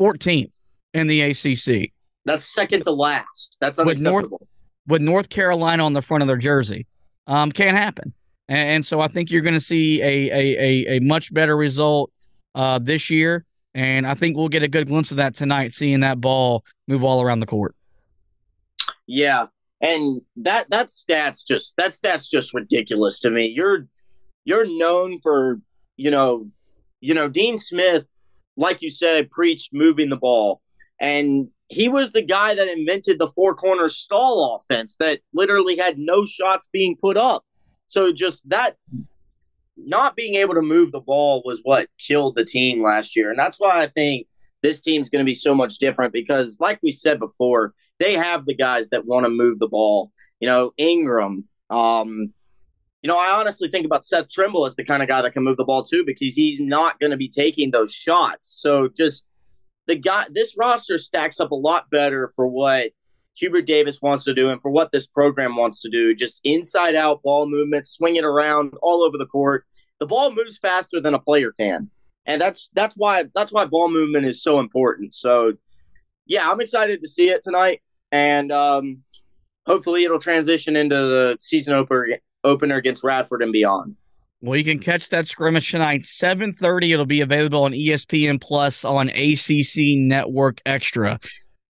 14th 0.00 0.52
in 0.94 1.06
the 1.06 1.20
ACC. 1.20 1.92
That's 2.24 2.44
second 2.44 2.84
to 2.84 2.90
last. 2.90 3.58
That's 3.60 3.78
unacceptable. 3.78 4.16
With 4.16 4.30
North, 4.30 4.42
with 4.86 5.02
North 5.02 5.28
Carolina 5.28 5.84
on 5.84 5.92
the 5.92 6.02
front 6.02 6.22
of 6.22 6.26
their 6.26 6.38
jersey, 6.38 6.86
um, 7.26 7.52
can't 7.52 7.76
happen. 7.76 8.14
And, 8.48 8.68
and 8.68 8.86
so 8.86 9.00
I 9.00 9.08
think 9.08 9.30
you're 9.30 9.42
going 9.42 9.54
to 9.54 9.60
see 9.60 10.00
a, 10.00 10.30
a 10.30 10.58
a 10.58 10.96
a 10.96 11.00
much 11.00 11.32
better 11.34 11.56
result 11.56 12.10
uh, 12.54 12.78
this 12.78 13.10
year. 13.10 13.44
And 13.74 14.06
I 14.06 14.14
think 14.14 14.36
we'll 14.36 14.48
get 14.48 14.62
a 14.62 14.68
good 14.68 14.86
glimpse 14.86 15.10
of 15.10 15.16
that 15.16 15.34
tonight, 15.34 15.74
seeing 15.74 16.00
that 16.00 16.20
ball 16.20 16.64
move 16.88 17.02
all 17.02 17.22
around 17.22 17.40
the 17.40 17.46
court. 17.46 17.74
Yeah. 19.06 19.46
And 19.82 20.22
that 20.36 20.70
that 20.70 20.90
stat's 20.90 21.42
just 21.42 21.76
that 21.76 21.92
stat's 21.92 22.28
just 22.28 22.54
ridiculous 22.54 23.18
to 23.20 23.30
me. 23.30 23.46
You're 23.46 23.88
you're 24.44 24.66
known 24.78 25.20
for, 25.20 25.60
you 25.96 26.10
know, 26.10 26.48
you 27.00 27.14
know, 27.14 27.28
Dean 27.28 27.58
Smith, 27.58 28.06
like 28.56 28.80
you 28.80 28.90
said, 28.90 29.30
preached 29.30 29.70
moving 29.72 30.08
the 30.08 30.16
ball. 30.16 30.62
And 31.00 31.48
he 31.68 31.88
was 31.88 32.12
the 32.12 32.22
guy 32.22 32.54
that 32.54 32.68
invented 32.68 33.18
the 33.18 33.26
four 33.34 33.54
corner 33.54 33.88
stall 33.88 34.60
offense 34.60 34.96
that 34.96 35.20
literally 35.34 35.76
had 35.76 35.98
no 35.98 36.24
shots 36.24 36.68
being 36.72 36.96
put 37.00 37.16
up. 37.16 37.44
So 37.86 38.12
just 38.12 38.48
that 38.50 38.76
not 39.76 40.14
being 40.14 40.34
able 40.34 40.54
to 40.54 40.62
move 40.62 40.92
the 40.92 41.00
ball 41.00 41.42
was 41.44 41.60
what 41.62 41.88
killed 41.98 42.36
the 42.36 42.44
team 42.44 42.82
last 42.82 43.16
year. 43.16 43.30
And 43.30 43.38
that's 43.38 43.58
why 43.58 43.80
I 43.80 43.86
think 43.86 44.26
this 44.62 44.80
team's 44.80 45.10
going 45.10 45.24
to 45.24 45.28
be 45.28 45.34
so 45.34 45.54
much 45.54 45.78
different 45.78 46.12
because, 46.12 46.58
like 46.60 46.78
we 46.82 46.92
said 46.92 47.18
before, 47.18 47.74
they 48.02 48.14
have 48.14 48.46
the 48.46 48.54
guys 48.54 48.88
that 48.88 49.06
want 49.06 49.24
to 49.24 49.30
move 49.30 49.60
the 49.60 49.68
ball. 49.68 50.10
You 50.40 50.48
know, 50.48 50.72
Ingram. 50.76 51.48
Um, 51.70 52.32
you 53.00 53.08
know, 53.08 53.18
I 53.18 53.38
honestly 53.38 53.68
think 53.68 53.86
about 53.86 54.04
Seth 54.04 54.28
Trimble 54.28 54.66
as 54.66 54.76
the 54.76 54.84
kind 54.84 55.02
of 55.02 55.08
guy 55.08 55.22
that 55.22 55.32
can 55.32 55.44
move 55.44 55.56
the 55.56 55.64
ball 55.64 55.84
too 55.84 56.04
because 56.04 56.34
he's 56.34 56.60
not 56.60 57.00
going 57.00 57.10
to 57.10 57.16
be 57.16 57.28
taking 57.28 57.70
those 57.70 57.92
shots. 57.92 58.48
So 58.60 58.88
just 58.88 59.26
the 59.86 59.96
guy, 59.96 60.26
this 60.30 60.56
roster 60.58 60.98
stacks 60.98 61.40
up 61.40 61.50
a 61.50 61.56
lot 61.56 61.90
better 61.90 62.32
for 62.36 62.46
what 62.46 62.90
Hubert 63.34 63.66
Davis 63.66 64.00
wants 64.02 64.24
to 64.24 64.34
do 64.34 64.50
and 64.50 64.60
for 64.60 64.70
what 64.70 64.92
this 64.92 65.06
program 65.06 65.56
wants 65.56 65.80
to 65.80 65.90
do. 65.90 66.14
Just 66.14 66.40
inside 66.44 66.94
out 66.94 67.22
ball 67.22 67.48
movement, 67.48 67.86
swing 67.86 68.16
it 68.16 68.24
around 68.24 68.74
all 68.82 69.02
over 69.02 69.18
the 69.18 69.26
court. 69.26 69.64
The 70.00 70.06
ball 70.06 70.32
moves 70.32 70.58
faster 70.58 71.00
than 71.00 71.14
a 71.14 71.18
player 71.18 71.52
can. 71.52 71.90
And 72.26 72.40
that's 72.40 72.70
that's 72.74 72.94
why 72.96 73.24
that's 73.34 73.52
why 73.52 73.64
ball 73.64 73.90
movement 73.90 74.26
is 74.26 74.42
so 74.42 74.60
important. 74.60 75.14
So 75.14 75.54
yeah, 76.26 76.48
I'm 76.48 76.60
excited 76.60 77.00
to 77.00 77.08
see 77.08 77.28
it 77.30 77.42
tonight. 77.42 77.80
And 78.12 78.52
um, 78.52 79.02
hopefully 79.66 80.04
it'll 80.04 80.20
transition 80.20 80.76
into 80.76 80.94
the 80.94 81.36
season 81.40 81.74
opener 81.74 82.18
opener 82.44 82.76
against 82.76 83.02
Radford 83.02 83.42
and 83.42 83.52
beyond. 83.52 83.96
Well, 84.40 84.56
you 84.56 84.64
can 84.64 84.80
catch 84.80 85.08
that 85.10 85.28
scrimmage 85.28 85.70
tonight, 85.70 86.02
7:30. 86.02 86.92
It'll 86.92 87.06
be 87.06 87.20
available 87.20 87.62
on 87.64 87.72
ESPN 87.72 88.40
Plus 88.40 88.84
on 88.84 89.08
ACC 89.08 89.96
Network 89.96 90.60
Extra. 90.66 91.18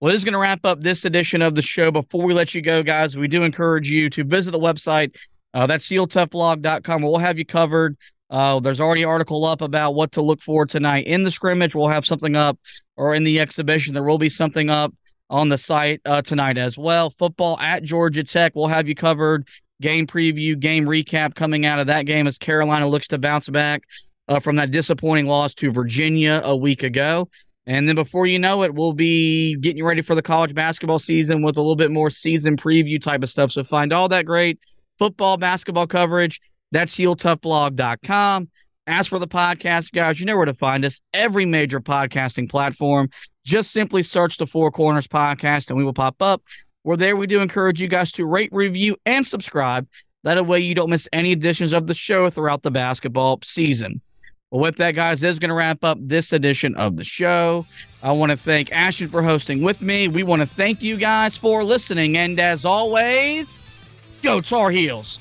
Well, 0.00 0.10
this 0.12 0.20
is 0.20 0.24
going 0.24 0.32
to 0.32 0.38
wrap 0.38 0.64
up 0.64 0.80
this 0.80 1.04
edition 1.04 1.42
of 1.42 1.54
the 1.54 1.62
show. 1.62 1.90
Before 1.92 2.24
we 2.24 2.34
let 2.34 2.54
you 2.54 2.62
go, 2.62 2.82
guys, 2.82 3.16
we 3.16 3.28
do 3.28 3.44
encourage 3.44 3.88
you 3.90 4.10
to 4.10 4.24
visit 4.24 4.50
the 4.50 4.58
website. 4.58 5.14
Uh, 5.54 5.66
that's 5.66 5.86
heeltoughblog.com. 5.88 7.02
We'll 7.02 7.18
have 7.18 7.38
you 7.38 7.46
covered 7.46 7.96
Uh, 8.30 8.58
there's 8.60 8.80
already 8.80 9.02
an 9.02 9.10
article 9.10 9.44
up 9.44 9.60
about 9.60 9.94
what 9.94 10.10
to 10.12 10.22
look 10.22 10.40
for 10.40 10.64
tonight 10.64 11.06
in 11.06 11.22
the 11.22 11.30
scrimmage. 11.30 11.74
We'll 11.74 11.88
have 11.88 12.06
something 12.06 12.34
up, 12.34 12.58
or 12.96 13.14
in 13.14 13.24
the 13.24 13.38
exhibition, 13.38 13.92
there 13.92 14.02
will 14.02 14.16
be 14.16 14.30
something 14.30 14.70
up 14.70 14.94
on 15.30 15.48
the 15.48 15.58
site 15.58 16.00
uh, 16.04 16.22
tonight 16.22 16.58
as 16.58 16.76
well. 16.76 17.10
Football 17.18 17.58
at 17.58 17.82
Georgia 17.82 18.24
Tech. 18.24 18.52
We'll 18.54 18.68
have 18.68 18.88
you 18.88 18.94
covered. 18.94 19.48
Game 19.80 20.06
preview, 20.06 20.58
game 20.58 20.84
recap 20.84 21.34
coming 21.34 21.66
out 21.66 21.80
of 21.80 21.88
that 21.88 22.06
game 22.06 22.26
as 22.26 22.38
Carolina 22.38 22.88
looks 22.88 23.08
to 23.08 23.18
bounce 23.18 23.48
back 23.48 23.82
uh, 24.28 24.38
from 24.38 24.56
that 24.56 24.70
disappointing 24.70 25.26
loss 25.26 25.54
to 25.54 25.72
Virginia 25.72 26.40
a 26.44 26.56
week 26.56 26.82
ago. 26.82 27.28
And 27.66 27.88
then 27.88 27.96
before 27.96 28.26
you 28.26 28.38
know 28.38 28.62
it, 28.62 28.74
we'll 28.74 28.92
be 28.92 29.56
getting 29.56 29.78
you 29.78 29.86
ready 29.86 30.02
for 30.02 30.14
the 30.14 30.22
college 30.22 30.54
basketball 30.54 30.98
season 30.98 31.42
with 31.42 31.56
a 31.56 31.60
little 31.60 31.76
bit 31.76 31.90
more 31.90 32.10
season 32.10 32.56
preview 32.56 33.00
type 33.00 33.22
of 33.22 33.30
stuff. 33.30 33.52
So 33.52 33.62
find 33.64 33.92
all 33.92 34.08
that 34.08 34.26
great 34.26 34.58
football, 34.98 35.36
basketball 35.36 35.86
coverage. 35.86 36.40
That's 36.72 36.94
heeltoughblog.com. 36.96 38.48
As 38.88 39.06
for 39.06 39.20
the 39.20 39.28
podcast, 39.28 39.92
guys, 39.92 40.18
you 40.18 40.26
know 40.26 40.36
where 40.36 40.44
to 40.44 40.54
find 40.54 40.84
us. 40.84 41.00
Every 41.14 41.46
major 41.46 41.80
podcasting 41.80 42.50
platform. 42.50 43.10
Just 43.44 43.70
simply 43.70 44.02
search 44.02 44.38
the 44.38 44.46
Four 44.46 44.72
Corners 44.72 45.06
Podcast 45.06 45.68
and 45.68 45.76
we 45.76 45.84
will 45.84 45.92
pop 45.92 46.20
up. 46.20 46.42
We're 46.82 46.96
there. 46.96 47.16
We 47.16 47.28
do 47.28 47.40
encourage 47.40 47.80
you 47.80 47.86
guys 47.86 48.10
to 48.12 48.26
rate, 48.26 48.50
review, 48.52 48.96
and 49.06 49.24
subscribe. 49.24 49.86
That 50.24 50.44
way 50.46 50.58
you 50.58 50.74
don't 50.74 50.90
miss 50.90 51.08
any 51.12 51.30
editions 51.30 51.72
of 51.72 51.86
the 51.86 51.94
show 51.94 52.28
throughout 52.28 52.62
the 52.62 52.72
basketball 52.72 53.38
season. 53.44 54.00
Well, 54.50 54.62
with 54.62 54.78
that, 54.78 54.96
guys, 54.96 55.20
this 55.20 55.30
is 55.32 55.38
going 55.38 55.50
to 55.50 55.54
wrap 55.54 55.84
up 55.84 55.98
this 56.00 56.32
edition 56.32 56.74
of 56.74 56.96
the 56.96 57.04
show. 57.04 57.66
I 58.02 58.10
want 58.10 58.30
to 58.30 58.36
thank 58.36 58.70
Ashtin 58.70 59.10
for 59.10 59.22
hosting 59.22 59.62
with 59.62 59.80
me. 59.80 60.08
We 60.08 60.24
want 60.24 60.42
to 60.42 60.46
thank 60.46 60.82
you 60.82 60.96
guys 60.96 61.36
for 61.36 61.62
listening. 61.62 62.18
And 62.18 62.38
as 62.40 62.64
always, 62.64 63.62
go 64.22 64.40
Tar 64.40 64.72
Heels. 64.72 65.20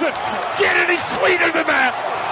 doesn't 0.00 0.14
get 0.58 0.76
any 0.76 0.96
sweeter 0.96 1.50
than 1.52 1.66
that. 1.66 2.28